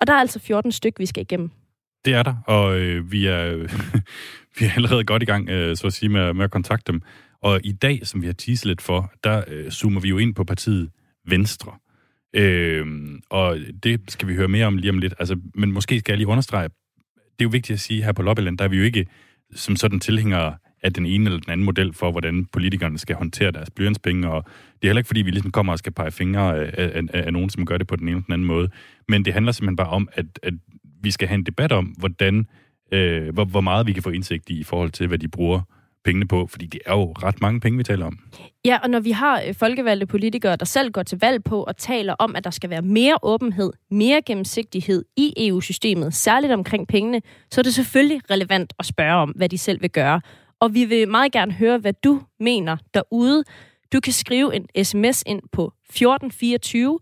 Og 0.00 0.06
der 0.06 0.12
er 0.12 0.18
altså 0.18 0.38
14 0.38 0.72
stykker, 0.72 0.96
vi 0.98 1.06
skal 1.06 1.22
igennem. 1.22 1.50
Det 2.04 2.14
er 2.14 2.22
der, 2.22 2.34
og 2.46 2.78
øh, 2.78 3.12
vi, 3.12 3.26
er, 3.26 3.56
vi 4.58 4.64
er 4.64 4.70
allerede 4.76 5.04
godt 5.04 5.22
i 5.22 5.26
gang, 5.26 5.48
øh, 5.48 5.76
så 5.76 5.86
at 5.86 5.92
sige, 5.92 6.08
med, 6.08 6.32
med 6.32 6.44
at 6.44 6.50
kontakte 6.50 6.92
dem. 6.92 7.02
Og 7.44 7.60
i 7.64 7.72
dag, 7.72 8.06
som 8.06 8.22
vi 8.22 8.26
har 8.26 8.32
teaset 8.32 8.66
lidt 8.66 8.82
for, 8.82 9.12
der 9.24 9.44
øh, 9.48 9.70
zoomer 9.70 10.00
vi 10.00 10.08
jo 10.08 10.18
ind 10.18 10.34
på 10.34 10.44
partiet 10.44 10.90
Venstre. 11.26 11.72
Øh, 12.36 12.86
og 13.30 13.58
det 13.82 14.00
skal 14.08 14.28
vi 14.28 14.34
høre 14.34 14.48
mere 14.48 14.66
om 14.66 14.76
lige 14.76 14.90
om 14.90 14.98
lidt. 14.98 15.14
Altså, 15.18 15.36
men 15.54 15.72
måske 15.72 15.98
skal 15.98 16.12
jeg 16.12 16.18
lige 16.18 16.28
understrege, 16.28 16.68
det 17.14 17.40
er 17.40 17.44
jo 17.44 17.48
vigtigt 17.48 17.76
at 17.76 17.80
sige, 17.80 18.04
her 18.04 18.12
på 18.12 18.22
Lobbyland, 18.22 18.58
der 18.58 18.64
er 18.64 18.68
vi 18.68 18.76
jo 18.76 18.82
ikke 18.82 19.06
som 19.54 19.76
sådan 19.76 20.00
tilhængere 20.00 20.56
af 20.82 20.92
den 20.92 21.06
ene 21.06 21.24
eller 21.24 21.40
den 21.40 21.50
anden 21.50 21.64
model 21.64 21.92
for, 21.92 22.10
hvordan 22.10 22.44
politikerne 22.44 22.98
skal 22.98 23.16
håndtere 23.16 23.50
deres 23.50 23.70
blyantspenge, 23.70 24.30
og 24.30 24.44
det 24.44 24.84
er 24.84 24.88
heller 24.88 25.00
ikke, 25.00 25.08
fordi 25.08 25.22
vi 25.22 25.30
ligesom 25.30 25.50
kommer 25.50 25.72
og 25.72 25.78
skal 25.78 25.92
pege 25.92 26.10
fingre 26.10 26.58
af, 26.58 26.74
af, 26.78 27.02
af, 27.12 27.26
af 27.26 27.32
nogen, 27.32 27.50
som 27.50 27.66
gør 27.66 27.78
det 27.78 27.86
på 27.86 27.96
den 27.96 28.08
ene 28.08 28.16
eller 28.16 28.24
den 28.24 28.32
anden 28.32 28.46
måde, 28.46 28.68
men 29.08 29.24
det 29.24 29.32
handler 29.32 29.52
simpelthen 29.52 29.76
bare 29.76 29.88
om, 29.88 30.08
at, 30.12 30.26
at 30.42 30.54
vi 31.02 31.10
skal 31.10 31.28
have 31.28 31.38
en 31.38 31.46
debat 31.46 31.72
om, 31.72 31.84
hvordan, 31.84 32.46
øh, 32.92 33.34
hvor, 33.34 33.44
hvor 33.44 33.60
meget 33.60 33.86
vi 33.86 33.92
kan 33.92 34.02
få 34.02 34.10
indsigt 34.10 34.50
i 34.50 34.60
i 34.60 34.64
forhold 34.64 34.90
til, 34.90 35.06
hvad 35.06 35.18
de 35.18 35.28
bruger 35.28 35.60
pengene 36.04 36.28
på, 36.28 36.46
fordi 36.46 36.66
det 36.66 36.80
er 36.86 36.92
jo 36.92 37.12
ret 37.12 37.40
mange 37.40 37.60
penge, 37.60 37.76
vi 37.76 37.84
taler 37.84 38.06
om. 38.06 38.18
Ja, 38.64 38.78
og 38.82 38.90
når 38.90 39.00
vi 39.00 39.10
har 39.10 39.42
øh, 39.48 39.54
folkevalgte 39.54 40.06
politikere, 40.06 40.56
der 40.56 40.64
selv 40.64 40.90
går 40.90 41.02
til 41.02 41.18
valg 41.20 41.44
på 41.44 41.62
og 41.62 41.76
taler 41.76 42.14
om, 42.18 42.36
at 42.36 42.44
der 42.44 42.50
skal 42.50 42.70
være 42.70 42.82
mere 42.82 43.18
åbenhed, 43.22 43.72
mere 43.90 44.22
gennemsigtighed 44.22 45.04
i 45.16 45.48
EU-systemet, 45.48 46.14
særligt 46.14 46.52
omkring 46.52 46.88
pengene, 46.88 47.22
så 47.50 47.60
er 47.60 47.62
det 47.62 47.74
selvfølgelig 47.74 48.20
relevant 48.30 48.72
at 48.78 48.86
spørge 48.86 49.14
om, 49.14 49.30
hvad 49.30 49.48
de 49.48 49.58
selv 49.58 49.82
vil 49.82 49.90
gøre. 49.90 50.20
Og 50.60 50.74
vi 50.74 50.84
vil 50.84 51.08
meget 51.08 51.32
gerne 51.32 51.52
høre, 51.52 51.78
hvad 51.78 51.92
du 52.04 52.22
mener 52.40 52.76
derude. 52.94 53.44
Du 53.92 54.00
kan 54.00 54.12
skrive 54.12 54.54
en 54.54 54.84
sms 54.84 55.22
ind 55.26 55.42
på 55.52 55.72
1424. 55.90 56.98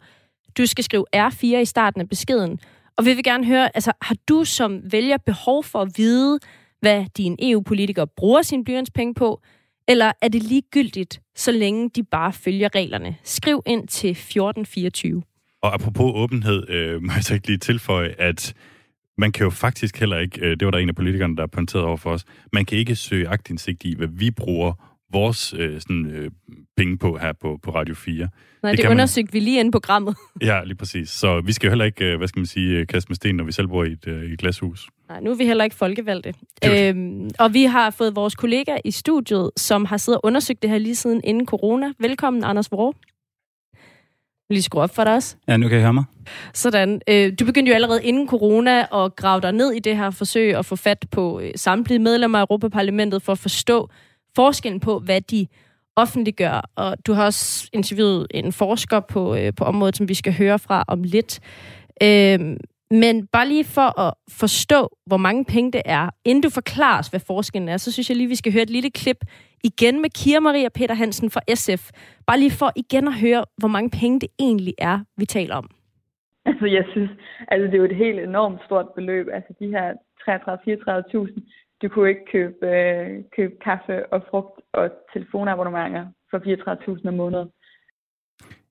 Du 0.59 0.67
skal 0.67 0.85
skrive 0.85 1.05
R4 1.17 1.47
i 1.47 1.65
starten 1.65 2.01
af 2.01 2.09
beskeden. 2.09 2.61
Og 2.97 3.05
vi 3.05 3.15
vil 3.15 3.25
gerne 3.25 3.47
høre, 3.47 3.77
altså 3.77 3.93
har 4.03 4.17
du 4.29 4.45
som 4.45 4.93
vælger 4.93 5.17
behov 5.17 5.65
for 5.65 5.79
at 5.79 5.93
vide, 5.97 6.39
hvad 6.83 7.05
din 7.17 7.37
EU-politiker 7.43 8.05
bruger 8.05 8.43
sin 8.43 8.65
blyantspenge 8.65 9.15
på, 9.15 9.41
eller 9.89 10.13
er 10.23 10.29
det 10.29 10.43
ligegyldigt, 10.43 11.21
så 11.37 11.53
længe 11.53 11.91
de 11.91 12.03
bare 12.05 12.33
følger 12.33 12.69
reglerne? 12.75 13.17
Skriv 13.25 13.63
ind 13.67 13.89
til 13.89 14.11
1424. 14.11 15.23
Og 15.63 15.75
apropos 15.75 16.13
åbenhed, 16.15 16.69
øh, 16.69 17.03
må 17.03 17.13
jeg 17.13 17.25
så 17.25 17.35
ikke 17.35 17.47
lige 17.47 17.59
tilføje, 17.59 18.15
at 18.19 18.55
man 19.19 19.33
kan 19.33 19.45
jo 19.45 19.51
faktisk 19.51 20.01
heller 20.01 20.19
ikke, 20.19 20.41
øh, 20.41 20.51
det 20.51 20.65
var 20.65 20.71
der 20.71 20.79
en 20.79 20.89
af 20.89 20.95
politikerne, 20.95 21.37
der 21.37 21.47
pointerede 21.47 21.87
over 21.87 21.97
for 21.97 22.11
os, 22.11 22.25
man 22.53 22.65
kan 22.65 22.79
ikke 22.79 22.97
søge 22.97 23.29
agtindsigt 23.29 23.85
i, 23.85 23.95
hvad 23.97 24.09
vi 24.09 24.31
bruger 24.31 24.92
vores 25.13 25.55
øh, 25.59 25.81
sådan, 25.81 26.07
øh, 26.07 26.31
penge 26.77 26.99
på 26.99 27.19
her 27.19 27.33
på, 27.33 27.59
på 27.63 27.71
Radio 27.71 27.95
4. 27.95 28.29
Nej, 28.63 28.73
det, 28.73 28.83
det 28.83 28.91
undersøgte 28.91 29.29
man... 29.29 29.35
vi 29.35 29.45
lige 29.45 29.61
inde 29.61 29.71
programmet. 29.71 30.17
ja, 30.41 30.65
lige 30.65 30.77
præcis. 30.77 31.11
Så 31.11 31.41
vi 31.41 31.53
skal 31.53 31.67
jo 31.67 31.71
heller 31.71 31.85
ikke, 31.85 32.05
øh, 32.05 32.19
hvad 32.19 32.29
skal 32.29 32.41
man 32.41 32.47
sige, 32.47 32.79
øh, 32.79 32.87
kaste 32.87 33.11
med 33.11 33.17
sten, 33.17 33.35
når 33.35 33.45
vi 33.45 33.53
selv 33.53 33.69
bor 33.69 33.85
i 33.85 33.93
et, 33.93 34.07
øh, 34.07 34.31
i 34.31 34.33
et 34.33 34.39
glashus. 34.39 34.89
Nej, 35.09 35.21
nu 35.21 35.31
er 35.31 35.35
vi 35.35 35.45
heller 35.45 35.65
ikke 35.65 35.77
folkevalgte. 35.77 36.35
Øhm, 36.67 37.31
og 37.39 37.55
vi 37.55 37.65
har 37.65 37.91
fået 37.91 38.17
vores 38.17 38.35
kollega 38.35 38.77
i 38.85 38.91
studiet, 38.91 39.51
som 39.57 39.85
har 39.85 39.97
siddet 39.97 40.21
og 40.21 40.27
undersøgt 40.27 40.63
det 40.63 40.71
her 40.71 40.79
lige 40.79 40.95
siden 40.95 41.21
inden 41.25 41.47
corona. 41.47 41.93
Velkommen, 41.99 42.45
Anders 42.45 42.73
Vrå. 42.73 42.95
Lige 44.51 44.63
skrue 44.63 44.83
op 44.83 44.95
for 44.95 45.05
dig 45.05 45.15
også. 45.15 45.37
Ja, 45.49 45.57
nu 45.57 45.69
kan 45.69 45.75
jeg 45.75 45.85
høre 45.85 45.95
mig. 45.95 46.05
Sådan. 46.55 47.01
Øh, 47.09 47.33
du 47.41 47.45
begyndte 47.45 47.71
jo 47.71 47.75
allerede 47.75 48.05
inden 48.05 48.29
corona 48.29 49.05
at 49.05 49.17
grave 49.17 49.41
dig 49.41 49.53
ned 49.53 49.73
i 49.73 49.79
det 49.79 49.97
her 49.97 50.11
forsøg 50.11 50.57
og 50.57 50.65
få 50.65 50.77
fat 50.77 51.07
på 51.11 51.41
øh, 51.41 51.51
samtlige 51.57 51.99
medlemmer 51.99 52.39
af 52.39 52.43
Europaparlamentet 52.43 53.23
for 53.23 53.33
at 53.33 53.39
forstå 53.39 53.91
forskellen 54.37 54.81
på, 54.81 54.99
hvad 54.99 55.21
de 55.21 55.47
offentliggør. 55.97 56.71
Og 56.77 57.07
du 57.07 57.13
har 57.13 57.25
også 57.25 57.71
interviewet 57.73 58.27
en 58.31 58.53
forsker 58.53 59.01
på, 59.01 59.35
øh, 59.35 59.53
på 59.57 59.65
området, 59.65 59.97
som 59.97 60.09
vi 60.09 60.15
skal 60.15 60.35
høre 60.39 60.59
fra 60.59 60.85
om 60.89 61.03
lidt. 61.03 61.41
Øh, 62.03 62.57
men 62.91 63.27
bare 63.27 63.49
lige 63.49 63.65
for 63.65 64.01
at 64.01 64.15
forstå, 64.41 64.89
hvor 65.07 65.17
mange 65.17 65.45
penge 65.45 65.73
det 65.73 65.83
er, 65.85 66.11
inden 66.25 66.43
du 66.43 66.51
forklarer 66.51 66.99
os, 66.99 67.09
hvad 67.09 67.21
forskellen 67.21 67.69
er, 67.69 67.77
så 67.77 67.93
synes 67.93 68.09
jeg 68.09 68.17
lige, 68.17 68.29
vi 68.29 68.35
skal 68.35 68.53
høre 68.53 68.63
et 68.63 68.71
lille 68.71 68.91
klip 68.91 69.17
igen 69.65 70.03
med 70.03 70.11
Kira 70.11 70.41
Maria 70.41 70.69
Peter 70.69 70.95
Hansen 70.95 71.31
fra 71.31 71.41
SF. 71.55 71.91
Bare 72.27 72.39
lige 72.39 72.51
for 72.51 72.73
igen 72.77 73.09
at 73.09 73.15
høre, 73.15 73.45
hvor 73.59 73.69
mange 73.69 73.91
penge 73.91 74.21
det 74.21 74.29
egentlig 74.39 74.75
er, 74.79 74.99
vi 75.17 75.25
taler 75.25 75.55
om. 75.57 75.71
Altså, 76.47 76.67
jeg 76.67 76.85
synes, 76.93 77.11
altså, 77.49 77.67
det 77.67 77.75
er 77.75 77.79
jo 77.79 77.85
et 77.85 77.97
helt 77.97 78.21
enormt 78.21 78.61
stort 78.67 78.89
beløb. 78.95 79.27
Altså, 79.33 79.53
de 79.61 79.67
her 79.67 79.93
33-34.000, 80.29 81.62
du 81.83 81.89
kunne 81.89 82.09
ikke 82.09 82.27
købe, 82.33 82.55
øh, 82.63 83.25
købe 83.37 83.55
kaffe 83.65 84.13
og 84.13 84.23
frugt 84.31 84.61
og 84.73 84.91
telefonabonnementer 85.13 86.07
for 86.31 86.39
34.000 86.39 87.09
om 87.09 87.15
måneden. 87.15 87.49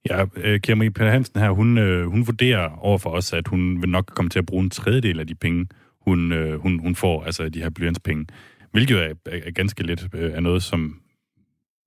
Ja, 0.10 0.26
øh, 0.44 0.60
Kjermi 0.60 0.90
Peter 0.90 1.12
Hansen 1.12 1.40
her, 1.40 1.50
hun, 1.50 1.78
øh, 1.78 2.06
hun 2.06 2.28
vurderer 2.28 2.78
over 2.78 2.98
for 2.98 3.10
os, 3.10 3.34
at 3.34 3.48
hun 3.48 3.82
vil 3.82 3.90
nok 3.90 4.06
komme 4.06 4.30
til 4.30 4.40
at 4.40 4.46
bruge 4.46 4.64
en 4.64 4.70
tredjedel 4.70 5.20
af 5.20 5.28
de 5.28 5.36
penge, 5.36 5.68
hun, 6.02 6.32
øh, 6.32 6.60
hun, 6.60 6.80
hun 6.80 6.96
får, 6.96 7.24
altså 7.24 7.50
de 7.50 7.62
her 7.62 7.70
blyantspenge. 7.70 8.26
Hvilket 8.72 8.98
er, 9.04 9.14
er 9.26 9.52
ganske 9.52 9.84
lidt 9.84 10.08
er 10.14 10.40
noget, 10.40 10.64
som 10.64 11.02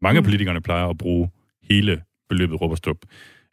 mange 0.02 0.16
af 0.16 0.22
mm. 0.22 0.26
politikerne 0.26 0.60
plejer 0.60 0.86
at 0.86 0.98
bruge 0.98 1.30
hele 1.70 2.02
beløbet 2.28 2.60
råb 2.60 2.70
og 2.70 2.96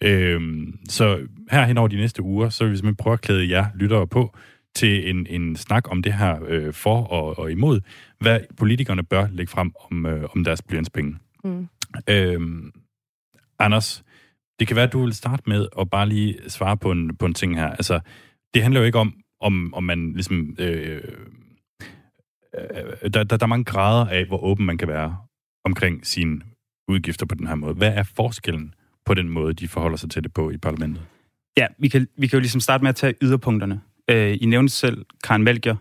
Øhm, 0.04 0.80
så 0.90 1.28
her 1.52 1.66
hen 1.66 1.78
over 1.78 1.88
de 1.88 1.96
næste 1.96 2.22
uger, 2.22 2.50
så 2.50 2.64
vil 2.64 2.72
vi 2.72 2.78
simpelthen 2.78 3.04
prøve 3.04 3.14
at 3.14 3.22
klæde 3.22 3.50
jer 3.50 3.66
lyttere 3.76 4.08
på 4.08 4.36
til 4.76 5.10
en, 5.10 5.28
en 5.30 5.56
snak 5.56 5.92
om 5.92 6.02
det 6.02 6.14
her 6.14 6.40
øh, 6.48 6.74
for 6.74 7.04
og, 7.04 7.40
og 7.40 7.52
imod, 7.52 7.82
hvad 8.20 8.40
politikerne 8.58 9.04
bør 9.04 9.28
lægge 9.32 9.52
frem 9.52 9.72
om, 9.92 10.06
øh, 10.06 10.30
om 10.36 10.44
deres 10.44 10.62
blyantspenge. 10.62 11.18
Mm. 11.44 11.68
Øhm, 12.10 12.72
Anders, 13.60 14.04
det 14.60 14.68
kan 14.68 14.76
være, 14.76 14.86
at 14.86 14.94
du 14.94 15.04
vil 15.04 15.14
starte 15.14 15.44
med 15.46 15.68
at 15.80 15.90
bare 15.90 16.10
lige 16.10 16.38
svare 16.48 16.78
på 16.78 16.92
en, 16.92 17.18
på 17.18 17.26
en 17.26 17.34
ting 17.34 17.56
her. 17.56 17.70
Altså, 17.70 18.00
det 18.54 18.64
handler 18.64 18.80
jo 18.80 18.86
ikke 18.86 19.00
om, 19.00 19.14
om, 19.42 19.74
om 19.74 19.84
man 19.84 20.14
ligesom... 20.14 20.56
Øh, 20.60 21.02
øh, 22.58 23.12
der, 23.14 23.24
der, 23.24 23.38
der 23.38 23.46
er 23.46 23.48
mange 23.48 23.66
grader 23.66 24.10
af, 24.10 24.26
hvor 24.26 24.44
åben 24.44 24.66
man 24.66 24.78
kan 24.78 24.88
være 24.88 25.18
omkring 25.66 26.06
sine 26.06 26.42
udgifter 26.88 27.26
på 27.26 27.36
den 27.36 27.48
her 27.48 27.56
måde. 27.56 27.74
Hvad 27.74 27.94
er 27.94 28.04
forskellen 28.04 28.74
på 29.06 29.14
den 29.14 29.30
måde, 29.30 29.54
de 29.54 29.68
forholder 29.68 29.98
sig 29.98 30.10
til 30.10 30.24
det 30.24 30.34
på 30.34 30.52
i 30.52 30.58
parlamentet? 30.58 31.06
Ja, 31.58 31.68
vi 31.78 31.88
kan, 31.88 32.08
vi 32.18 32.28
kan 32.28 32.38
jo 32.38 32.42
ligesom 32.42 32.62
starte 32.62 32.84
med 32.84 32.90
at 32.90 32.96
tage 32.96 33.14
yderpunkterne. 33.22 33.82
Øh, 34.12 34.38
I 34.42 34.46
nævnte 34.46 34.74
selv 34.74 35.06
Karen 35.24 35.44
Melchior. 35.44 35.78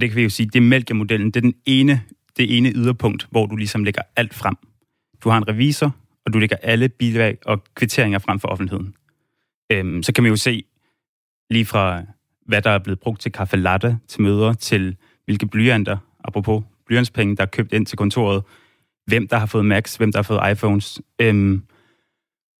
Det 0.00 0.10
kan 0.10 0.16
vi 0.16 0.22
jo 0.22 0.28
sige, 0.28 0.46
det 0.46 0.56
er 0.56 0.60
Melchior-modellen. 0.60 1.26
Det 1.30 1.36
er 1.36 1.40
den 1.40 1.54
ene, 1.66 2.02
det 2.36 2.56
ene 2.56 2.72
yderpunkt, 2.74 3.26
hvor 3.30 3.46
du 3.46 3.56
ligesom 3.56 3.84
lægger 3.84 4.02
alt 4.16 4.34
frem. 4.34 4.56
Du 5.24 5.28
har 5.28 5.38
en 5.38 5.48
revisor, 5.48 5.96
og 6.26 6.32
du 6.32 6.38
lægger 6.38 6.56
alle 6.62 6.88
bilag 6.88 7.38
og 7.44 7.64
kvitteringer 7.74 8.18
frem 8.18 8.40
for 8.40 8.48
offentligheden. 8.48 8.94
Øhm, 9.72 10.02
så 10.02 10.12
kan 10.12 10.24
man 10.24 10.30
jo 10.30 10.36
se 10.36 10.64
lige 11.50 11.64
fra, 11.64 12.02
hvad 12.46 12.62
der 12.62 12.70
er 12.70 12.78
blevet 12.78 13.00
brugt 13.00 13.20
til 13.20 13.32
kaffe 13.32 13.56
latte, 13.56 13.98
til 14.08 14.22
møder, 14.22 14.52
til 14.52 14.96
hvilke 15.24 15.46
blyanter, 15.46 15.96
apropos 16.24 16.64
blyantspenge, 16.86 17.36
der 17.36 17.42
er 17.42 17.46
købt 17.46 17.72
ind 17.72 17.86
til 17.86 17.98
kontoret, 17.98 18.42
hvem 19.06 19.28
der 19.28 19.38
har 19.38 19.46
fået 19.46 19.64
Macs, 19.64 19.96
hvem 19.96 20.12
der 20.12 20.18
har 20.18 20.22
fået 20.22 20.50
iPhones. 20.52 21.00
Øhm, 21.18 21.62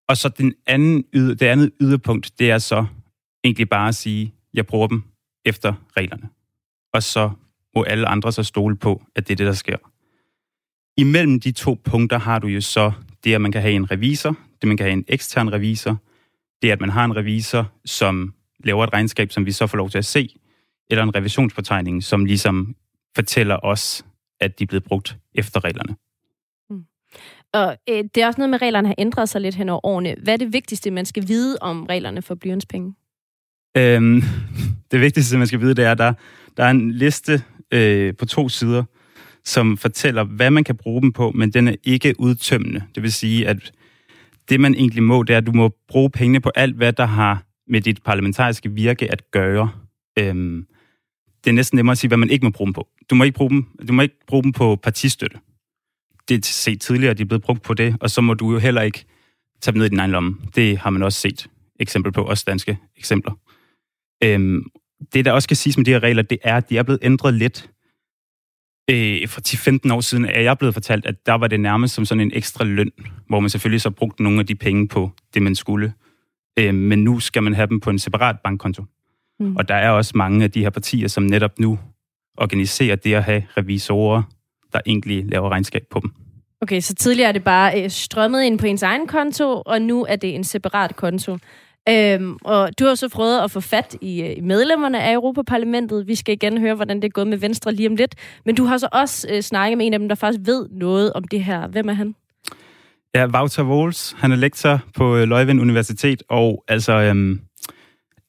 og 0.08 0.16
så 0.16 0.28
den 0.28 0.54
anden 0.66 1.04
yder, 1.14 1.34
det 1.34 1.46
andet 1.46 1.70
yderpunkt, 1.80 2.38
det 2.38 2.50
er 2.50 2.58
så 2.58 2.86
egentlig 3.44 3.68
bare 3.68 3.88
at 3.88 3.94
sige, 3.94 4.34
jeg 4.54 4.66
bruger 4.66 4.86
dem 4.86 5.02
efter 5.44 5.74
reglerne. 5.96 6.28
Og 6.92 7.02
så 7.02 7.30
må 7.76 7.82
alle 7.82 8.06
andre 8.06 8.32
så 8.32 8.42
stole 8.42 8.76
på, 8.76 9.02
at 9.14 9.28
det 9.28 9.34
er 9.34 9.36
det, 9.36 9.46
der 9.46 9.52
sker. 9.52 9.76
Imellem 10.96 11.40
de 11.40 11.52
to 11.52 11.80
punkter 11.84 12.18
har 12.18 12.38
du 12.38 12.46
jo 12.46 12.60
så 12.60 12.92
det, 13.24 13.34
at 13.34 13.40
man 13.40 13.52
kan 13.52 13.62
have 13.62 13.74
en 13.74 13.90
revisor, 13.90 14.36
det 14.60 14.68
man 14.68 14.76
kan 14.76 14.84
have 14.84 14.92
en 14.92 15.04
ekstern 15.08 15.52
revisor, 15.52 15.96
det 16.62 16.70
at 16.70 16.80
man 16.80 16.90
har 16.90 17.04
en 17.04 17.16
revisor, 17.16 17.72
som 17.84 18.34
laver 18.64 18.84
et 18.84 18.92
regnskab, 18.92 19.32
som 19.32 19.46
vi 19.46 19.52
så 19.52 19.66
får 19.66 19.78
lov 19.78 19.90
til 19.90 19.98
at 19.98 20.04
se, 20.04 20.36
eller 20.90 21.02
en 21.02 21.14
revisionsfortegning, 21.14 22.04
som 22.04 22.24
ligesom 22.24 22.76
fortæller 23.14 23.58
os, 23.62 24.04
at 24.40 24.58
de 24.58 24.64
er 24.64 24.66
blevet 24.66 24.84
brugt 24.84 25.16
efter 25.34 25.64
reglerne. 25.64 25.96
Mm. 26.70 26.84
Og 27.52 27.76
øh, 27.88 28.04
det 28.14 28.16
er 28.16 28.26
også 28.26 28.40
noget 28.40 28.50
med, 28.50 28.58
at 28.58 28.62
reglerne 28.62 28.88
har 28.88 28.94
ændret 28.98 29.28
sig 29.28 29.40
lidt 29.40 29.54
hen 29.54 29.68
over 29.68 29.86
årene. 29.86 30.14
Hvad 30.22 30.34
er 30.34 30.38
det 30.38 30.52
vigtigste, 30.52 30.90
man 30.90 31.06
skal 31.06 31.28
vide 31.28 31.58
om 31.60 31.86
reglerne 31.86 32.22
for 32.22 32.34
blyantspenge? 32.34 32.94
Øhm, 33.76 34.22
det 34.90 35.00
vigtigste, 35.00 35.38
man 35.38 35.46
skal 35.46 35.60
vide, 35.60 35.74
det 35.74 35.84
er, 35.84 35.92
at 35.92 35.98
der, 35.98 36.12
der 36.56 36.64
er 36.64 36.70
en 36.70 36.90
liste 36.92 37.42
øh, 37.70 38.16
på 38.16 38.26
to 38.26 38.48
sider, 38.48 38.84
som 39.44 39.76
fortæller, 39.76 40.24
hvad 40.24 40.50
man 40.50 40.64
kan 40.64 40.76
bruge 40.76 41.02
dem 41.02 41.12
på, 41.12 41.30
men 41.30 41.50
den 41.50 41.68
er 41.68 41.74
ikke 41.84 42.14
udtømmende. 42.18 42.82
Det 42.94 43.02
vil 43.02 43.12
sige, 43.12 43.48
at 43.48 43.72
det, 44.48 44.60
man 44.60 44.74
egentlig 44.74 45.02
må, 45.02 45.22
det 45.22 45.34
er, 45.34 45.38
at 45.38 45.46
du 45.46 45.52
må 45.52 45.70
bruge 45.88 46.10
pengene 46.10 46.40
på 46.40 46.50
alt, 46.54 46.76
hvad 46.76 46.92
der 46.92 47.06
har 47.06 47.42
med 47.68 47.80
dit 47.80 48.02
parlamentariske 48.02 48.70
virke 48.70 49.12
at 49.12 49.30
gøre. 49.30 49.70
Øhm, 50.18 50.66
det 51.44 51.50
er 51.50 51.54
næsten 51.54 51.76
nemmere 51.76 51.92
at 51.92 51.98
sige, 51.98 52.08
hvad 52.08 52.18
man 52.18 52.30
ikke 52.30 52.44
må 52.44 52.50
bruge 52.50 52.66
dem 52.66 52.72
på. 52.72 52.88
Du 53.10 53.14
må 53.14 53.24
ikke 53.24 53.36
bruge 53.36 53.50
dem, 53.50 53.66
du 53.88 53.92
må 53.92 54.02
ikke 54.02 54.26
bruge 54.26 54.42
dem 54.42 54.52
på 54.52 54.76
partistøtte. 54.76 55.38
Det 56.28 56.34
er 56.34 56.40
set 56.42 56.80
tidligere, 56.80 57.10
at 57.10 57.18
de 57.18 57.22
er 57.22 57.26
blevet 57.26 57.42
brugt 57.42 57.62
på 57.62 57.74
det, 57.74 57.96
og 58.00 58.10
så 58.10 58.20
må 58.20 58.34
du 58.34 58.52
jo 58.52 58.58
heller 58.58 58.82
ikke 58.82 59.04
tage 59.60 59.72
dem 59.72 59.78
ned 59.78 59.86
i 59.86 59.88
din 59.88 59.98
egen 59.98 60.10
lomme. 60.10 60.36
Det 60.54 60.78
har 60.78 60.90
man 60.90 61.02
også 61.02 61.20
set 61.20 61.46
eksempel 61.80 62.12
på, 62.12 62.22
også 62.22 62.44
danske 62.46 62.78
eksempler. 62.96 63.32
Øhm, 64.24 64.66
det, 65.12 65.24
der 65.24 65.32
også 65.32 65.46
skal 65.46 65.56
siges 65.56 65.76
med 65.76 65.84
de 65.84 65.90
her 65.90 66.02
regler, 66.02 66.22
det 66.22 66.38
er, 66.42 66.56
at 66.56 66.70
de 66.70 66.78
er 66.78 66.82
blevet 66.82 67.00
ændret 67.02 67.34
lidt. 67.34 67.70
Øh, 68.90 69.28
for 69.28 69.40
10-15 69.88 69.94
år 69.94 70.00
siden 70.00 70.24
er 70.24 70.40
jeg 70.40 70.58
blevet 70.58 70.74
fortalt, 70.74 71.06
at 71.06 71.26
der 71.26 71.32
var 71.32 71.46
det 71.46 71.60
nærmest 71.60 71.94
som 71.94 72.04
sådan 72.04 72.20
en 72.20 72.30
ekstra 72.34 72.64
løn, 72.64 72.90
hvor 73.28 73.40
man 73.40 73.50
selvfølgelig 73.50 73.80
så 73.80 73.90
brugte 73.90 74.22
nogle 74.22 74.40
af 74.40 74.46
de 74.46 74.54
penge 74.54 74.88
på 74.88 75.10
det, 75.34 75.42
man 75.42 75.54
skulle. 75.54 75.92
Øh, 76.58 76.74
men 76.74 77.04
nu 77.04 77.20
skal 77.20 77.42
man 77.42 77.54
have 77.54 77.66
dem 77.66 77.80
på 77.80 77.90
en 77.90 77.98
separat 77.98 78.36
bankkonto. 78.44 78.84
Mm. 79.40 79.56
Og 79.56 79.68
der 79.68 79.74
er 79.74 79.90
også 79.90 80.12
mange 80.14 80.44
af 80.44 80.50
de 80.50 80.60
her 80.60 80.70
partier, 80.70 81.08
som 81.08 81.22
netop 81.22 81.58
nu 81.58 81.78
organiserer 82.38 82.96
det 82.96 83.14
at 83.14 83.24
have 83.24 83.46
revisorer, 83.56 84.22
der 84.72 84.80
egentlig 84.86 85.24
laver 85.26 85.48
regnskab 85.48 85.82
på 85.90 86.00
dem. 86.00 86.10
Okay, 86.60 86.80
så 86.80 86.94
tidligere 86.94 87.28
er 87.28 87.32
det 87.32 87.44
bare 87.44 87.82
øh, 87.82 87.90
strømmet 87.90 88.44
ind 88.44 88.58
på 88.58 88.66
ens 88.66 88.82
egen 88.82 89.06
konto, 89.06 89.62
og 89.66 89.82
nu 89.82 90.04
er 90.04 90.16
det 90.16 90.34
en 90.34 90.44
separat 90.44 90.96
konto. 90.96 91.38
Øhm, 91.88 92.36
og 92.44 92.78
du 92.78 92.84
har 92.84 92.94
så 92.94 93.08
prøvet 93.08 93.40
at 93.40 93.50
få 93.50 93.60
fat 93.60 93.96
i, 94.00 94.22
øh, 94.22 94.36
i 94.36 94.40
medlemmerne 94.40 95.02
af 95.02 95.14
Europaparlamentet. 95.14 96.06
Vi 96.06 96.14
skal 96.14 96.32
igen 96.32 96.58
høre, 96.58 96.74
hvordan 96.74 96.96
det 96.96 97.04
er 97.04 97.12
gået 97.12 97.26
med 97.26 97.38
Venstre 97.38 97.72
lige 97.72 97.88
om 97.88 97.96
lidt. 97.96 98.14
Men 98.44 98.54
du 98.54 98.64
har 98.64 98.78
så 98.78 98.88
også 98.92 99.28
øh, 99.30 99.42
snakket 99.42 99.78
med 99.78 99.86
en 99.86 99.92
af 99.92 99.98
dem, 99.98 100.08
der 100.08 100.14
faktisk 100.14 100.46
ved 100.46 100.68
noget 100.70 101.12
om 101.12 101.24
det 101.24 101.44
her. 101.44 101.68
Hvem 101.68 101.88
er 101.88 101.92
han? 101.92 102.14
Ja, 103.14 103.26
Wouter 103.26 103.64
Wohls. 103.64 104.14
Han 104.18 104.32
er 104.32 104.36
lektor 104.36 104.80
på 104.94 105.16
øh, 105.16 105.28
Leuven 105.28 105.60
Universitet, 105.60 106.22
og 106.28 106.64
altså, 106.68 106.92
øhm, 106.92 107.40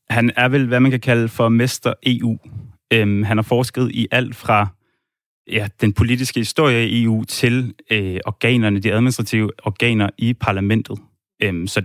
han 0.10 0.32
er 0.36 0.50
vel, 0.50 0.68
hvad 0.68 0.80
man 0.80 0.92
kan 0.92 1.00
kalde 1.00 1.28
for 1.28 1.50
mester 1.50 1.94
EU. 2.04 2.38
Øhm, 2.94 3.24
han 3.24 3.38
har 3.38 3.44
forsket 3.44 3.92
i 3.92 4.08
alt 4.12 4.36
fra 4.36 4.68
ja, 5.52 5.68
den 5.82 5.94
politiske 5.94 6.40
historie 6.40 6.90
i 6.90 7.04
EU 7.04 7.24
til 7.24 7.74
øh, 7.92 8.20
organerne, 8.26 8.80
de 8.80 8.94
administrative 8.94 9.52
organer 9.64 10.10
i 10.18 10.34
parlamentet. 10.34 11.00
Øhm, 11.44 11.68
så 11.68 11.82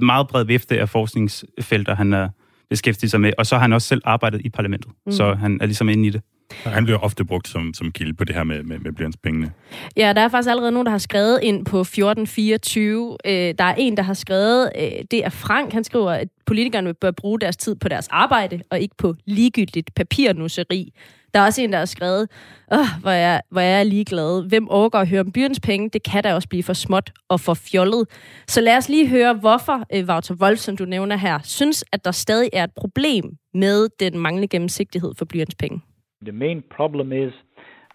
meget 0.00 0.28
bred 0.28 0.44
vifte 0.44 0.80
af 0.80 0.88
forskningsfelter, 0.88 1.94
han 1.94 2.12
er 2.12 2.28
beskæftiget 2.70 3.10
sig 3.10 3.20
med, 3.20 3.32
og 3.38 3.46
så 3.46 3.54
har 3.54 3.60
han 3.62 3.72
også 3.72 3.88
selv 3.88 4.02
arbejdet 4.04 4.40
i 4.44 4.48
parlamentet, 4.48 4.90
mm. 5.06 5.12
så 5.12 5.34
han 5.34 5.58
er 5.60 5.66
ligesom 5.66 5.88
inde 5.88 6.06
i 6.06 6.10
det. 6.10 6.22
Han 6.64 6.84
bliver 6.84 6.98
ofte 6.98 7.24
brugt 7.24 7.48
som, 7.48 7.74
som 7.74 7.92
kilde 7.92 8.14
på 8.14 8.24
det 8.24 8.34
her 8.34 8.44
med, 8.44 8.62
med, 8.62 8.78
med 8.78 8.92
blyantspengene. 8.92 9.52
Ja, 9.96 10.12
der 10.12 10.20
er 10.20 10.28
faktisk 10.28 10.50
allerede 10.50 10.72
nogen, 10.72 10.86
der 10.86 10.90
har 10.90 10.98
skrevet 10.98 11.40
ind 11.42 11.64
på 11.64 11.80
1424. 11.80 13.16
Øh, 13.24 13.32
der 13.32 13.64
er 13.64 13.74
en, 13.74 13.96
der 13.96 14.02
har 14.02 14.14
skrevet, 14.14 14.70
øh, 14.78 14.90
det 15.10 15.24
er 15.24 15.30
Frank, 15.30 15.72
han 15.72 15.84
skriver, 15.84 16.10
at 16.10 16.28
politikerne 16.46 16.94
bør 16.94 17.10
bruge 17.10 17.40
deres 17.40 17.56
tid 17.56 17.74
på 17.74 17.88
deres 17.88 18.08
arbejde, 18.08 18.62
og 18.70 18.80
ikke 18.80 18.94
på 18.98 19.14
ligegyldigt 19.26 19.94
papirnusseri. 19.94 20.92
Der 21.34 21.40
er 21.40 21.44
også 21.44 21.62
en, 21.62 21.72
der 21.72 21.78
har 21.78 21.84
skrevet, 21.84 22.28
Åh, 22.72 22.86
hvor, 23.00 23.10
er, 23.10 23.40
hvor 23.50 23.60
er 23.60 23.76
jeg 23.76 23.86
ligeglad. 23.86 24.48
Hvem 24.48 24.68
overgår 24.68 24.98
at 24.98 25.08
høre 25.08 25.20
om 25.20 25.32
byens 25.32 25.60
penge? 25.60 25.90
Det 25.92 26.02
kan 26.02 26.22
da 26.22 26.34
også 26.34 26.48
blive 26.48 26.62
for 26.62 26.72
småt 26.72 27.12
og 27.28 27.40
for 27.40 27.54
fjollet. 27.54 28.06
Så 28.48 28.60
lad 28.60 28.76
os 28.76 28.88
lige 28.88 29.08
høre, 29.08 29.34
hvorfor 29.34 29.86
øh, 29.94 30.04
Wouter 30.08 30.34
Wolf, 30.34 30.58
som 30.58 30.76
du 30.76 30.84
nævner 30.84 31.16
her, 31.16 31.38
synes, 31.44 31.84
at 31.92 32.04
der 32.04 32.10
stadig 32.10 32.50
er 32.52 32.64
et 32.64 32.70
problem 32.76 33.24
med 33.54 33.88
den 34.00 34.18
manglende 34.18 34.48
gennemsigtighed 34.48 35.12
for 35.18 35.24
byens 35.24 35.54
penge. 35.54 35.80
The 36.24 36.32
main 36.32 36.62
problem 36.62 37.12
is 37.12 37.32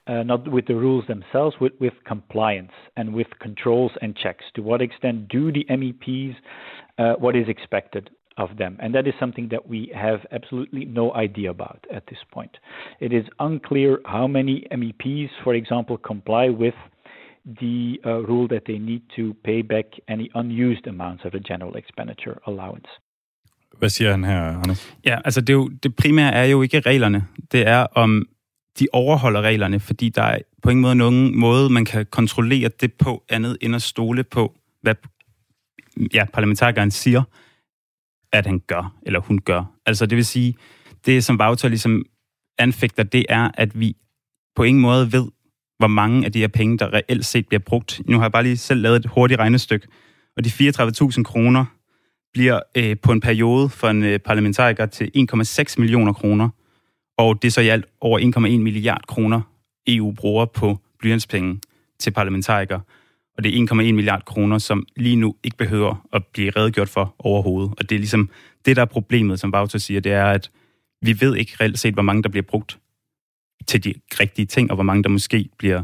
uh, 0.08 0.24
not 0.24 0.50
with 0.50 0.68
the 0.68 0.76
rules 0.76 1.06
themselves, 1.08 1.56
with, 1.60 1.74
with 1.80 1.94
compliance 2.06 2.72
and 2.96 3.13
with 3.13 3.28
controls 3.40 3.92
and 4.02 4.16
checks. 4.16 4.46
To 4.56 4.62
what 4.62 4.82
extent 4.82 5.28
do 5.28 5.52
the 5.52 5.66
MEPs 5.70 6.36
uh, 6.98 7.13
what 7.20 7.36
is 7.36 7.48
expected 7.48 8.10
of 8.38 8.58
them? 8.58 8.78
And 8.82 8.94
that 8.96 9.08
is 9.08 9.13
something 9.20 9.50
that 9.52 9.68
we 9.68 9.92
have 9.96 10.20
absolutely 10.32 10.86
no 10.86 11.13
idea 11.13 11.50
about 11.50 11.86
at 11.94 12.06
this 12.08 12.20
point. 12.32 12.58
It 13.00 13.13
is 13.13 13.26
unclear 13.40 14.00
how 14.06 14.28
many 14.28 14.66
MEPs, 14.72 15.30
for 15.44 15.56
example, 15.56 15.98
comply 15.98 16.50
with 16.50 16.76
the 17.62 18.00
uh, 18.06 18.24
rule 18.24 18.48
that 18.50 18.63
they 18.68 18.78
need 18.78 19.04
to 19.16 19.34
pay 19.44 19.62
back 19.62 19.86
any 20.08 20.30
unused 20.36 20.86
amounts 20.88 21.24
of 21.26 21.32
the 21.32 21.40
general 21.40 21.76
expenditure 21.76 22.40
allowance. 22.46 22.88
Hvad 23.78 23.90
siger 23.90 24.12
han 24.12 24.24
her, 24.24 24.42
Anders? 24.42 24.96
Ja, 25.06 25.20
altså 25.26 25.42
det, 25.42 25.50
er 25.50 25.54
jo, 25.54 25.68
det 25.84 25.96
primære 25.96 26.34
er 26.34 26.46
jo 26.46 26.62
ikke 26.62 26.80
reglerne. 26.80 27.26
Det 27.52 27.68
er, 27.68 27.80
om 27.80 28.26
de 28.80 28.88
overholder 28.94 29.42
reglerne, 29.42 29.80
fordi 29.80 30.10
der 30.10 30.22
er 30.22 30.40
på 30.64 30.70
ingen 30.70 30.82
måde 30.82 30.96
nogen 30.96 31.40
måde, 31.40 31.70
man 31.70 31.86
kan 31.86 32.06
kontrollere 32.06 32.70
det 32.82 32.94
på 32.94 33.24
andet 33.30 33.58
end 33.62 33.76
at 33.76 33.82
stole 33.82 34.24
på, 34.24 34.56
hvad 34.82 34.96
ja, 36.14 36.26
parlamentarikeren 36.34 36.92
siger, 36.92 37.24
at 38.32 38.46
han 38.46 38.60
gør, 38.68 38.96
eller 39.02 39.20
hun 39.20 39.40
gør. 39.40 39.64
Altså 39.86 40.06
det 40.06 40.16
vil 40.16 40.26
sige, 40.26 40.56
det 41.06 41.24
som 41.24 41.40
Wouter 41.40 41.68
ligesom 41.68 42.06
anfægter, 42.58 43.04
det 43.04 43.26
er, 43.30 43.52
at 43.54 43.80
vi 43.80 43.96
på 44.56 44.64
ingen 44.64 44.82
måde 44.82 45.12
ved, 45.12 45.28
hvor 45.80 45.88
mange 45.88 46.26
af 46.26 46.32
de 46.32 46.40
her 46.40 46.48
penge, 46.48 46.78
der 46.78 46.94
reelt 46.94 47.26
set 47.26 47.48
bliver 47.48 47.60
brugt. 47.60 48.02
Nu 48.06 48.18
har 48.18 48.24
jeg 48.24 48.32
bare 48.32 48.44
lige 48.44 48.58
selv 48.58 48.82
lavet 48.82 49.06
et 49.06 49.06
hurtigt 49.06 49.40
regnestykke, 49.40 49.88
og 50.38 50.44
de 50.44 50.50
34.000 50.50 51.24
kroner 51.24 51.65
bliver 52.34 52.60
øh, 52.78 52.98
på 53.00 53.12
en 53.12 53.21
periode 53.21 53.69
for 53.69 53.88
en 53.88 54.04
øh, 54.04 54.19
parlamentariker 54.19 54.86
til 54.86 55.12
1,6 55.34 55.75
millioner 55.78 56.13
kroner, 56.13 56.50
og 57.17 57.42
det 57.42 57.48
er 57.48 57.52
så 57.52 57.62
i 57.62 57.67
alt 57.67 57.86
over 58.02 58.19
1,1 58.19 58.40
milliard 58.40 59.08
kroner, 59.08 59.42
EU 59.88 60.12
bruger 60.12 60.46
på 60.46 60.78
blyantspenge 61.00 61.60
til 62.00 62.12
parlamentarikere. 62.12 62.82
Og 63.38 63.44
det 63.44 63.56
er 63.56 63.67
1,1 63.67 63.75
milliard 63.75 64.25
kroner, 64.25 64.58
som 64.58 64.86
lige 64.96 65.15
nu 65.15 65.36
ikke 65.44 65.58
behøver 65.58 66.08
at 66.13 66.25
blive 66.25 66.50
redegjort 66.50 66.90
for 66.90 67.15
overhovedet. 67.19 67.73
Og 67.78 67.90
det 67.90 67.96
er 67.96 68.00
ligesom 68.00 68.30
det, 68.65 68.75
der 68.75 68.82
er 68.82 68.86
problemet, 68.86 69.40
som 69.40 69.52
Bauta 69.52 69.78
siger, 69.78 70.00
det 70.00 70.12
er, 70.12 70.25
at 70.25 70.52
vi 71.02 71.21
ved 71.21 71.36
ikke 71.36 71.54
reelt 71.62 71.80
set, 71.80 71.94
hvor 71.94 72.04
mange 72.04 72.23
der 72.23 72.30
bliver 72.30 72.44
brugt 72.44 72.80
til 73.67 73.84
de 73.84 73.94
rigtige 74.19 74.46
ting, 74.46 74.71
og 74.71 74.75
hvor 74.75 74.84
mange 74.84 75.04
der 75.04 75.10
måske 75.10 75.50
bliver 75.58 75.84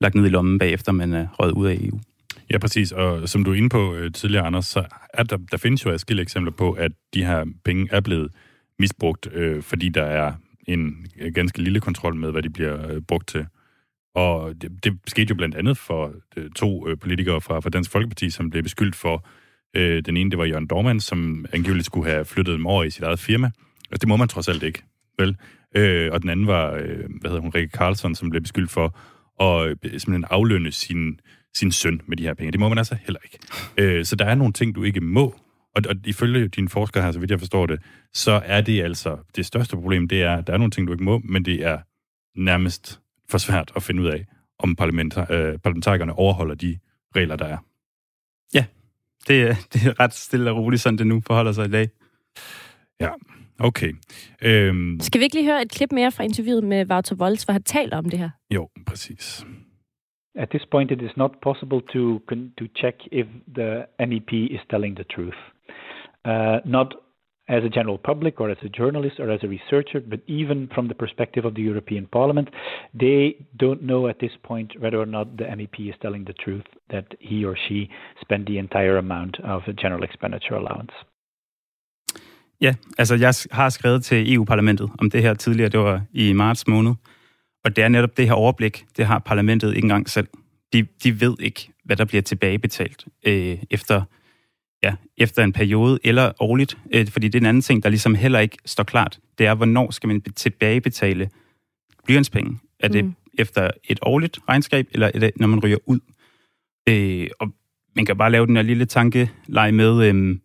lagt 0.00 0.14
ned 0.14 0.26
i 0.26 0.28
lommen 0.28 0.58
bagefter, 0.58 0.92
man 0.92 1.12
er 1.12 1.26
røget 1.38 1.52
ud 1.52 1.66
af 1.66 1.74
EU. 1.80 2.00
Ja, 2.52 2.58
præcis. 2.58 2.92
Og 2.92 3.28
som 3.28 3.44
du 3.44 3.50
er 3.50 3.54
inde 3.54 3.68
på 3.68 3.94
øh, 3.94 4.12
tidligere, 4.12 4.46
Anders, 4.46 4.66
så 4.66 4.84
er 5.14 5.22
der, 5.22 5.36
der 5.36 5.56
findes 5.56 5.84
jo 5.84 5.90
adskillige 5.90 6.22
eksempler 6.22 6.52
på, 6.52 6.72
at 6.72 6.92
de 7.14 7.24
her 7.24 7.44
penge 7.64 7.88
er 7.90 8.00
blevet 8.00 8.32
misbrugt, 8.78 9.28
øh, 9.32 9.62
fordi 9.62 9.88
der 9.88 10.02
er 10.02 10.32
en 10.66 11.06
øh, 11.18 11.32
ganske 11.34 11.62
lille 11.62 11.80
kontrol 11.80 12.14
med, 12.14 12.30
hvad 12.30 12.42
de 12.42 12.50
bliver 12.50 12.90
øh, 12.90 13.02
brugt 13.02 13.28
til. 13.28 13.46
Og 14.14 14.54
det, 14.62 14.84
det 14.84 14.98
skete 15.06 15.30
jo 15.30 15.34
blandt 15.34 15.54
andet 15.54 15.78
for 15.78 16.14
øh, 16.36 16.50
to 16.50 16.88
øh, 16.88 16.98
politikere 16.98 17.40
fra, 17.40 17.60
fra 17.60 17.70
Dansk 17.70 17.90
Folkeparti, 17.90 18.30
som 18.30 18.50
blev 18.50 18.62
beskyldt 18.62 18.96
for, 18.96 19.26
øh, 19.76 20.02
den 20.06 20.16
ene, 20.16 20.30
det 20.30 20.38
var 20.38 20.44
Jørgen 20.44 20.66
Dormand, 20.66 21.00
som 21.00 21.46
angiveligt 21.52 21.86
skulle 21.86 22.10
have 22.10 22.24
flyttet 22.24 22.52
dem 22.52 22.66
over 22.66 22.84
i 22.84 22.90
sit 22.90 23.02
eget 23.02 23.18
firma. 23.18 23.50
Altså, 23.90 24.00
det 24.00 24.08
må 24.08 24.16
man 24.16 24.28
trods 24.28 24.48
alt 24.48 24.62
ikke, 24.62 24.82
vel? 25.18 25.36
Øh, 25.76 26.12
og 26.12 26.22
den 26.22 26.30
anden 26.30 26.46
var, 26.46 26.72
øh, 26.72 27.08
hvad 27.20 27.30
hedder 27.30 27.40
hun, 27.40 27.50
Rikke 27.54 27.76
Carlson, 27.76 28.14
som 28.14 28.30
blev 28.30 28.42
beskyldt 28.42 28.70
for 28.70 28.96
at 29.40 29.68
øh, 29.68 29.76
simpelthen 29.82 30.24
aflønne 30.30 30.72
sin, 30.72 31.20
sin 31.54 31.72
søn 31.72 32.00
med 32.06 32.16
de 32.16 32.22
her 32.22 32.34
penge. 32.34 32.52
Det 32.52 32.60
må 32.60 32.68
man 32.68 32.78
altså 32.78 32.96
heller 33.04 33.20
ikke. 33.24 33.38
Øh, 33.78 34.04
så 34.04 34.16
der 34.16 34.24
er 34.24 34.34
nogle 34.34 34.52
ting, 34.52 34.74
du 34.74 34.82
ikke 34.82 35.00
må. 35.00 35.34
Og, 35.76 35.82
og 35.88 35.94
ifølge 36.04 36.48
dine 36.48 36.68
forskere 36.68 37.04
her, 37.04 37.12
så 37.12 37.18
vidt 37.18 37.30
jeg 37.30 37.38
forstår 37.38 37.66
det, 37.66 37.80
så 38.12 38.42
er 38.44 38.60
det 38.60 38.82
altså, 38.82 39.18
det 39.36 39.46
største 39.46 39.76
problem, 39.76 40.08
det 40.08 40.22
er, 40.22 40.36
at 40.36 40.46
der 40.46 40.52
er 40.52 40.56
nogle 40.58 40.70
ting, 40.70 40.86
du 40.86 40.92
ikke 40.92 41.04
må, 41.04 41.18
men 41.24 41.44
det 41.44 41.64
er 41.64 41.78
nærmest 42.40 43.00
for 43.30 43.38
svært 43.38 43.72
at 43.76 43.82
finde 43.82 44.02
ud 44.02 44.06
af, 44.08 44.26
om 44.58 44.76
parlamentar, 44.76 45.26
øh, 45.32 45.58
parlamentarikerne 45.58 46.12
overholder 46.12 46.54
de 46.54 46.78
regler, 47.16 47.36
der 47.36 47.44
er. 47.44 47.56
Ja, 48.54 48.64
det, 49.28 49.42
er- 49.42 49.54
det 49.72 49.86
er 49.86 50.00
ret 50.00 50.14
stille 50.14 50.50
og 50.50 50.56
roligt, 50.56 50.82
sådan 50.82 50.98
det 50.98 51.06
nu 51.06 51.22
forholder 51.26 51.52
sig 51.52 51.66
i 51.66 51.70
dag. 51.70 51.88
Ja, 53.00 53.08
okay. 53.58 53.92
Øhm, 54.42 55.00
Skal 55.00 55.18
vi 55.18 55.24
ikke 55.24 55.36
lige 55.36 55.46
høre 55.46 55.62
et 55.62 55.70
klip 55.70 55.92
mere 55.92 56.12
fra 56.12 56.24
interviewet 56.24 56.64
med 56.64 56.90
Wouter 56.90 57.16
Wolds, 57.16 57.42
hvor 57.42 57.52
han 57.52 57.62
taler 57.62 57.96
om 57.96 58.04
det 58.10 58.18
her? 58.18 58.30
jo, 58.54 58.68
præcis. 58.86 59.46
At 60.36 60.50
this 60.50 60.64
point, 60.64 60.90
it 60.90 61.02
is 61.02 61.10
not 61.16 61.40
possible 61.40 61.80
to 61.92 62.20
to 62.58 62.68
check 62.74 62.94
if 63.10 63.26
the 63.54 63.86
MEP 64.00 64.32
is 64.54 64.60
telling 64.70 64.94
the 64.94 65.04
truth, 65.04 65.40
uh, 66.24 66.60
not 66.64 66.94
as 67.48 67.64
a 67.64 67.68
general 67.68 67.98
public 67.98 68.40
or 68.40 68.50
as 68.50 68.56
a 68.62 68.68
journalist 68.68 69.18
or 69.18 69.30
as 69.30 69.40
a 69.42 69.48
researcher, 69.48 70.00
but 70.00 70.20
even 70.26 70.68
from 70.74 70.88
the 70.88 70.94
perspective 70.94 71.44
of 71.44 71.54
the 71.54 71.62
European 71.62 72.06
Parliament, 72.06 72.48
they 72.94 73.36
don't 73.56 73.82
know 73.82 74.06
at 74.08 74.18
this 74.20 74.32
point 74.42 74.72
whether 74.78 74.98
or 74.98 75.06
not 75.06 75.36
the 75.36 75.44
MEP 75.44 75.88
is 75.88 75.94
telling 76.00 76.24
the 76.24 76.32
truth 76.44 76.64
that 76.90 77.06
he 77.20 77.44
or 77.44 77.56
she 77.68 77.90
spent 78.20 78.46
the 78.46 78.58
entire 78.58 78.96
amount 78.96 79.34
of 79.40 79.62
a 79.66 79.72
general 79.72 80.02
expenditure 80.02 80.56
allowance. 80.56 80.92
Ja, 82.60 82.74
altså 82.98 83.14
jeg 83.14 83.34
har 83.50 83.68
skrevet 83.68 84.04
til 84.04 84.34
EU-parlamentet 84.34 84.90
om 84.98 85.10
det 85.10 85.22
her 85.22 85.34
tidligere, 85.34 85.68
det 85.68 85.80
var 85.80 86.00
i 86.12 86.32
marts 86.32 86.66
måned. 86.66 86.94
Og 87.64 87.76
det 87.76 87.84
er 87.84 87.88
netop 87.88 88.16
det 88.16 88.26
her 88.26 88.32
overblik, 88.32 88.86
det 88.96 89.06
har 89.06 89.18
parlamentet 89.18 89.68
ikke 89.76 89.84
engang 89.86 90.10
selv. 90.10 90.28
De, 90.72 90.86
de 91.04 91.20
ved 91.20 91.34
ikke, 91.40 91.68
hvad 91.84 91.96
der 91.96 92.04
bliver 92.04 92.22
tilbagebetalt 92.22 93.04
øh, 93.26 93.58
efter, 93.70 94.02
ja, 94.82 94.94
efter 95.16 95.44
en 95.44 95.52
periode 95.52 95.98
eller 96.04 96.32
årligt. 96.40 96.78
Øh, 96.94 97.08
fordi 97.08 97.28
det 97.28 97.34
er 97.34 97.40
en 97.42 97.46
anden 97.46 97.60
ting, 97.62 97.82
der 97.82 97.88
ligesom 97.88 98.14
heller 98.14 98.38
ikke 98.38 98.58
står 98.66 98.84
klart. 98.84 99.18
Det 99.38 99.46
er, 99.46 99.54
hvornår 99.54 99.90
skal 99.90 100.06
man 100.08 100.20
be- 100.20 100.32
tilbagebetale 100.32 101.30
blyantspenge? 102.04 102.58
Er 102.80 102.88
det 102.88 103.04
Mm. 103.04 103.14
efter 103.38 103.70
et 103.84 103.98
årligt 104.02 104.38
regnskab, 104.48 104.86
eller 104.92 105.10
er 105.14 105.18
det, 105.18 105.30
når 105.36 105.46
man 105.46 105.60
ryger 105.64 105.76
ud? 105.86 106.00
Øh, 106.88 107.28
og 107.40 107.48
man 107.96 108.06
kan 108.06 108.16
bare 108.16 108.30
lave 108.30 108.46
den 108.46 108.56
her 108.56 108.62
lille 108.62 108.84
tankeleg 108.84 109.74
med... 109.74 110.08
Øh, 110.08 110.36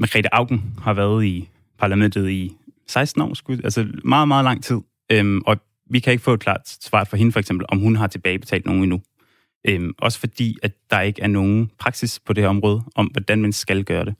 Margrethe 0.00 0.34
Augen 0.34 0.74
har 0.82 0.94
været 0.94 1.24
i 1.24 1.48
parlamentet 1.78 2.30
i 2.30 2.56
16 2.86 3.22
år, 3.22 3.34
skulle, 3.34 3.64
altså 3.64 3.86
meget, 4.04 4.28
meget 4.28 4.44
lang 4.44 4.64
tid. 4.64 4.80
Øhm, 5.12 5.42
og 5.46 5.56
vi 5.90 5.98
kan 5.98 6.12
ikke 6.12 6.24
få 6.24 6.34
et 6.34 6.40
klart 6.40 6.68
svar 6.68 7.04
fra 7.04 7.16
hende, 7.16 7.32
for 7.32 7.40
eksempel, 7.40 7.66
om 7.68 7.78
hun 7.78 7.96
har 7.96 8.06
tilbagebetalt 8.06 8.66
nogen 8.66 8.82
endnu. 8.82 9.00
Øhm, 9.68 9.92
også 9.98 10.18
fordi, 10.18 10.56
at 10.62 10.72
der 10.90 11.00
ikke 11.00 11.22
er 11.22 11.26
nogen 11.26 11.70
praksis 11.78 12.20
på 12.20 12.32
det 12.32 12.44
her 12.44 12.48
område, 12.48 12.82
om 12.94 13.06
hvordan 13.06 13.42
man 13.42 13.52
skal 13.52 13.84
gøre 13.84 14.04
det. 14.04 14.14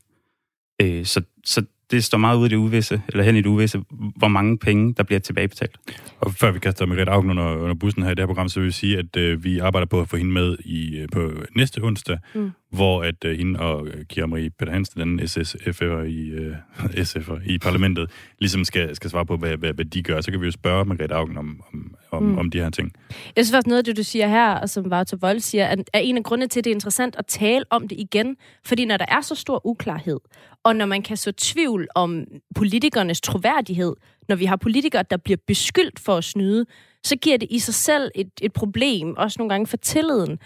Øh, 0.82 1.04
så, 1.04 1.22
så 1.44 1.64
det 1.90 2.04
står 2.04 2.18
meget 2.18 2.36
ude 2.36 2.46
i 2.46 2.48
det 2.48 2.56
uvisse, 2.56 3.02
eller 3.08 3.24
hen 3.24 3.36
i 3.36 3.38
det 3.38 3.46
uvisse, 3.46 3.82
hvor 4.16 4.28
mange 4.28 4.58
penge, 4.58 4.94
der 4.94 5.02
bliver 5.02 5.18
tilbagebetalt. 5.18 5.76
Og 6.20 6.34
før 6.34 6.50
vi 6.50 6.58
kaster 6.58 6.86
Margrethe 6.86 7.12
Augen 7.12 7.30
under, 7.30 7.56
under 7.56 7.74
bussen 7.74 8.02
her 8.02 8.10
i 8.10 8.14
det 8.14 8.22
her 8.22 8.26
program, 8.26 8.48
så 8.48 8.60
vil 8.60 8.66
jeg 8.66 8.74
sige, 8.74 8.98
at 8.98 9.16
øh, 9.16 9.44
vi 9.44 9.58
arbejder 9.58 9.86
på 9.86 10.00
at 10.00 10.08
få 10.08 10.16
hende 10.16 10.32
med 10.32 10.56
i, 10.64 10.96
øh, 10.96 11.08
på 11.12 11.32
næste 11.56 11.82
onsdag, 11.82 12.18
Mm. 12.34 12.50
Hvor 12.70 13.02
at 13.02 13.24
øh, 13.24 13.38
hende 13.38 13.60
og 13.60 13.86
øh, 13.86 14.04
Kira 14.04 14.26
Marie 14.26 14.50
Peter 14.50 14.72
Hansen, 14.72 15.00
den 15.00 15.20
SSF'er 15.20 16.02
i, 16.02 16.28
øh, 16.28 16.54
SF'er 17.08 17.50
i 17.50 17.58
parlamentet, 17.58 18.10
ligesom 18.38 18.64
skal, 18.64 18.96
skal 18.96 19.10
svare 19.10 19.26
på, 19.26 19.36
hvad, 19.36 19.56
hvad, 19.56 19.72
hvad 19.72 19.84
de 19.84 20.02
gør. 20.02 20.20
Så 20.20 20.30
kan 20.30 20.40
vi 20.40 20.46
jo 20.46 20.52
spørge 20.52 20.84
Margrethe 20.84 21.14
Augen 21.16 21.38
om, 21.38 21.62
om, 21.72 21.94
om, 22.10 22.22
Mm. 22.22 22.38
om 22.38 22.50
de 22.50 22.58
her 22.58 22.70
ting. 22.70 22.92
Jeg 23.36 23.44
synes 23.44 23.50
faktisk 23.56 23.66
noget 23.66 23.78
af 23.78 23.84
det, 23.84 23.96
du 23.96 24.02
siger 24.02 24.28
her, 24.28 24.54
og 24.54 24.68
som 24.70 24.92
Wouter 24.92 25.16
Wolds 25.22 25.44
siger, 25.44 25.64
er, 25.64 25.76
er 25.92 25.98
en 25.98 26.16
af 26.16 26.22
grundene 26.24 26.48
til, 26.48 26.60
at 26.60 26.64
det 26.64 26.70
er 26.70 26.74
interessant 26.74 27.16
at 27.18 27.26
tale 27.26 27.64
om 27.70 27.88
det 27.88 28.00
igen. 28.00 28.36
Fordi 28.66 28.84
når 28.84 28.96
der 28.96 29.06
er 29.08 29.20
så 29.20 29.34
stor 29.34 29.66
uklarhed, 29.66 30.18
og 30.64 30.76
når 30.76 30.86
man 30.86 31.02
kan 31.02 31.16
så 31.16 31.32
tvivl 31.32 31.88
om 31.94 32.24
politikernes 32.54 33.20
troværdighed, 33.20 33.92
når 34.28 34.36
vi 34.36 34.44
har 34.44 34.56
politikere, 34.56 35.04
der 35.10 35.16
bliver 35.16 35.38
beskyldt 35.46 36.00
for 36.00 36.16
at 36.16 36.24
snyde, 36.24 36.66
så 37.04 37.16
giver 37.16 37.36
det 37.36 37.48
i 37.50 37.58
sig 37.58 37.74
selv 37.74 38.10
et, 38.14 38.30
et 38.42 38.52
problem, 38.52 39.14
også 39.16 39.36
nogle 39.38 39.50
gange 39.50 39.66
for 39.66 39.76
tilliden. 39.76 40.38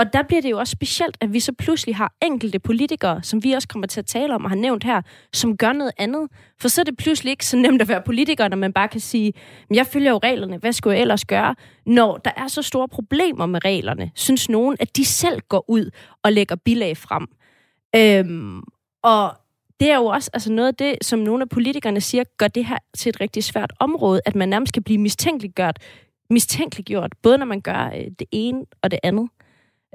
Og 0.00 0.12
der 0.12 0.22
bliver 0.22 0.42
det 0.42 0.50
jo 0.50 0.58
også 0.58 0.70
specielt, 0.70 1.16
at 1.20 1.32
vi 1.32 1.40
så 1.40 1.52
pludselig 1.52 1.96
har 1.96 2.12
enkelte 2.22 2.58
politikere, 2.58 3.22
som 3.22 3.44
vi 3.44 3.52
også 3.52 3.68
kommer 3.68 3.86
til 3.86 4.00
at 4.00 4.06
tale 4.06 4.34
om 4.34 4.44
og 4.44 4.50
har 4.50 4.56
nævnt 4.56 4.84
her, 4.84 5.02
som 5.32 5.56
gør 5.56 5.72
noget 5.72 5.92
andet. 5.98 6.28
For 6.60 6.68
så 6.68 6.80
er 6.80 6.84
det 6.84 6.96
pludselig 6.96 7.30
ikke 7.30 7.46
så 7.46 7.56
nemt 7.56 7.82
at 7.82 7.88
være 7.88 8.02
politiker, 8.02 8.48
når 8.48 8.56
man 8.56 8.72
bare 8.72 8.88
kan 8.88 9.00
sige, 9.00 9.32
"Men 9.68 9.76
jeg 9.76 9.86
følger 9.86 10.10
jo 10.10 10.18
reglerne, 10.22 10.56
hvad 10.56 10.72
skulle 10.72 10.94
jeg 10.94 11.00
ellers 11.00 11.24
gøre? 11.24 11.54
Når 11.86 12.16
der 12.16 12.30
er 12.36 12.48
så 12.48 12.62
store 12.62 12.88
problemer 12.88 13.46
med 13.46 13.64
reglerne, 13.64 14.10
synes 14.14 14.48
nogen, 14.48 14.76
at 14.80 14.96
de 14.96 15.04
selv 15.04 15.40
går 15.48 15.64
ud 15.68 15.90
og 16.22 16.32
lægger 16.32 16.56
bilag 16.56 16.96
frem. 16.96 17.26
Øhm, 17.96 18.62
og 19.02 19.34
det 19.80 19.90
er 19.90 19.96
jo 19.96 20.06
også 20.06 20.30
altså 20.32 20.52
noget 20.52 20.68
af 20.68 20.74
det, 20.74 20.96
som 21.02 21.18
nogle 21.18 21.42
af 21.42 21.48
politikerne 21.48 22.00
siger, 22.00 22.24
gør 22.38 22.48
det 22.48 22.64
her 22.64 22.78
til 22.96 23.10
et 23.10 23.20
rigtig 23.20 23.44
svært 23.44 23.72
område, 23.80 24.20
at 24.26 24.34
man 24.34 24.48
nærmest 24.48 24.72
kan 24.72 24.82
blive 24.82 24.98
mistænkeliggjort, 24.98 25.78
mistænkeliggjort 26.30 27.12
både 27.22 27.38
når 27.38 27.46
man 27.46 27.60
gør 27.60 27.90
øh, 27.94 28.04
det 28.18 28.26
ene 28.32 28.64
og 28.82 28.90
det 28.90 28.98
andet. 29.02 29.28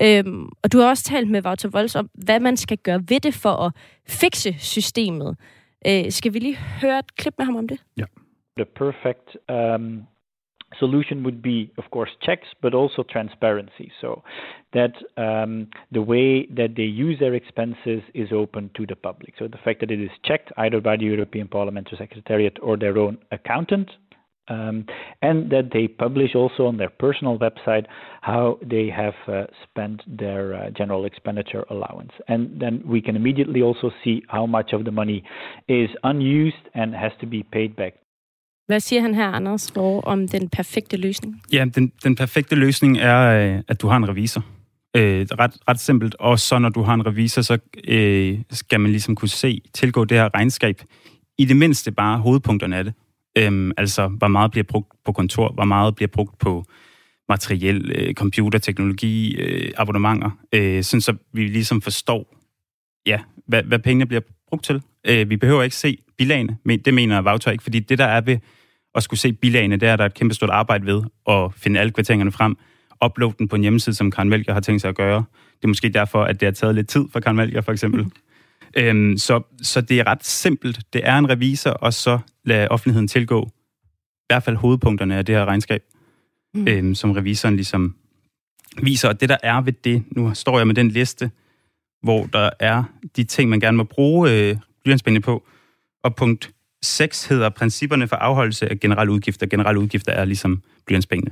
Øhm, 0.01 0.49
og 0.63 0.71
du 0.71 0.77
har 0.77 0.89
også 0.89 1.03
talt 1.03 1.29
med 1.29 1.45
Wouter 1.45 1.69
Wolds 1.69 1.95
om, 1.95 2.09
hvad 2.13 2.39
man 2.39 2.57
skal 2.57 2.77
gøre 2.77 2.99
ved 3.09 3.19
det 3.19 3.33
for 3.33 3.65
at 3.65 3.71
fikse 4.07 4.53
systemet. 4.59 5.37
Øh, 5.87 6.11
skal 6.11 6.33
vi 6.33 6.39
lige 6.39 6.57
høre 6.81 6.99
et 6.99 7.15
klip 7.15 7.33
med 7.37 7.45
ham 7.45 7.55
om 7.55 7.67
det? 7.67 7.79
The 8.57 8.65
perfect 8.65 9.37
um, 9.49 10.07
solution 10.79 11.23
would 11.23 11.41
be, 11.41 11.69
of 11.77 11.85
course, 11.91 12.11
checks, 12.21 12.47
but 12.61 12.73
also 12.73 13.03
transparency. 13.03 13.91
So 14.01 14.23
that 14.73 14.93
um, 15.17 15.67
the 15.91 16.01
way 16.01 16.47
that 16.55 16.75
they 16.75 16.89
use 17.05 17.19
their 17.19 17.33
expenses 17.33 18.01
is 18.13 18.31
open 18.31 18.69
to 18.75 18.85
the 18.85 18.95
public. 18.95 19.33
So 19.39 19.47
the 19.47 19.59
fact 19.63 19.79
that 19.79 19.91
it 19.91 20.01
is 20.01 20.11
checked 20.23 20.51
either 20.57 20.81
by 20.81 20.97
the 20.97 21.05
European 21.05 21.47
Parliamentary 21.47 21.97
Secretariat 21.97 22.57
or 22.61 22.77
their 22.77 22.97
own 22.97 23.17
accountant. 23.31 23.89
Um, 24.47 24.85
and 25.21 25.49
that 25.49 25.71
they 25.73 25.87
publish 25.87 26.35
also 26.35 26.67
on 26.67 26.77
their 26.77 26.93
personal 26.99 27.39
website 27.39 27.85
how 28.21 28.59
they 28.61 28.89
have 28.89 29.15
uh, 29.27 29.45
spent 29.63 30.03
their 30.19 30.53
uh, 30.53 30.69
general 30.77 31.05
expenditure 31.05 31.63
allowance. 31.71 32.13
And 32.27 32.59
then 32.61 32.83
we 32.85 33.01
can 33.01 33.15
immediately 33.15 33.61
also 33.63 33.89
see 34.03 34.21
how 34.27 34.45
much 34.45 34.73
of 34.73 34.83
the 34.83 34.91
money 34.91 35.23
is 35.67 35.89
unused 36.03 36.65
and 36.75 36.93
has 36.93 37.11
to 37.21 37.25
be 37.25 37.41
paid 37.51 37.75
back 37.75 37.93
Hvad 38.67 38.79
siger 38.79 39.01
han 39.01 39.15
her, 39.15 39.27
Anders, 39.27 39.71
for, 39.71 40.01
om 40.01 40.27
den 40.27 40.49
perfekte 40.49 40.97
løsning? 40.97 41.41
Ja, 41.53 41.65
den, 41.75 41.91
den 42.03 42.15
perfekte 42.15 42.55
løsning 42.55 42.97
er, 42.97 43.55
øh, 43.55 43.61
at 43.67 43.81
du 43.81 43.87
har 43.87 43.97
en 43.97 44.09
revisor. 44.09 44.41
Øh, 44.97 45.27
ret, 45.39 45.57
ret 45.67 45.79
simpelt. 45.79 46.15
Og 46.19 46.39
så 46.39 46.59
når 46.59 46.69
du 46.69 46.81
har 46.81 46.93
en 46.93 47.05
revisor, 47.05 47.41
så 47.41 47.57
øh, 47.87 48.37
skal 48.51 48.79
man 48.79 48.91
ligesom 48.91 49.15
kunne 49.15 49.29
se, 49.29 49.61
tilgå 49.73 50.05
det 50.05 50.17
her 50.17 50.29
regnskab. 50.35 50.81
I 51.37 51.45
det 51.45 51.57
mindste 51.57 51.91
bare 51.91 52.17
hovedpunkterne 52.17 52.77
af 52.77 52.83
det. 52.83 52.93
Øhm, 53.37 53.71
altså, 53.77 54.07
hvor 54.07 54.27
meget 54.27 54.51
bliver 54.51 54.63
brugt 54.63 54.93
på 55.05 55.11
kontor, 55.11 55.53
hvor 55.53 55.65
meget 55.65 55.95
bliver 55.95 56.07
brugt 56.07 56.39
på 56.39 56.65
materiel, 57.29 57.91
øh, 57.95 58.13
computerteknologi, 58.13 59.35
øh, 59.35 59.71
abonnementer. 59.77 60.29
Øh, 60.53 60.83
sådan 60.83 61.01
så 61.01 61.15
vi 61.33 61.47
ligesom 61.47 61.81
forstår, 61.81 62.35
ja, 63.05 63.19
hvad, 63.47 63.63
hvad 63.63 63.79
pengene 63.79 64.05
bliver 64.05 64.21
brugt 64.49 64.63
til. 64.63 64.81
Øh, 65.07 65.29
vi 65.29 65.37
behøver 65.37 65.63
ikke 65.63 65.75
se 65.75 65.97
bilagene, 66.17 66.57
men 66.65 66.79
det 66.79 66.93
mener 66.93 67.23
Wouter 67.23 67.51
ikke, 67.51 67.63
fordi 67.63 67.79
det 67.79 67.97
der 67.97 68.05
er 68.05 68.21
ved 68.21 68.37
at 68.95 69.03
skulle 69.03 69.19
se 69.19 69.33
bilagene, 69.33 69.77
det 69.77 69.89
er 69.89 69.95
der 69.95 70.03
er 70.03 70.05
et 70.05 70.13
kæmpe 70.13 70.35
stort 70.35 70.49
arbejde 70.49 70.85
ved 70.85 71.03
at 71.29 71.53
finde 71.57 71.79
alle 71.79 71.91
kvitteringerne 71.91 72.31
frem, 72.31 72.57
uploade 73.05 73.35
den 73.39 73.47
på 73.47 73.55
en 73.55 73.61
hjemmeside, 73.61 73.95
som 73.95 74.11
Karen 74.11 74.29
Melchior 74.29 74.53
har 74.53 74.61
tænkt 74.61 74.81
sig 74.81 74.89
at 74.89 74.95
gøre. 74.95 75.23
Det 75.57 75.63
er 75.63 75.67
måske 75.67 75.89
derfor, 75.89 76.23
at 76.23 76.39
det 76.39 76.45
har 76.47 76.53
taget 76.53 76.75
lidt 76.75 76.89
tid 76.89 77.05
for 77.11 77.19
Karen 77.19 77.37
Melchior, 77.37 77.61
for 77.61 77.71
eksempel. 77.71 78.03
Mm. 78.03 78.11
Øhm, 78.77 79.17
så, 79.17 79.41
så 79.61 79.81
det 79.81 79.99
er 79.99 80.07
ret 80.07 80.25
simpelt. 80.25 80.79
Det 80.93 81.01
er 81.03 81.17
en 81.17 81.29
revisor, 81.29 81.69
og 81.69 81.93
så 81.93 82.19
lade 82.45 82.67
offentligheden 82.67 83.07
tilgå 83.07 83.49
i 84.25 84.27
hvert 84.33 84.43
fald 84.43 84.55
hovedpunkterne 84.55 85.15
af 85.15 85.25
det 85.25 85.35
her 85.35 85.45
regnskab, 85.45 85.83
mm. 86.53 86.67
øhm, 86.67 86.95
som 86.95 87.11
revisoren 87.11 87.55
ligesom 87.55 87.95
viser. 88.81 89.09
Og 89.09 89.21
det, 89.21 89.29
der 89.29 89.37
er 89.43 89.61
ved 89.61 89.73
det, 89.73 90.03
nu 90.11 90.33
står 90.33 90.57
jeg 90.57 90.67
med 90.67 90.75
den 90.75 90.89
liste, 90.89 91.31
hvor 92.01 92.25
der 92.25 92.49
er 92.59 92.83
de 93.15 93.23
ting, 93.23 93.49
man 93.49 93.59
gerne 93.59 93.77
må 93.77 93.83
bruge 93.83 94.31
øh, 94.31 94.57
blyantspengene 94.83 95.21
på. 95.21 95.43
Og 96.03 96.15
punkt 96.15 96.51
6 96.83 97.25
hedder 97.25 97.49
principperne 97.49 98.07
for 98.07 98.15
afholdelse 98.15 98.69
af 98.69 98.79
generelle 98.79 99.13
udgifter. 99.13 99.45
Generelle 99.47 99.79
udgifter 99.79 100.11
er 100.11 100.25
ligesom 100.25 100.63
blyantspengene. 100.85 101.31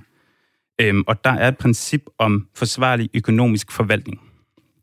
Øhm, 0.82 1.03
og 1.07 1.24
der 1.24 1.30
er 1.30 1.47
et 1.47 1.57
princip 1.57 2.05
om 2.18 2.47
forsvarlig 2.55 3.09
økonomisk 3.14 3.72
forvaltning. 3.72 4.22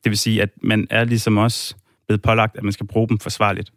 Det 0.05 0.11
vil 0.11 0.19
sige, 0.19 0.43
at 0.43 0.51
man 0.63 0.87
er 0.91 1.05
ligesom 1.05 1.37
også 1.37 1.75
blevet 2.07 2.23
pålagt, 2.23 2.57
at 2.57 2.63
man 2.63 2.73
skal 2.73 2.87
bruge 2.87 3.09
dem 3.09 3.19
forsvarligt. 3.19 3.73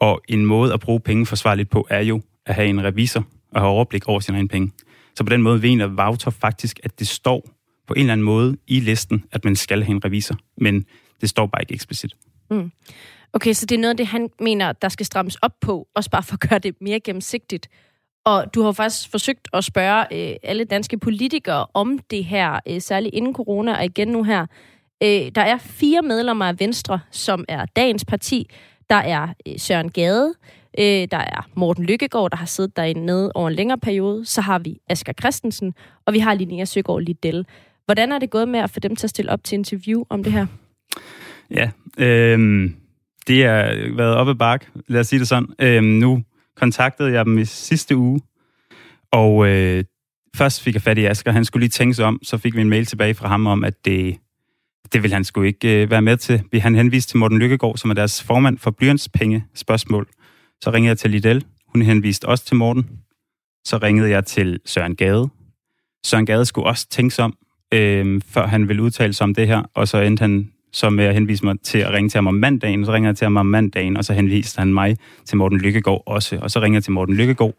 Og 0.00 0.20
en 0.28 0.46
måde 0.46 0.72
at 0.72 0.80
bruge 0.80 1.00
penge 1.00 1.26
forsvarligt 1.26 1.70
på, 1.70 1.86
er 1.90 2.00
jo 2.00 2.22
at 2.46 2.54
have 2.54 2.68
en 2.68 2.84
revisor 2.84 3.24
og 3.52 3.60
have 3.60 3.70
overblik 3.70 4.08
over 4.08 4.20
sine 4.20 4.38
egne 4.38 4.48
penge. 4.48 4.72
Så 5.14 5.24
på 5.24 5.30
den 5.30 5.42
måde 5.42 5.58
mener 5.58 5.86
Vouter 5.86 6.30
faktisk, 6.30 6.80
at 6.82 6.98
det 6.98 7.08
står 7.08 7.48
på 7.86 7.94
en 7.94 8.00
eller 8.00 8.12
anden 8.12 8.24
måde 8.24 8.56
i 8.66 8.80
listen, 8.80 9.24
at 9.32 9.44
man 9.44 9.56
skal 9.56 9.82
have 9.82 9.94
en 9.94 10.04
revisor. 10.04 10.36
Men 10.56 10.84
det 11.20 11.28
står 11.28 11.46
bare 11.46 11.62
ikke 11.62 11.74
eksplicit. 11.74 12.14
Mm. 12.50 12.72
Okay, 13.32 13.52
så 13.52 13.66
det 13.66 13.74
er 13.74 13.80
noget 13.80 13.90
af 13.90 13.96
det, 13.96 14.06
han 14.06 14.28
mener, 14.40 14.72
der 14.72 14.88
skal 14.88 15.06
strammes 15.06 15.36
op 15.36 15.52
på, 15.60 15.88
også 15.94 16.10
bare 16.10 16.22
for 16.22 16.34
at 16.34 16.48
gøre 16.48 16.58
det 16.58 16.74
mere 16.80 17.00
gennemsigtigt. 17.00 17.68
Og 18.24 18.54
du 18.54 18.62
har 18.62 18.72
faktisk 18.72 19.10
forsøgt 19.10 19.48
at 19.52 19.64
spørge 19.64 20.30
øh, 20.30 20.36
alle 20.42 20.64
danske 20.64 20.98
politikere 20.98 21.66
om 21.74 21.98
det 22.10 22.24
her, 22.24 22.60
øh, 22.68 22.80
særligt 22.80 23.14
inden 23.14 23.34
corona, 23.34 23.78
og 23.78 23.84
igen 23.84 24.08
nu 24.08 24.22
her. 24.22 24.46
Øh, 25.02 25.08
der 25.34 25.42
er 25.42 25.58
fire 25.58 26.02
medlemmer 26.02 26.44
af 26.44 26.60
Venstre, 26.60 27.00
som 27.10 27.44
er 27.48 27.66
dagens 27.66 28.04
parti. 28.04 28.50
Der 28.90 28.96
er 28.96 29.28
øh, 29.48 29.54
Søren 29.58 29.90
Gade, 29.90 30.34
øh, 30.78 31.08
der 31.10 31.16
er 31.16 31.48
Morten 31.54 31.84
Lykkegaard, 31.84 32.30
der 32.30 32.36
har 32.36 32.46
siddet 32.46 32.76
derinde 32.76 33.32
over 33.34 33.48
en 33.48 33.54
længere 33.54 33.78
periode. 33.78 34.26
Så 34.26 34.40
har 34.40 34.58
vi 34.58 34.78
Asger 34.88 35.12
Christensen, 35.20 35.74
og 36.06 36.12
vi 36.12 36.18
har 36.18 36.34
Linnea 36.34 36.64
Søgaard 36.64 37.02
Liddell. 37.02 37.46
Hvordan 37.84 38.12
er 38.12 38.18
det 38.18 38.30
gået 38.30 38.48
med 38.48 38.60
at 38.60 38.70
få 38.70 38.80
dem 38.80 38.96
til 38.96 39.06
at 39.06 39.10
stille 39.10 39.32
op 39.32 39.44
til 39.44 39.56
interview 39.56 40.04
om 40.08 40.24
det 40.24 40.32
her? 40.32 40.46
Ja, 41.50 41.70
øh, 41.98 42.70
det 43.26 43.44
har 43.44 43.96
været 43.96 44.14
oppe 44.14 44.34
bak, 44.34 44.66
lad 44.88 45.00
os 45.00 45.06
sige 45.06 45.20
det 45.20 45.28
sådan. 45.28 45.48
Øh, 45.58 45.82
nu 45.82 46.22
kontaktede 46.56 47.12
jeg 47.12 47.24
dem 47.24 47.38
i 47.38 47.44
sidste 47.44 47.96
uge, 47.96 48.20
og 49.12 49.48
øh, 49.48 49.84
først 50.36 50.62
fik 50.62 50.74
jeg 50.74 50.82
fat 50.82 50.98
i 50.98 51.04
Asger. 51.04 51.32
Han 51.32 51.44
skulle 51.44 51.60
lige 51.60 51.70
tænke 51.70 51.94
sig 51.94 52.04
om, 52.04 52.20
så 52.22 52.38
fik 52.38 52.56
vi 52.56 52.60
en 52.60 52.70
mail 52.70 52.86
tilbage 52.86 53.14
fra 53.14 53.28
ham 53.28 53.46
om, 53.46 53.64
at 53.64 53.84
det, 53.84 54.16
det 54.92 55.02
vil 55.02 55.12
han 55.12 55.24
sgu 55.24 55.42
ikke 55.42 55.82
øh, 55.82 55.90
være 55.90 56.02
med 56.02 56.16
til. 56.16 56.42
Vi 56.52 56.58
han 56.58 56.74
henviste 56.74 57.12
til 57.12 57.18
Morten 57.18 57.38
Lykkegaard, 57.38 57.76
som 57.76 57.90
er 57.90 57.94
deres 57.94 58.22
formand 58.22 58.58
for 58.58 58.70
blyantspenge 58.70 59.44
spørgsmål. 59.54 60.08
Så 60.60 60.70
ringede 60.70 60.88
jeg 60.88 60.98
til 60.98 61.10
Lidl. 61.10 61.38
Hun 61.66 61.82
henviste 61.82 62.24
også 62.24 62.44
til 62.44 62.56
Morten. 62.56 62.86
Så 63.64 63.78
ringede 63.82 64.10
jeg 64.10 64.26
til 64.26 64.60
Søren 64.66 64.96
Gade. 64.96 65.28
Søren 66.04 66.26
Gade 66.26 66.44
skulle 66.44 66.66
også 66.66 66.88
tænke 66.88 67.14
sig 67.14 67.24
om, 67.24 67.34
øh, 67.74 68.20
før 68.26 68.46
han 68.46 68.68
ville 68.68 68.82
udtale 68.82 69.12
sig 69.12 69.24
om 69.24 69.34
det 69.34 69.46
her, 69.46 69.62
og 69.74 69.88
så 69.88 70.00
endte 70.00 70.20
han 70.20 70.50
så 70.72 70.90
med 70.90 71.04
at 71.04 71.14
henvise 71.14 71.44
mig 71.44 71.60
til 71.62 71.78
at 71.78 71.92
ringe 71.92 72.10
til 72.10 72.18
ham 72.18 72.26
om 72.26 72.34
mandagen, 72.34 72.84
så 72.84 72.92
ringer 72.92 73.10
jeg 73.10 73.16
til 73.16 73.24
ham 73.24 73.36
om 73.36 73.46
mandagen, 73.46 73.96
og 73.96 74.04
så 74.04 74.12
henviste 74.12 74.58
han 74.58 74.74
mig 74.74 74.96
til 75.24 75.36
Morten 75.36 75.58
Lykkegaard 75.58 76.02
også, 76.06 76.38
og 76.42 76.50
så 76.50 76.60
ringer 76.60 76.76
jeg 76.76 76.84
til 76.84 76.92
Morten 76.92 77.14
Lykkegaard, 77.14 77.54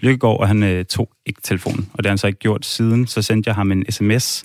Lykkegaard, 0.00 0.40
og 0.40 0.48
han 0.48 0.62
øh, 0.62 0.84
tog 0.84 1.10
ikke 1.26 1.40
telefonen, 1.42 1.88
og 1.92 1.98
det 1.98 2.06
har 2.06 2.10
han 2.10 2.18
så 2.18 2.26
ikke 2.26 2.38
gjort 2.38 2.66
siden, 2.66 3.06
så 3.06 3.22
sendte 3.22 3.48
jeg 3.48 3.54
ham 3.54 3.72
en 3.72 3.84
sms, 3.90 4.44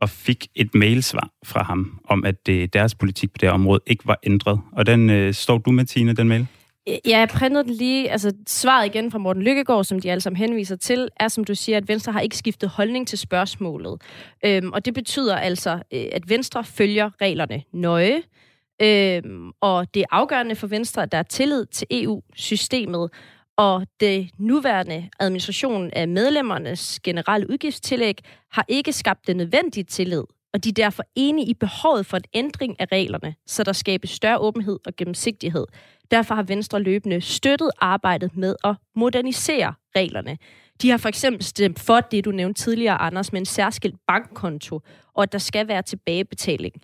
og 0.00 0.10
fik 0.10 0.46
et 0.54 0.74
mailsvar 0.74 1.30
fra 1.44 1.62
ham, 1.62 2.00
om 2.04 2.24
at 2.24 2.46
det, 2.46 2.72
deres 2.72 2.94
politik 2.94 3.32
på 3.32 3.38
det 3.40 3.50
område 3.50 3.80
ikke 3.86 4.06
var 4.06 4.18
ændret. 4.22 4.60
Og 4.72 4.86
den 4.86 5.10
øh, 5.10 5.34
står 5.34 5.58
du 5.58 5.70
med, 5.70 5.84
Tine, 5.84 6.12
den 6.12 6.28
mail? 6.28 6.46
Ja, 6.86 7.18
jeg 7.18 7.28
printede 7.28 7.64
den 7.64 7.72
lige. 7.72 8.10
Altså, 8.10 8.32
svaret 8.46 8.86
igen 8.86 9.10
fra 9.10 9.18
Morten 9.18 9.42
Lykkegaard, 9.42 9.84
som 9.84 10.00
de 10.00 10.10
alle 10.10 10.20
sammen 10.20 10.36
henviser 10.36 10.76
til, 10.76 11.08
er, 11.20 11.28
som 11.28 11.44
du 11.44 11.54
siger, 11.54 11.76
at 11.76 11.88
Venstre 11.88 12.12
har 12.12 12.20
ikke 12.20 12.36
skiftet 12.36 12.68
holdning 12.68 13.08
til 13.08 13.18
spørgsmålet. 13.18 14.02
Øhm, 14.44 14.72
og 14.72 14.84
det 14.84 14.94
betyder 14.94 15.36
altså, 15.36 15.72
øh, 15.72 16.04
at 16.12 16.28
Venstre 16.28 16.64
følger 16.64 17.10
reglerne 17.20 17.62
nøje. 17.72 18.22
Øhm, 18.82 19.50
og 19.60 19.94
det 19.94 20.00
er 20.00 20.06
afgørende 20.10 20.54
for 20.54 20.66
Venstre, 20.66 21.02
at 21.02 21.12
der 21.12 21.18
er 21.18 21.22
tillid 21.22 21.66
til 21.66 21.86
EU-systemet, 21.90 23.10
og 23.56 23.86
det 24.00 24.30
nuværende 24.38 25.10
administration 25.20 25.90
af 25.92 26.08
medlemmernes 26.08 27.00
generelle 27.00 27.50
udgiftstillæg 27.50 28.18
har 28.52 28.64
ikke 28.68 28.92
skabt 28.92 29.26
den 29.26 29.36
nødvendige 29.36 29.84
tillid, 29.84 30.22
og 30.52 30.64
de 30.64 30.68
er 30.68 30.72
derfor 30.72 31.02
enige 31.14 31.46
i 31.46 31.54
behovet 31.54 32.06
for 32.06 32.16
en 32.16 32.24
ændring 32.34 32.80
af 32.80 32.86
reglerne, 32.92 33.34
så 33.46 33.62
der 33.62 33.72
skabes 33.72 34.10
større 34.10 34.38
åbenhed 34.38 34.78
og 34.86 34.96
gennemsigtighed. 34.96 35.66
Derfor 36.10 36.34
har 36.34 36.42
Venstre 36.42 36.80
løbende 36.80 37.20
støttet 37.20 37.70
arbejdet 37.78 38.36
med 38.36 38.56
at 38.64 38.74
modernisere 38.94 39.74
reglerne. 39.96 40.38
De 40.82 40.90
har 40.90 40.96
for 40.96 41.08
eksempel 41.08 41.44
stemt 41.44 41.80
for 41.80 42.00
det, 42.00 42.24
du 42.24 42.30
nævnte 42.30 42.62
tidligere, 42.62 43.00
Anders, 43.00 43.32
med 43.32 43.40
en 43.40 43.46
særskilt 43.46 43.96
bankkonto, 44.06 44.80
og 45.14 45.22
at 45.22 45.32
der 45.32 45.38
skal 45.38 45.68
være 45.68 45.82
tilbagebetaling. 45.82 46.74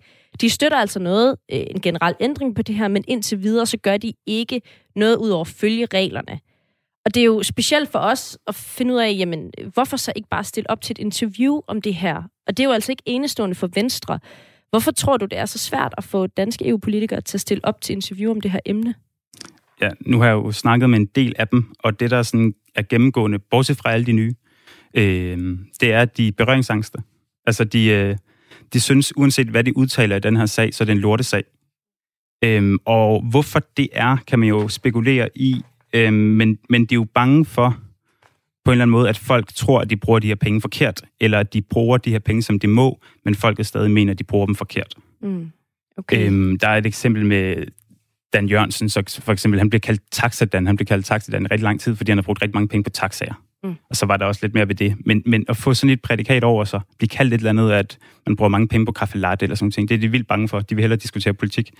De 0.41 0.49
støtter 0.49 0.77
altså 0.77 0.99
noget, 0.99 1.35
øh, 1.51 1.59
en 1.59 1.81
generel 1.81 2.15
ændring 2.19 2.55
på 2.55 2.61
det 2.61 2.75
her, 2.75 2.87
men 2.87 3.03
indtil 3.07 3.43
videre, 3.43 3.65
så 3.65 3.77
gør 3.77 3.97
de 3.97 4.13
ikke 4.25 4.61
noget 4.95 5.15
ud 5.15 5.29
over 5.29 5.41
at 5.41 5.47
følge 5.47 5.87
reglerne. 5.93 6.39
Og 7.05 7.15
det 7.15 7.21
er 7.21 7.25
jo 7.25 7.43
specielt 7.43 7.91
for 7.91 7.99
os 7.99 8.37
at 8.47 8.55
finde 8.55 8.93
ud 8.93 8.99
af, 8.99 9.15
jamen, 9.17 9.51
hvorfor 9.73 9.97
så 9.97 10.13
ikke 10.15 10.29
bare 10.29 10.43
stille 10.43 10.69
op 10.69 10.81
til 10.81 10.93
et 10.93 10.97
interview 10.97 11.61
om 11.67 11.81
det 11.81 11.95
her? 11.95 12.23
Og 12.47 12.57
det 12.57 12.59
er 12.59 12.67
jo 12.67 12.73
altså 12.73 12.91
ikke 12.91 13.03
enestående 13.05 13.55
for 13.55 13.69
Venstre. 13.75 14.19
Hvorfor 14.69 14.91
tror 14.91 15.17
du, 15.17 15.25
det 15.25 15.37
er 15.37 15.45
så 15.45 15.59
svært 15.59 15.93
at 15.97 16.03
få 16.03 16.27
danske 16.27 16.67
EU-politikere 16.67 17.21
til 17.21 17.37
at 17.37 17.41
stille 17.41 17.65
op 17.65 17.81
til 17.81 17.93
interview 17.93 18.31
om 18.31 18.41
det 18.41 18.51
her 18.51 18.59
emne? 18.65 18.95
Ja, 19.81 19.89
nu 20.05 20.19
har 20.19 20.25
jeg 20.25 20.33
jo 20.33 20.51
snakket 20.51 20.89
med 20.89 20.99
en 20.99 21.05
del 21.05 21.35
af 21.39 21.47
dem, 21.47 21.73
og 21.79 21.99
det, 21.99 22.11
der 22.11 22.23
sådan 22.23 22.53
er 22.75 22.81
gennemgående, 22.89 23.39
bortset 23.39 23.77
fra 23.77 23.91
alle 23.91 24.05
de 24.05 24.11
nye, 24.11 24.35
øh, 24.93 25.57
det 25.81 25.91
er 25.93 26.05
de 26.05 26.31
berøringsangste. 26.31 26.97
Altså, 27.45 27.63
de, 27.63 27.85
øh, 27.85 28.17
de 28.73 28.79
synes, 28.79 29.17
uanset 29.17 29.47
hvad 29.47 29.63
de 29.63 29.77
udtaler 29.77 30.15
i 30.15 30.19
den 30.19 30.37
her 30.37 30.45
sag, 30.45 30.73
så 30.73 30.83
er 30.83 30.85
det 30.85 30.91
en 30.91 30.99
lortesag. 30.99 31.43
Øh, 32.43 32.79
og 32.85 33.21
hvorfor 33.29 33.59
det 33.77 33.89
er, 33.93 34.17
kan 34.27 34.39
man 34.39 34.49
jo 34.49 34.67
spekulere 34.67 35.29
i, 35.35 35.61
øh, 35.93 36.13
men, 36.13 36.57
men 36.69 36.85
de 36.85 36.93
er 36.93 36.97
jo 36.97 37.07
bange 37.15 37.45
for, 37.45 37.77
på 38.65 38.71
en 38.71 38.73
eller 38.73 38.83
anden 38.83 38.91
måde, 38.91 39.09
at 39.09 39.17
folk 39.17 39.53
tror, 39.55 39.79
at 39.79 39.89
de 39.89 39.97
bruger 39.97 40.19
de 40.19 40.27
her 40.27 40.35
penge 40.35 40.61
forkert, 40.61 41.01
eller 41.19 41.39
at 41.39 41.53
de 41.53 41.61
bruger 41.61 41.97
de 41.97 42.11
her 42.11 42.19
penge, 42.19 42.41
som 42.41 42.59
de 42.59 42.67
må, 42.67 43.01
men 43.25 43.35
folket 43.35 43.65
stadig 43.65 43.91
mener, 43.91 44.11
at 44.11 44.19
de 44.19 44.23
bruger 44.23 44.45
dem 44.45 44.55
forkert. 44.55 44.95
Mm. 45.21 45.51
Okay. 45.97 46.27
Øhm, 46.27 46.59
der 46.59 46.67
er 46.67 46.77
et 46.77 46.85
eksempel 46.85 47.25
med 47.25 47.65
Dan 48.33 48.47
Jørgensen, 48.47 48.89
så 48.89 49.21
for 49.23 49.33
eksempel, 49.33 49.59
han 49.59 49.69
blev 49.69 49.81
kaldt 49.81 50.01
Taxadan. 50.11 50.67
Han 50.67 50.75
blev 50.75 50.85
kaldt 50.85 51.05
Taxadan 51.05 51.43
i 51.43 51.45
rigtig 51.45 51.63
lang 51.63 51.79
tid, 51.79 51.95
fordi 51.95 52.11
han 52.11 52.17
har 52.17 52.23
brugt 52.23 52.41
rigtig 52.41 52.55
mange 52.55 52.67
penge 52.67 52.83
på 52.83 52.89
taxaer. 52.89 53.33
Mm. 53.63 53.75
Og 53.89 53.95
så 53.95 54.05
var 54.05 54.17
der 54.17 54.25
også 54.25 54.39
lidt 54.43 54.53
mere 54.53 54.67
ved 54.67 54.75
det. 54.75 54.95
Men, 55.05 55.23
men 55.25 55.45
at 55.49 55.57
få 55.57 55.73
sådan 55.73 55.93
et 55.93 56.01
prædikat 56.01 56.43
over 56.43 56.63
sig, 56.63 56.81
blive 56.97 57.09
kaldt 57.09 57.33
et 57.33 57.37
eller 57.37 57.49
andet, 57.49 57.71
at 57.71 57.97
man 58.27 58.35
bruger 58.35 58.49
mange 58.49 58.67
penge 58.67 58.85
på 58.85 58.91
kaffe 58.91 59.17
latte 59.17 59.43
eller 59.43 59.55
sådan 59.55 59.71
noget, 59.77 59.89
det 59.89 59.95
er 59.95 59.99
de 59.99 60.07
vildt 60.07 60.27
bange 60.27 60.47
for. 60.47 60.59
De 60.59 60.75
vil 60.75 60.81
hellere 60.81 60.99
diskutere 60.99 61.33
politik. 61.33 61.71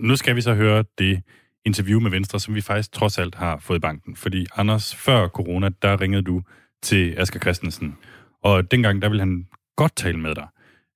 Nu 0.00 0.16
skal 0.16 0.36
vi 0.36 0.40
så 0.40 0.54
høre 0.54 0.84
det 0.98 1.22
interview 1.64 2.00
med 2.00 2.10
Venstre, 2.10 2.40
som 2.40 2.54
vi 2.54 2.60
faktisk 2.60 2.92
trods 2.92 3.18
alt 3.18 3.34
har 3.34 3.58
fået 3.58 3.76
i 3.76 3.80
banken. 3.80 4.16
Fordi 4.16 4.46
Anders, 4.56 4.94
før 4.94 5.28
corona, 5.28 5.68
der 5.82 6.00
ringede 6.00 6.22
du 6.22 6.42
til 6.82 7.14
Asger 7.18 7.40
Christensen, 7.40 7.96
og 8.42 8.70
dengang, 8.70 9.02
der 9.02 9.08
ville 9.08 9.22
han 9.22 9.46
godt 9.76 9.96
tale 9.96 10.18
med 10.18 10.34
dig. 10.34 10.46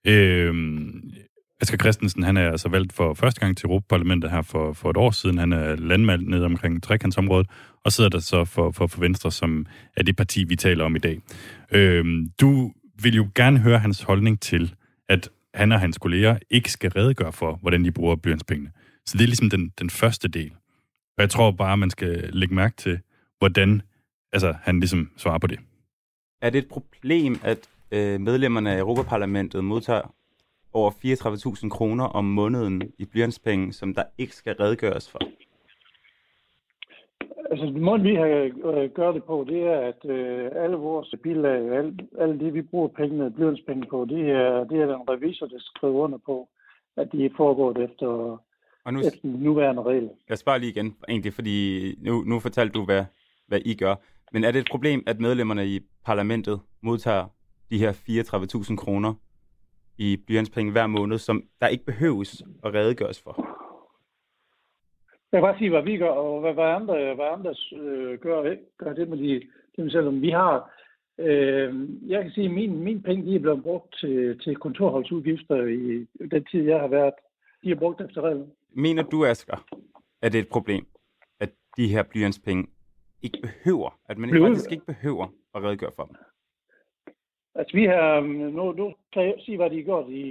Øhm, 0.06 1.10
Asger 1.60 1.78
Christensen, 1.78 2.22
han 2.22 2.36
er 2.36 2.50
altså 2.50 2.68
valgt 2.68 2.92
for 2.92 3.14
første 3.14 3.40
gang 3.40 3.56
til 3.56 3.66
Europaparlamentet 3.66 4.30
her 4.30 4.42
for, 4.42 4.72
for 4.72 4.90
et 4.90 4.96
år 4.96 5.10
siden. 5.10 5.38
Han 5.38 5.52
er 5.52 5.76
landmand 5.76 6.26
nede 6.26 6.44
omkring 6.44 6.82
trekantsområdet, 6.82 7.50
og 7.84 7.92
sidder 7.92 8.10
der 8.10 8.18
så 8.18 8.44
for, 8.44 8.70
for, 8.70 8.86
for 8.86 9.00
Venstre, 9.00 9.32
som 9.32 9.66
er 9.96 10.02
det 10.02 10.16
parti, 10.16 10.44
vi 10.44 10.56
taler 10.56 10.84
om 10.84 10.96
i 10.96 10.98
dag. 10.98 11.20
Øhm, 11.72 12.28
du 12.40 12.72
vil 13.02 13.14
jo 13.14 13.28
gerne 13.34 13.58
høre 13.58 13.78
hans 13.78 14.02
holdning 14.02 14.40
til, 14.40 14.74
at 15.08 15.28
han 15.54 15.72
og 15.72 15.80
hans 15.80 15.98
kolleger 15.98 16.38
ikke 16.50 16.70
skal 16.70 16.90
redegøre 16.90 17.32
for, 17.32 17.58
hvordan 17.62 17.84
de 17.84 17.92
bruger 17.92 18.16
blyantspengene. 18.16 18.70
Så 19.06 19.18
det 19.18 19.22
er 19.22 19.28
ligesom 19.28 19.50
den, 19.50 19.72
den 19.78 19.90
første 19.90 20.28
del. 20.28 20.52
Og 21.16 21.20
jeg 21.20 21.30
tror 21.30 21.50
bare, 21.50 21.76
man 21.76 21.90
skal 21.90 22.30
lægge 22.32 22.54
mærke 22.54 22.76
til, 22.76 22.98
hvordan 23.38 23.82
altså, 24.32 24.54
han 24.62 24.80
ligesom 24.80 25.10
svarer 25.16 25.38
på 25.38 25.46
det. 25.46 25.58
Er 26.40 26.50
det 26.50 26.58
et 26.58 26.68
problem, 26.68 27.36
at 27.42 27.68
øh, 27.90 28.20
medlemmerne 28.20 28.72
af 28.72 28.78
Europaparlamentet 28.78 29.64
modtager 29.64 30.14
over 30.72 30.90
34.000 30.90 31.68
kroner 31.68 32.04
om 32.04 32.24
måneden 32.24 32.82
i 32.98 33.04
blyantspenge, 33.04 33.72
som 33.72 33.94
der 33.94 34.02
ikke 34.18 34.36
skal 34.36 34.54
redegøres 34.54 35.10
for? 35.10 35.18
Altså, 37.50 37.66
måden 37.66 38.04
vi 38.04 38.14
har 38.14 38.26
øh, 38.26 38.90
gør 38.90 39.12
det 39.12 39.24
på, 39.24 39.44
det 39.48 39.62
er, 39.62 39.78
at 39.80 40.10
øh, 40.10 40.50
alle 40.64 40.76
vores 40.76 41.14
bilag, 41.22 41.76
alle, 41.76 41.96
alle 42.20 42.38
det, 42.38 42.54
vi 42.54 42.62
bruger 42.62 42.88
pengene, 42.88 43.30
blyantspenge 43.30 43.86
på, 43.90 44.06
det 44.08 44.30
er, 44.30 44.64
det 44.64 44.80
er 44.80 44.86
den 44.86 45.08
revisor, 45.10 45.46
der 45.46 45.58
skriver 45.58 46.04
under 46.04 46.18
på, 46.26 46.48
at 46.96 47.08
de 47.12 47.24
er 47.24 47.30
foregået 47.36 47.78
efter, 47.78 48.38
Og 48.84 48.92
nu, 48.92 49.00
efter 49.00 49.20
den 49.22 49.30
nuværende 49.30 49.82
regel. 49.82 50.10
jeg 50.28 50.38
spørger 50.38 50.58
lige 50.58 50.70
igen, 50.70 50.96
egentlig, 51.08 51.32
fordi 51.32 51.94
nu, 51.98 52.22
nu 52.22 52.40
fortalte 52.40 52.72
du, 52.72 52.84
hvad, 52.84 53.04
hvad 53.46 53.60
I 53.64 53.74
gør. 53.74 53.94
Men 54.32 54.44
er 54.44 54.50
det 54.50 54.58
et 54.58 54.68
problem, 54.70 55.02
at 55.06 55.20
medlemmerne 55.20 55.66
i 55.66 55.80
parlamentet 56.04 56.60
modtager 56.82 57.26
de 57.70 57.78
her 57.78 57.92
34.000 57.92 58.76
kroner 58.76 59.14
i 59.98 60.16
blyantspenge 60.26 60.72
hver 60.72 60.86
måned, 60.86 61.18
som 61.18 61.42
der 61.60 61.68
ikke 61.68 61.84
behøves 61.84 62.42
at 62.64 62.74
redegøres 62.74 63.22
for? 63.22 63.54
Jeg 65.32 65.40
kan 65.40 65.46
bare 65.48 65.58
sige, 65.58 65.70
hvad 65.70 65.82
vi 65.82 65.96
gør, 65.96 66.10
og 66.10 66.40
hvad, 66.40 66.54
hvad 66.54 66.64
andre, 66.64 67.14
hvad 67.14 67.26
andre 67.36 67.54
øh, 67.80 68.18
gør, 68.18 68.54
gør 68.78 68.92
det 68.92 69.08
med 69.08 69.18
de, 69.18 69.42
dem 69.76 69.90
selv. 69.90 70.06
Om 70.08 70.22
vi 70.22 70.30
har, 70.30 70.70
øh, 71.18 71.88
jeg 72.06 72.22
kan 72.22 72.30
sige, 72.30 72.46
at 72.46 72.54
min, 72.54 72.84
mine 72.84 73.02
penge 73.02 73.26
de 73.30 73.34
er 73.34 73.40
blevet 73.40 73.62
brugt 73.62 73.96
til, 74.00 74.40
til 74.40 74.56
kontorholdsudgifter 74.56 75.64
i 75.66 76.06
den 76.30 76.44
tid, 76.50 76.62
jeg 76.62 76.80
har 76.80 76.88
været. 76.88 77.14
De 77.64 77.70
er 77.70 77.74
brugt 77.74 78.00
efter 78.00 78.20
reglen. 78.22 78.52
Mener 78.72 79.02
du, 79.02 79.24
Asger, 79.24 79.66
at 80.22 80.32
det 80.32 80.38
er 80.38 80.42
et 80.42 80.48
problem, 80.48 80.86
at 81.40 81.50
de 81.76 81.88
her 81.88 82.02
blyantspenge 82.02 82.66
ikke 83.22 83.38
behøver, 83.42 83.98
at 84.08 84.18
man 84.18 84.30
Bliver- 84.30 84.46
faktisk 84.48 84.72
ikke 84.72 84.86
behøver 84.86 85.26
at 85.54 85.62
redegøre 85.62 85.92
for 85.96 86.04
dem? 86.04 86.16
Altså 87.54 87.76
vi 87.76 87.84
har, 87.84 88.16
øhm, 88.16 88.28
nu, 88.28 88.72
nu 88.72 88.94
kan 89.12 89.22
jeg 89.22 89.34
sige, 89.38 89.56
hvad 89.56 89.70
de 89.70 89.76
har 89.76 89.82
gjort 89.82 90.08
i, 90.10 90.24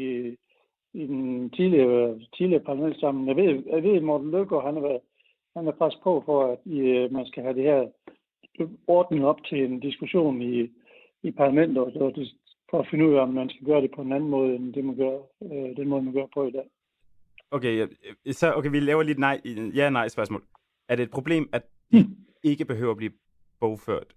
i 0.93 1.07
den 1.07 1.49
tidligere, 1.49 2.19
tidligere 2.37 2.63
parlamentssamling. 2.63 3.27
Jeg 3.27 3.35
ved, 3.35 3.63
jeg 3.67 3.83
ved, 3.83 4.01
Morten 4.01 4.31
Løkgaard, 4.31 4.65
han 4.65 4.75
har 4.75 4.99
han 5.55 5.65
har 5.65 5.71
presset 5.71 6.01
på 6.03 6.21
for, 6.25 6.45
at 6.51 6.59
i, 6.65 6.79
øh, 6.79 7.11
man 7.11 7.25
skal 7.25 7.43
have 7.43 7.55
det 7.55 7.63
her 7.63 7.87
ordning 8.87 9.25
op 9.25 9.43
til 9.49 9.63
en 9.65 9.79
diskussion 9.79 10.41
i, 10.41 10.69
i 11.23 11.31
parlamentet, 11.31 11.77
og 11.77 11.91
og 12.01 12.15
det, 12.15 12.27
for 12.69 12.79
at 12.79 12.87
finde 12.91 13.07
ud 13.07 13.13
af, 13.13 13.21
om 13.21 13.29
man 13.29 13.49
skal 13.49 13.65
gøre 13.65 13.81
det 13.81 13.91
på 13.91 14.01
en 14.01 14.11
anden 14.13 14.29
måde, 14.29 14.55
end 14.55 14.73
det 14.73 14.85
man 14.85 14.95
gør, 14.95 15.17
øh, 15.43 15.75
den 15.77 15.87
måde, 15.87 16.01
man 16.01 16.13
gør 16.13 16.25
på 16.33 16.47
i 16.47 16.51
dag. 16.51 16.67
Okay, 17.53 17.73
jeg- 18.25 18.35
så 18.35 18.53
okay, 18.53 18.69
vi 18.71 18.79
laver 18.79 19.03
lige 19.03 19.11
et 19.11 19.19
nej, 19.19 19.41
ja-nej 19.75 20.07
spørgsmål. 20.07 20.43
Er 20.89 20.95
det 20.95 21.03
et 21.03 21.11
problem, 21.11 21.49
at 21.53 21.63
de 21.93 22.07
ikke 22.43 22.65
behøver 22.65 22.91
at 22.91 22.97
blive 22.97 23.11
bogført? 23.59 24.15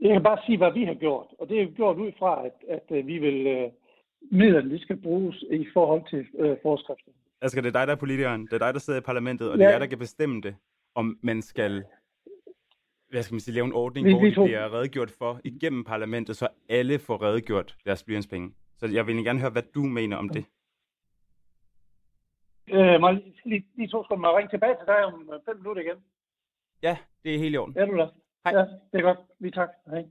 Jeg 0.00 0.12
kan 0.12 0.22
bare 0.22 0.38
sige, 0.46 0.58
hvad 0.58 0.72
vi 0.72 0.84
har 0.84 0.94
gjort, 0.94 1.26
og 1.38 1.48
det 1.48 1.62
er 1.62 1.66
gjort 1.66 1.96
ud 1.98 2.12
fra, 2.18 2.46
at, 2.46 2.52
at 2.68 2.96
øh, 2.96 3.06
vi 3.06 3.18
vil, 3.18 3.46
øh, 3.46 3.68
midlerne 4.30 4.70
de 4.70 4.78
skal 4.82 4.96
bruges 4.96 5.44
i 5.50 5.66
forhold 5.72 6.02
til 6.10 6.26
øh, 6.38 6.56
forskrifter. 6.62 7.12
Altså, 7.40 7.60
det 7.60 7.66
er 7.66 7.78
dig, 7.80 7.86
der 7.86 7.92
er 7.92 7.98
politikeren. 8.04 8.42
Det 8.46 8.52
er 8.52 8.58
dig, 8.58 8.74
der 8.74 8.80
sidder 8.80 9.00
i 9.00 9.02
parlamentet, 9.02 9.50
og 9.50 9.58
det 9.58 9.64
Ja. 9.64 9.68
er 9.68 9.72
jer, 9.72 9.78
der 9.78 9.86
kan 9.86 9.98
bestemme 9.98 10.40
det, 10.40 10.54
om 10.94 11.18
man 11.22 11.42
skal 11.42 11.84
hvad 13.10 13.22
skal 13.22 13.34
man 13.34 13.40
sige, 13.40 13.54
lave 13.54 13.64
en 13.66 13.72
ordning, 13.72 14.06
Vi- 14.06 14.12
hvor 14.12 14.20
vi 14.20 14.26
det 14.30 14.34
bliver 14.44 14.74
redegjort 14.74 15.10
for 15.10 15.40
igennem 15.44 15.84
parlamentet, 15.84 16.36
så 16.36 16.48
alle 16.68 16.98
får 16.98 17.22
redegjort 17.22 17.76
deres 17.84 18.04
blyantspenge. 18.04 18.52
Så 18.78 18.86
jeg 18.86 19.06
vil 19.06 19.24
gerne 19.24 19.40
høre, 19.40 19.50
hvad 19.50 19.62
du 19.74 19.82
mener 19.82 20.16
om 20.16 20.28
det. 20.28 20.44
Øh, 22.68 23.00
må 23.00 23.08
jeg 23.08 23.22
lige, 23.44 23.64
lige, 23.76 23.88
to 23.88 24.04
skal 24.04 24.18
mig 24.18 24.36
ringe 24.36 24.50
tilbage 24.50 24.76
til 24.80 24.86
dig 24.86 25.04
om 25.04 25.30
øh, 25.32 25.40
fem 25.48 25.56
minutter 25.56 25.82
igen. 25.82 25.98
Ja, 26.82 26.96
det 27.22 27.34
er 27.34 27.38
helt 27.38 27.54
i 27.54 27.58
orden. 27.58 27.78
Er 27.78 27.86
du 27.86 27.96
der? 27.96 28.08
Hej. 28.44 28.52
Ja, 28.58 28.64
det 28.90 28.98
er 29.00 29.02
godt. 29.02 29.18
Vi 29.40 29.50
tak. 29.50 29.68
Hej. 29.86 30.04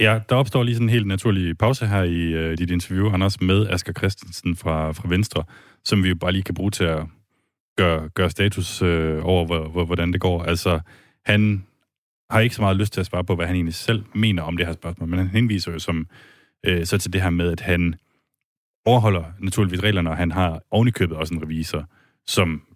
Ja, 0.00 0.20
der 0.28 0.36
opstår 0.36 0.62
lige 0.62 0.74
sådan 0.74 0.88
en 0.88 0.92
helt 0.92 1.06
naturlig 1.06 1.58
pause 1.58 1.86
her 1.86 2.02
i 2.02 2.20
øh, 2.32 2.58
dit 2.58 2.70
interview, 2.70 3.12
Anders, 3.12 3.40
med 3.40 3.68
Asger 3.68 3.92
Christensen 3.92 4.56
fra, 4.56 4.92
fra 4.92 5.08
Venstre, 5.08 5.44
som 5.84 6.04
vi 6.04 6.08
jo 6.08 6.14
bare 6.14 6.32
lige 6.32 6.42
kan 6.42 6.54
bruge 6.54 6.70
til 6.70 6.84
at 6.84 7.02
gøre, 7.76 8.08
gøre 8.08 8.30
status 8.30 8.82
øh, 8.82 9.26
over, 9.26 9.46
hvor, 9.46 9.68
hvor, 9.68 9.84
hvordan 9.84 10.12
det 10.12 10.20
går. 10.20 10.42
Altså, 10.42 10.80
han 11.24 11.66
har 12.30 12.40
ikke 12.40 12.54
så 12.54 12.62
meget 12.62 12.76
lyst 12.76 12.92
til 12.92 13.00
at 13.00 13.06
svare 13.06 13.24
på, 13.24 13.34
hvad 13.34 13.46
han 13.46 13.54
egentlig 13.54 13.74
selv 13.74 14.04
mener 14.14 14.42
om 14.42 14.56
det 14.56 14.66
her 14.66 14.72
spørgsmål, 14.72 15.08
men 15.08 15.18
han 15.18 15.28
henviser 15.28 15.72
jo 15.72 15.78
som, 15.78 16.06
øh, 16.66 16.84
så 16.84 16.98
til 16.98 17.12
det 17.12 17.22
her 17.22 17.30
med, 17.30 17.52
at 17.52 17.60
han 17.60 17.94
overholder 18.84 19.24
naturligvis 19.40 19.82
reglerne, 19.82 20.10
og 20.10 20.16
han 20.16 20.30
har 20.32 20.62
ovenikøbet 20.70 21.16
også 21.16 21.34
en 21.34 21.42
revisor, 21.42 21.84
som 22.26 22.66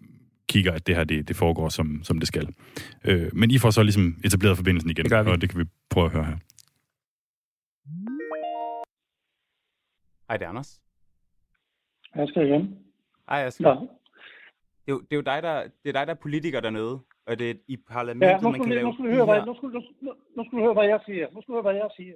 kigger, 0.49 0.73
at 0.73 0.87
det 0.87 0.97
her 0.97 1.05
det, 1.05 1.29
det 1.29 1.37
foregår, 1.37 1.69
som, 1.69 2.01
som 2.03 2.19
det 2.19 2.29
skal. 2.29 2.55
Øh, 3.05 3.31
men 3.33 3.51
I 3.51 3.59
får 3.59 3.71
så 3.71 3.83
ligesom 3.83 4.17
etableret 4.25 4.57
forbindelsen 4.57 4.91
igen, 4.91 5.05
det 5.05 5.13
og 5.13 5.41
det 5.41 5.51
kan 5.51 5.59
vi 5.61 5.65
prøve 5.91 6.07
at 6.07 6.13
høre 6.13 6.25
her. 6.25 6.37
Hej, 10.29 10.37
det 10.37 10.45
er 10.45 10.49
Anders. 10.49 10.81
Jeg 12.17 12.29
skal 12.29 12.47
igen. 12.49 12.79
Hej, 13.29 13.47
Asger. 13.47 13.69
Ja. 13.69 13.75
Det 14.87 14.93
er, 14.93 14.97
det 14.99 15.13
er 15.13 15.17
jo 15.17 15.21
dig, 15.33 15.43
der, 15.43 15.63
det 15.63 15.89
er 15.89 15.93
dig, 15.93 16.07
der 16.07 16.15
er 16.15 16.23
politiker 16.27 16.61
dernede, 16.61 17.01
og 17.27 17.39
det 17.39 17.51
er 17.51 17.55
i 17.69 17.77
parlamentet, 17.77 18.27
Ja, 18.29 18.39
nu 18.41 18.51
man 18.51 18.61
kan 18.61 18.71
lave 18.73 18.83
nu, 18.89 18.97
du 18.99 19.03
høre, 19.15 19.25
hvad, 19.25 19.35
her- 19.35 19.45
nu, 19.45 19.55
skulle, 19.57 19.73
nu, 20.03 20.13
nu 20.37 20.45
skulle 20.45 20.61
du 20.61 20.65
høre, 20.67 20.73
hvad 20.75 20.89
jeg 20.95 21.01
siger. 21.07 21.27
Nu 21.35 21.43
skulle 21.43 21.57
du 21.57 21.63
høre, 21.63 21.73
hvad 21.73 21.81
jeg 21.83 21.91
siger. 21.97 22.15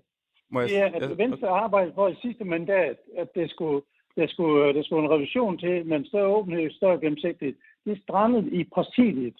Må 0.50 0.60
jeg- 0.60 0.68
det 0.68 0.78
er, 0.78 0.86
at 0.86 1.02
jeg- 1.02 1.18
Venstre 1.18 1.48
arbejder 1.48 1.92
for 1.94 2.08
i 2.08 2.14
sidste 2.22 2.44
mandat, 2.44 2.96
at 3.16 3.34
det 3.34 3.50
skulle, 3.50 3.82
der 4.16 4.26
skulle, 4.26 4.74
der 4.74 4.82
skulle 4.82 5.04
en 5.04 5.10
revision 5.10 5.58
til 5.58 5.86
med 5.86 5.96
en 5.96 6.04
større 6.06 6.26
åbenhed, 6.36 6.70
større 6.70 7.00
gennemsigtighed. 7.00 7.54
Det 7.84 8.02
strandet 8.02 8.52
i 8.52 8.64
præsidiet. 8.64 9.34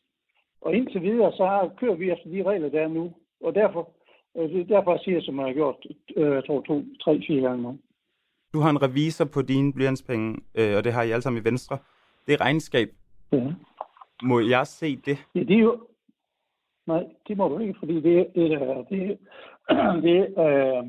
Og 0.60 0.74
indtil 0.74 1.02
videre, 1.02 1.32
så 1.32 1.46
har, 1.46 1.70
kører 1.80 1.94
vi 1.94 2.10
efter 2.10 2.28
de 2.30 2.42
regler, 2.42 2.68
der 2.68 2.80
er 2.80 2.88
nu. 2.88 3.12
Og 3.40 3.54
derfor, 3.54 3.88
øh, 4.36 4.48
det 4.50 4.60
er 4.60 4.64
derfor 4.64 4.90
jeg 4.92 5.00
siger, 5.04 5.20
som 5.20 5.38
jeg 5.38 5.46
har 5.46 5.52
gjort, 5.52 5.76
øh, 6.16 6.34
jeg 6.34 6.44
tror, 6.46 6.60
to, 6.60 6.84
tre, 7.00 7.20
fire 7.26 7.40
gange 7.40 7.62
nu. 7.62 7.78
Du 8.54 8.58
har 8.60 8.70
en 8.70 8.82
revisor 8.82 9.24
på 9.24 9.42
dine 9.42 9.72
blyantspenge, 9.72 10.38
øh, 10.54 10.76
og 10.76 10.84
det 10.84 10.92
har 10.92 11.02
I 11.02 11.10
alle 11.10 11.22
sammen 11.22 11.42
i 11.42 11.44
Venstre. 11.44 11.78
Det 12.26 12.32
er 12.34 12.40
regnskab. 12.40 12.88
Ja. 13.32 13.52
Må 14.22 14.40
jeg 14.40 14.66
se 14.66 14.96
det? 14.96 15.18
Ja, 15.34 15.40
det 15.40 15.56
er 15.56 15.60
jo... 15.60 15.86
Nej, 16.86 17.04
det 17.28 17.36
må 17.36 17.48
du 17.48 17.58
ikke, 17.58 17.74
fordi 17.78 17.94
det, 17.94 18.26
det, 18.34 18.52
er, 18.52 18.82
det, 18.90 19.18
det, 20.06 20.18
øh, 20.44 20.82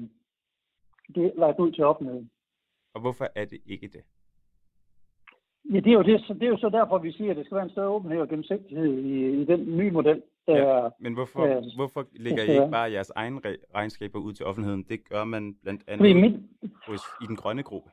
det 1.16 1.34
lagt 1.38 1.60
ud 1.60 1.72
til 1.72 1.84
offentligheden. 1.84 2.30
Og 2.94 3.02
hvorfor 3.02 3.28
er 3.36 3.46
det 3.46 3.60
ikke 3.66 3.88
det? 3.88 4.04
Ja, 5.74 5.80
det 5.80 5.88
er, 5.88 5.94
jo 5.94 6.02
det, 6.02 6.22
så 6.28 6.34
det 6.34 6.44
er 6.44 6.48
jo 6.48 6.58
så 6.58 6.70
derfor, 6.70 6.98
vi 6.98 7.12
siger, 7.12 7.32
at 7.32 7.38
det 7.38 7.46
skal 7.46 7.56
være 7.56 7.64
en 7.66 7.70
større 7.72 7.90
åbenhed 7.90 8.22
og 8.22 8.30
gennemsigtighed 8.30 8.94
i, 8.98 9.42
i 9.42 9.46
den 9.46 9.78
nye 9.78 9.92
model. 9.92 10.22
Ja, 10.48 10.90
men 11.00 11.14
hvorfor, 11.14 11.46
der- 11.46 11.76
hvorfor 11.76 12.06
lægger 12.14 12.44
I 12.44 12.52
ikke 12.52 12.72
bare 12.72 12.92
jeres 12.92 13.10
egen 13.16 13.38
re- 13.38 13.64
regnskaber 13.76 14.20
ud 14.20 14.34
til 14.34 14.46
offentligheden? 14.46 14.84
Det 14.84 15.10
gør 15.10 15.24
man 15.24 15.56
blandt 15.64 15.84
andet 15.88 16.16
mit, 16.16 16.40
hos, 16.88 17.02
i 17.22 17.26
den 17.28 17.36
grønne 17.36 17.64
gruppe. 17.64 17.90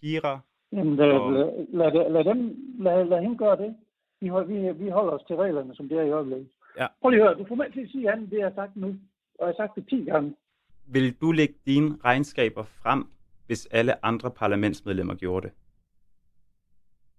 Kira, 0.00 0.40
jamen, 0.72 0.96
lad, 0.96 1.10
Og- 1.12 1.32
lad, 1.32 1.66
lad, 1.92 2.10
lad, 2.10 2.24
dem, 2.24 2.56
lad, 2.78 3.04
lad 3.04 3.20
hende 3.22 3.36
gøre 3.38 3.56
det. 3.56 3.76
Vi, 4.20 4.30
vi, 4.46 4.72
vi 4.72 4.88
holder 4.88 5.12
os 5.12 5.22
til 5.26 5.36
reglerne, 5.36 5.74
som 5.74 5.88
det 5.88 5.98
er 5.98 6.02
i 6.02 6.10
øjeblikket. 6.10 6.48
Ja. 6.78 6.86
Prøv 7.00 7.10
lige 7.10 7.22
at 7.22 7.28
høre, 7.28 7.38
du 7.38 7.44
får 7.48 7.54
mig 7.54 7.72
til 7.72 7.80
at 7.80 7.88
sige 7.90 8.12
andet, 8.12 8.30
det 8.30 8.38
jeg 8.38 8.46
har 8.46 8.54
sagt 8.54 8.76
nu. 8.76 8.94
Og 9.42 9.48
jeg 9.48 9.54
har 9.58 9.66
sagt 9.66 9.74
det 9.74 9.88
10 9.88 10.04
gange. 10.04 10.34
vil 10.86 11.14
du 11.20 11.32
lægge 11.32 11.54
dine 11.66 11.98
regnskaber 12.04 12.62
frem, 12.62 13.04
hvis 13.46 13.66
alle 13.70 14.04
andre 14.04 14.30
parlamentsmedlemmer 14.30 15.14
gjorde 15.14 15.46
det? 15.46 15.54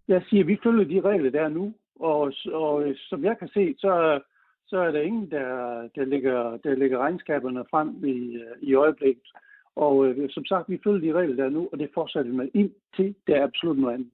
Jeg 0.07 0.24
siger, 0.30 0.43
at 0.43 0.47
vi 0.47 0.57
følger 0.63 0.86
de 0.86 1.09
regler, 1.09 1.32
der 1.32 1.41
er 1.41 1.49
nu. 1.49 1.74
Og, 1.99 2.34
og 2.53 2.93
som 2.95 3.24
jeg 3.24 3.36
kan 3.39 3.47
se, 3.47 3.76
så, 3.78 4.21
så 4.67 4.78
er 4.78 4.91
der 4.91 5.01
ingen, 5.01 5.32
der, 5.32 5.47
der, 5.95 6.05
lægger, 6.05 6.57
der 6.57 6.76
lægger 6.76 6.97
regnskaberne 6.97 7.65
frem 7.71 8.05
i, 8.05 8.43
i 8.61 8.74
øjeblikket. 8.74 9.28
Og 9.76 10.05
øh, 10.07 10.30
som 10.30 10.45
sagt, 10.45 10.69
vi 10.69 10.80
følger 10.84 11.13
de 11.13 11.19
regler, 11.19 11.36
der 11.36 11.45
er 11.45 11.49
nu, 11.49 11.69
og 11.71 11.80
det 11.80 11.89
fortsætter 11.93 12.32
vi 12.32 12.38
med 12.38 12.49
indtil 12.53 13.15
det 13.28 13.36
er 13.36 13.43
absolut 13.43 13.78
noget 13.78 13.93
andet. 13.93 14.11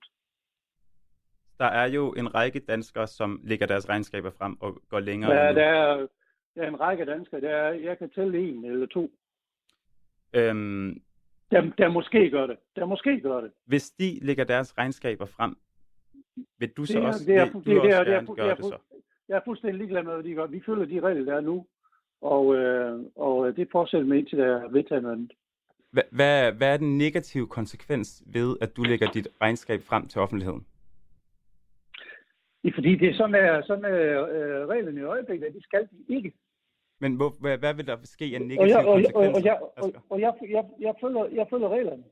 Der 1.59 1.65
er 1.65 1.87
jo 1.87 2.11
en 2.11 2.35
række 2.35 2.59
danskere, 2.59 3.07
som 3.07 3.41
lægger 3.43 3.65
deres 3.65 3.89
regnskaber 3.89 4.31
frem 4.37 4.57
og 4.61 4.81
går 4.89 4.99
længere 4.99 5.33
Ja, 5.33 5.53
der, 5.53 5.65
er, 5.65 6.07
der 6.55 6.61
er 6.63 6.67
en 6.67 6.79
række 6.79 7.05
danskere, 7.05 7.41
der 7.41 7.49
er, 7.49 7.71
jeg 7.73 7.97
kan 7.97 8.09
tælle 8.09 8.39
en 8.39 8.65
eller 8.65 8.85
to, 8.87 9.11
Øhm, 10.33 11.01
der, 11.51 11.61
der 11.77 11.89
måske 11.89 12.29
gør 12.29 12.47
det. 12.47 12.57
Der 12.75 12.85
måske 12.85 13.19
gør 13.21 13.41
det. 13.41 13.51
hvis 13.65 13.89
de 13.91 14.19
lægger 14.21 14.43
deres 14.43 14.77
regnskaber 14.77 15.25
frem, 15.25 15.57
vil 16.57 16.69
du 16.69 16.85
så 16.85 16.93
Det 16.93 17.03
er- 17.03 17.07
også, 17.07 17.25
det 17.25 17.35
er- 17.35 17.45
vil 17.45 17.53
du 17.53 17.59
det 17.59 17.73
er- 17.75 17.79
også 17.79 17.87
det 17.89 17.93
er- 17.97 18.03
det 18.03 18.11
er- 18.13 18.15
gerne 18.15 18.27
det 18.27 18.31
er- 18.31 18.35
gøre 18.35 18.55
det 18.55 18.65
så? 18.65 18.77
Jeg 19.29 19.35
er 19.37 19.41
fuldstændig 19.45 19.77
ligeglad 19.77 20.03
med, 20.03 20.13
hvad 20.13 20.23
de 20.23 20.33
gør. 20.33 20.45
Vi 20.47 20.61
følger 20.65 20.85
de 20.85 20.99
regler, 20.99 21.25
der 21.25 21.35
er 21.35 21.41
nu. 21.41 21.65
Og, 22.21 22.55
øh, 22.55 22.99
og 23.15 23.55
det 23.55 23.67
fortsætter 23.71 24.07
med 24.07 24.17
indtil 24.17 24.37
der 24.37 24.57
er 24.63 24.67
vedtaget 24.69 25.03
noget 25.03 25.15
andet. 25.15 25.31
Hvad, 25.91 26.03
hvad, 26.11 26.51
hvad 26.51 26.73
er 26.73 26.77
den 26.77 26.97
negative 26.97 27.47
konsekvens 27.47 28.23
ved, 28.25 28.57
at 28.61 28.75
du 28.77 28.83
lægger 28.83 29.11
dit 29.11 29.27
regnskab 29.41 29.81
frem 29.81 30.07
til 30.07 30.21
offentligheden? 30.21 30.65
Ja, 32.63 32.69
Fordi 32.75 32.95
det 32.95 33.09
er 33.09 33.13
sådan, 33.13 33.35
er, 33.35 33.61
sådan 33.61 33.85
er 33.85 34.25
øh, 34.35 34.67
reglerne 34.67 34.99
i 34.99 35.03
øjeblikket, 35.03 35.47
at 35.47 35.53
det 35.53 35.63
skal 35.63 35.87
de 35.91 36.15
ikke. 36.15 36.33
Men 36.99 37.15
hvor, 37.15 37.29
hvad, 37.39 37.57
hvad 37.57 37.73
vil 37.73 37.87
der 37.87 37.97
ske 38.03 38.25
af 38.25 38.39
Og 38.39 38.45
negative 38.45 38.77
jeg, 38.77 38.87
og, 38.87 38.93
og, 38.93 38.95
konsekvenser? 38.95 39.39
og, 39.39 39.45
jeg, 39.45 39.59
og, 39.77 39.93
og 40.09 40.19
jeg, 40.19 40.33
jeg, 40.49 40.63
jeg, 40.79 40.93
følger, 41.01 41.25
jeg 41.25 41.47
følger 41.49 41.69
reglerne. 41.69 42.03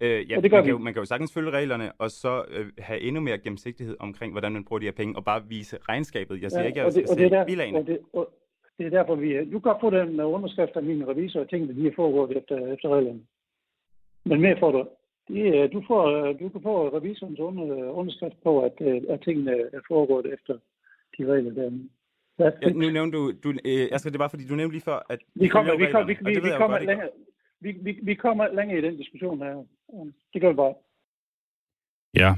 Øh, 0.00 0.30
ja, 0.30 0.36
Og 0.36 0.42
det 0.42 0.50
gør 0.50 0.58
man, 0.58 0.64
kan 0.64 0.70
jo, 0.70 0.78
man 0.78 0.92
kan 0.92 1.00
jo 1.00 1.04
sagtens 1.04 1.34
følge 1.34 1.50
reglerne, 1.50 1.92
og 1.98 2.10
så 2.10 2.44
øh, 2.48 2.66
have 2.78 3.00
endnu 3.00 3.20
mere 3.20 3.38
gennemsigtighed 3.38 3.96
omkring, 4.00 4.32
hvordan 4.32 4.52
man 4.52 4.64
bruger 4.64 4.80
de 4.80 4.86
her 4.86 4.92
penge, 4.92 5.16
og 5.16 5.24
bare 5.24 5.42
vise 5.48 5.78
regnskabet. 5.88 6.42
Jeg 6.42 6.50
siger 6.50 6.64
ikke, 6.64 6.80
at 6.80 6.84
jeg 6.84 6.86
og 6.86 6.92
skal 6.92 7.10
og 7.10 7.16
det, 7.16 7.24
er 7.24 7.28
se 7.28 7.34
der, 7.34 7.44
bilagene. 7.46 7.78
og, 7.78 7.86
det, 7.86 7.98
og 8.12 8.34
det 8.78 8.86
er 8.86 8.90
derfor, 8.90 9.14
vi... 9.14 9.50
Du 9.50 9.60
kan 9.60 9.74
få 9.80 9.90
den 9.90 10.20
uh, 10.20 10.32
underskrift 10.32 10.76
af 10.76 10.82
min 10.82 11.08
revisor, 11.08 11.40
og 11.40 11.48
tingene 11.48 11.74
de 11.74 11.86
er 11.86 11.92
foregået 11.96 12.36
efter, 12.36 12.72
efter 12.74 12.88
reglerne. 12.88 13.20
Men 14.24 14.40
mere 14.40 14.56
får 14.58 14.72
du. 14.72 14.88
Det, 15.28 15.58
er- 15.58 15.66
du, 15.66 15.82
får, 15.86 16.02
øh, 16.16 16.40
du 16.40 16.48
kan 16.48 16.62
få 16.62 16.96
revisorens 16.98 17.38
under, 17.38 17.64
underskrift 18.00 18.42
på, 18.42 18.52
at, 18.64 18.72
øh, 18.80 19.02
at 19.08 19.20
tingene 19.24 19.52
er 19.52 19.80
foregået 19.88 20.26
efter 20.34 20.54
de 21.18 21.32
regler, 21.32 21.52
der 21.54 21.62
er 21.66 21.70
Ja, 22.62 22.68
nu 22.68 22.90
nævnte 22.90 23.18
du, 23.18 23.32
du 23.44 23.48
øh, 23.50 23.88
altså 23.92 24.08
det 24.08 24.14
er 24.14 24.18
bare 24.18 24.30
fordi, 24.30 24.46
du 24.46 24.54
nævnte 24.54 24.74
lige 24.74 24.84
før, 24.84 25.06
at 25.10 25.18
Vi 25.34 25.48
kommer, 25.48 25.76
vi, 25.76 25.86
kommer, 25.92 26.06
vi, 26.06 26.16
vi, 26.20 26.40
vi, 26.40 26.48
jo 26.48 26.56
kommer 26.58 26.76
godt, 26.78 26.86
længere, 26.86 27.08
vi, 27.60 27.70
vi, 27.82 27.98
vi 28.02 28.14
kommer 28.14 28.48
længere 28.54 28.78
i 28.78 28.82
den 28.82 28.96
diskussion 28.96 29.38
her. 29.38 29.64
Det 30.34 30.40
gør 30.40 30.48
vi 30.48 30.54
bare. 30.54 30.74
Ja, 32.14 32.34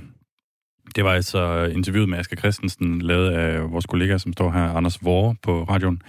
det 0.96 1.04
var 1.04 1.12
altså 1.12 1.70
interviewet 1.74 2.08
med 2.08 2.18
Asger 2.18 2.36
Christensen, 2.36 3.02
lavet 3.02 3.30
af 3.30 3.72
vores 3.72 3.86
kollega, 3.86 4.18
som 4.18 4.32
står 4.32 4.50
her, 4.50 4.62
Anders 4.62 5.04
Vore 5.04 5.36
på 5.42 5.52
radioen. 5.62 6.02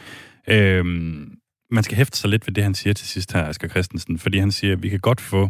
Øhm, 0.49 1.37
man 1.69 1.83
skal 1.83 1.97
hæfte 1.97 2.17
sig 2.17 2.29
lidt 2.29 2.47
ved 2.47 2.53
det, 2.53 2.63
han 2.63 2.73
siger 2.73 2.93
til 2.93 3.07
sidst 3.07 3.33
her, 3.33 3.43
Asger 3.43 3.67
Christensen, 3.67 4.19
fordi 4.19 4.37
han 4.37 4.51
siger, 4.51 4.73
at 4.73 4.83
vi 4.83 4.89
kan 4.89 4.99
godt 4.99 5.21
få 5.21 5.49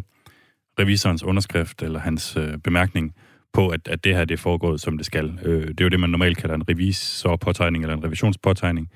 revisorens 0.78 1.22
underskrift 1.22 1.82
eller 1.82 2.00
hans 2.00 2.36
øh, 2.36 2.58
bemærkning 2.58 3.14
på, 3.52 3.68
at, 3.68 3.88
at 3.88 4.04
det 4.04 4.14
her 4.14 4.24
det 4.24 4.34
er 4.34 4.38
foregået, 4.42 4.80
som 4.80 4.96
det 4.96 5.06
skal. 5.06 5.38
Øh, 5.42 5.68
det 5.68 5.80
er 5.80 5.84
jo 5.84 5.88
det, 5.88 6.00
man 6.00 6.10
normalt 6.10 6.38
kalder 6.38 6.54
en 6.54 6.68
revisorpåtegning 6.68 7.84
eller 7.84 7.96
en 7.96 8.04
revisionspåtegning. 8.04 8.90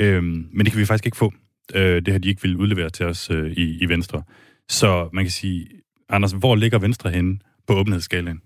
Øh, 0.00 0.22
men 0.22 0.58
det 0.58 0.72
kan 0.72 0.80
vi 0.80 0.84
faktisk 0.84 1.06
ikke 1.06 1.16
få. 1.16 1.32
Øh, 1.74 2.02
det 2.02 2.08
har 2.08 2.18
de 2.18 2.28
ikke 2.28 2.42
ville 2.42 2.58
udlevere 2.58 2.90
til 2.90 3.06
os 3.06 3.30
øh, 3.30 3.52
i, 3.52 3.78
i 3.82 3.88
Venstre. 3.88 4.22
Så 4.68 5.08
man 5.12 5.24
kan 5.24 5.30
sige, 5.30 5.66
Anders, 6.08 6.32
hvor 6.32 6.56
ligger 6.56 6.78
Venstre 6.78 7.10
henne 7.10 7.38
på 7.66 7.74
åbenhedsskalaen? 7.74 8.40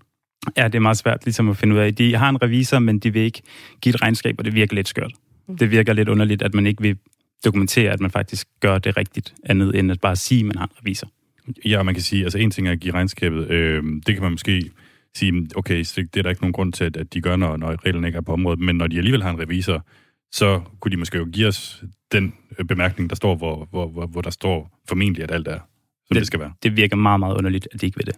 Ja, 0.57 0.63
det 0.63 0.75
er 0.75 0.79
meget 0.79 0.97
svært 0.97 1.25
ligesom 1.25 1.49
at 1.49 1.57
finde 1.57 1.75
ud 1.75 1.79
af. 1.79 1.95
De 1.95 2.15
har 2.15 2.29
en 2.29 2.41
revisor, 2.41 2.79
men 2.79 2.99
de 2.99 3.13
vil 3.13 3.21
ikke 3.21 3.41
give 3.81 3.95
et 3.95 4.01
regnskab, 4.01 4.35
og 4.39 4.45
det 4.45 4.55
virker 4.55 4.75
lidt 4.75 4.87
skørt. 4.87 5.11
Mm. 5.47 5.57
Det 5.57 5.71
virker 5.71 5.93
lidt 5.93 6.09
underligt, 6.09 6.41
at 6.41 6.53
man 6.53 6.67
ikke 6.67 6.81
vil 6.81 6.97
dokumentere, 7.45 7.91
at 7.91 7.99
man 7.99 8.11
faktisk 8.11 8.47
gør 8.59 8.77
det 8.77 8.97
rigtigt, 8.97 9.33
andet 9.43 9.79
end 9.79 9.91
at 9.91 10.01
bare 10.01 10.15
sige, 10.15 10.39
at 10.39 10.45
man 10.45 10.55
har 10.57 10.65
en 10.65 10.71
revisor. 10.81 11.07
Ja, 11.65 11.83
man 11.83 11.93
kan 11.93 12.03
sige, 12.03 12.23
altså 12.23 12.37
en 12.37 12.51
ting 12.51 12.67
er 12.67 12.71
at 12.71 12.79
give 12.79 12.93
regnskabet, 12.93 13.49
øh, 13.49 13.83
det 13.83 14.15
kan 14.15 14.21
man 14.21 14.31
måske 14.31 14.71
sige, 15.15 15.47
okay, 15.55 15.83
så 15.83 16.01
det 16.01 16.19
er 16.19 16.23
der 16.23 16.29
ikke 16.29 16.41
nogen 16.41 16.53
grund 16.53 16.73
til, 16.73 16.83
at, 16.83 17.13
de 17.13 17.21
gør, 17.21 17.35
når, 17.35 17.57
når 17.57 17.85
reglerne 17.85 18.07
ikke 18.07 18.17
er 18.17 18.21
på 18.21 18.33
området, 18.33 18.59
men 18.59 18.75
når 18.75 18.87
de 18.87 18.97
alligevel 18.97 19.23
har 19.23 19.29
en 19.29 19.39
revisor, 19.39 19.85
så 20.31 20.61
kunne 20.79 20.91
de 20.91 20.97
måske 20.97 21.17
jo 21.17 21.27
give 21.33 21.47
os 21.47 21.83
den 22.11 22.33
øh, 22.59 22.65
bemærkning, 22.65 23.09
der 23.09 23.15
står, 23.15 23.35
hvor, 23.35 23.67
hvor, 23.69 23.87
hvor, 23.87 24.05
hvor 24.05 24.21
der 24.21 24.29
står 24.29 24.79
formentlig, 24.89 25.23
at 25.23 25.31
alt 25.31 25.47
er, 25.47 25.59
som 26.07 26.13
det, 26.15 26.21
det 26.21 26.27
skal 26.27 26.39
være. 26.39 26.53
Det 26.63 26.77
virker 26.77 26.95
meget, 26.95 27.19
meget 27.19 27.37
underligt, 27.37 27.67
at 27.73 27.81
de 27.81 27.85
ikke 27.85 27.97
vil 27.97 28.05
det. 28.05 28.15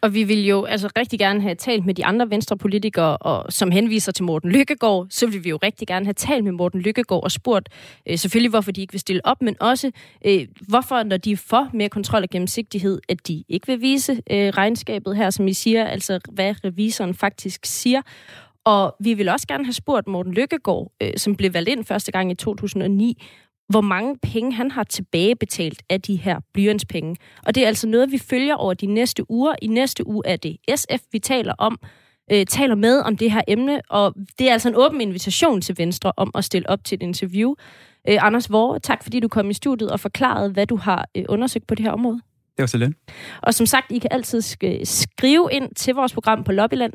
Og 0.00 0.14
vi 0.14 0.24
vil 0.24 0.46
jo 0.46 0.64
altså 0.64 0.88
rigtig 0.98 1.18
gerne 1.18 1.40
have 1.40 1.54
talt 1.54 1.86
med 1.86 1.94
de 1.94 2.04
andre 2.04 2.30
venstrepolitikere, 2.30 3.16
og, 3.16 3.52
som 3.52 3.70
henviser 3.70 4.12
til 4.12 4.24
Morten 4.24 4.50
Lykkegaard, 4.50 5.06
så 5.10 5.26
vil 5.26 5.44
vi 5.44 5.48
jo 5.48 5.58
rigtig 5.62 5.88
gerne 5.88 6.06
have 6.06 6.14
talt 6.14 6.44
med 6.44 6.52
Morten 6.52 6.80
Lykkegaard 6.80 7.22
og 7.22 7.30
spurgt 7.30 7.68
øh, 8.08 8.18
selvfølgelig, 8.18 8.50
hvorfor 8.50 8.72
de 8.72 8.80
ikke 8.80 8.92
vil 8.92 9.00
stille 9.00 9.26
op, 9.26 9.42
men 9.42 9.56
også 9.60 9.90
øh, 10.26 10.46
hvorfor, 10.68 11.02
når 11.02 11.16
de 11.16 11.32
er 11.32 11.36
for 11.36 11.70
mere 11.72 11.88
kontrol 11.88 12.22
og 12.22 12.28
gennemsigtighed, 12.30 13.00
at 13.08 13.28
de 13.28 13.44
ikke 13.48 13.66
vil 13.66 13.80
vise 13.80 14.12
øh, 14.12 14.48
regnskabet 14.48 15.16
her, 15.16 15.30
som 15.30 15.48
I 15.48 15.52
siger, 15.52 15.84
altså 15.84 16.20
hvad 16.32 16.54
revisoren 16.64 17.14
faktisk 17.14 17.60
siger. 17.64 18.02
Og 18.64 18.96
vi 19.00 19.14
vil 19.14 19.28
også 19.28 19.46
gerne 19.46 19.64
have 19.64 19.72
spurgt 19.72 20.06
Morten 20.06 20.34
Lykkegaard, 20.34 20.92
øh, 21.02 21.12
som 21.16 21.36
blev 21.36 21.54
valgt 21.54 21.68
ind 21.68 21.84
første 21.84 22.12
gang 22.12 22.30
i 22.30 22.34
2009, 22.34 23.22
hvor 23.72 23.80
mange 23.80 24.18
penge 24.22 24.52
han 24.52 24.70
har 24.70 24.84
tilbagebetalt 24.84 25.82
af 25.90 26.00
de 26.00 26.16
her 26.16 26.40
blyantspenge. 26.54 27.16
Og 27.46 27.54
det 27.54 27.62
er 27.62 27.66
altså 27.66 27.88
noget, 27.88 28.12
vi 28.12 28.18
følger 28.18 28.54
over 28.54 28.74
de 28.74 28.86
næste 28.86 29.30
uger. 29.30 29.54
I 29.62 29.66
næste 29.66 30.06
uge 30.06 30.22
er 30.26 30.36
det 30.36 30.56
SF, 30.76 31.02
vi 31.12 31.18
taler 31.18 31.54
om, 31.58 31.78
øh, 32.32 32.46
taler 32.46 32.74
med 32.74 32.98
om 33.00 33.16
det 33.16 33.30
her 33.32 33.40
emne, 33.48 33.80
og 33.90 34.14
det 34.38 34.48
er 34.48 34.52
altså 34.52 34.68
en 34.68 34.74
åben 34.76 35.00
invitation 35.00 35.60
til 35.60 35.78
Venstre 35.78 36.12
om 36.16 36.30
at 36.34 36.44
stille 36.44 36.68
op 36.70 36.84
til 36.84 36.96
et 36.96 37.02
interview. 37.02 37.54
Øh, 38.08 38.18
Anders 38.20 38.50
Vore, 38.52 38.78
tak 38.80 39.02
fordi 39.02 39.20
du 39.20 39.28
kom 39.28 39.50
i 39.50 39.54
studiet 39.54 39.90
og 39.90 40.00
forklarede, 40.00 40.50
hvad 40.52 40.66
du 40.66 40.76
har 40.76 41.08
øh, 41.16 41.24
undersøgt 41.28 41.66
på 41.66 41.74
det 41.74 41.84
her 41.84 41.92
område. 41.92 42.20
Det 42.56 42.62
var 42.62 42.66
så 42.66 42.78
lidt. 42.78 42.96
Og 43.42 43.54
som 43.54 43.66
sagt, 43.66 43.92
I 43.92 43.98
kan 43.98 44.08
altid 44.12 44.38
sk- 44.38 44.84
skrive 44.84 45.48
ind 45.52 45.74
til 45.74 45.94
vores 45.94 46.12
program 46.12 46.44
på 46.44 46.52
lobbyland 46.52 46.92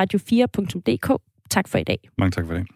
radio4.dk. 0.00 1.22
Tak 1.50 1.68
for 1.68 1.78
i 1.78 1.84
dag. 1.84 1.98
Mange 2.18 2.30
tak 2.30 2.46
for 2.46 2.54
det. 2.54 2.66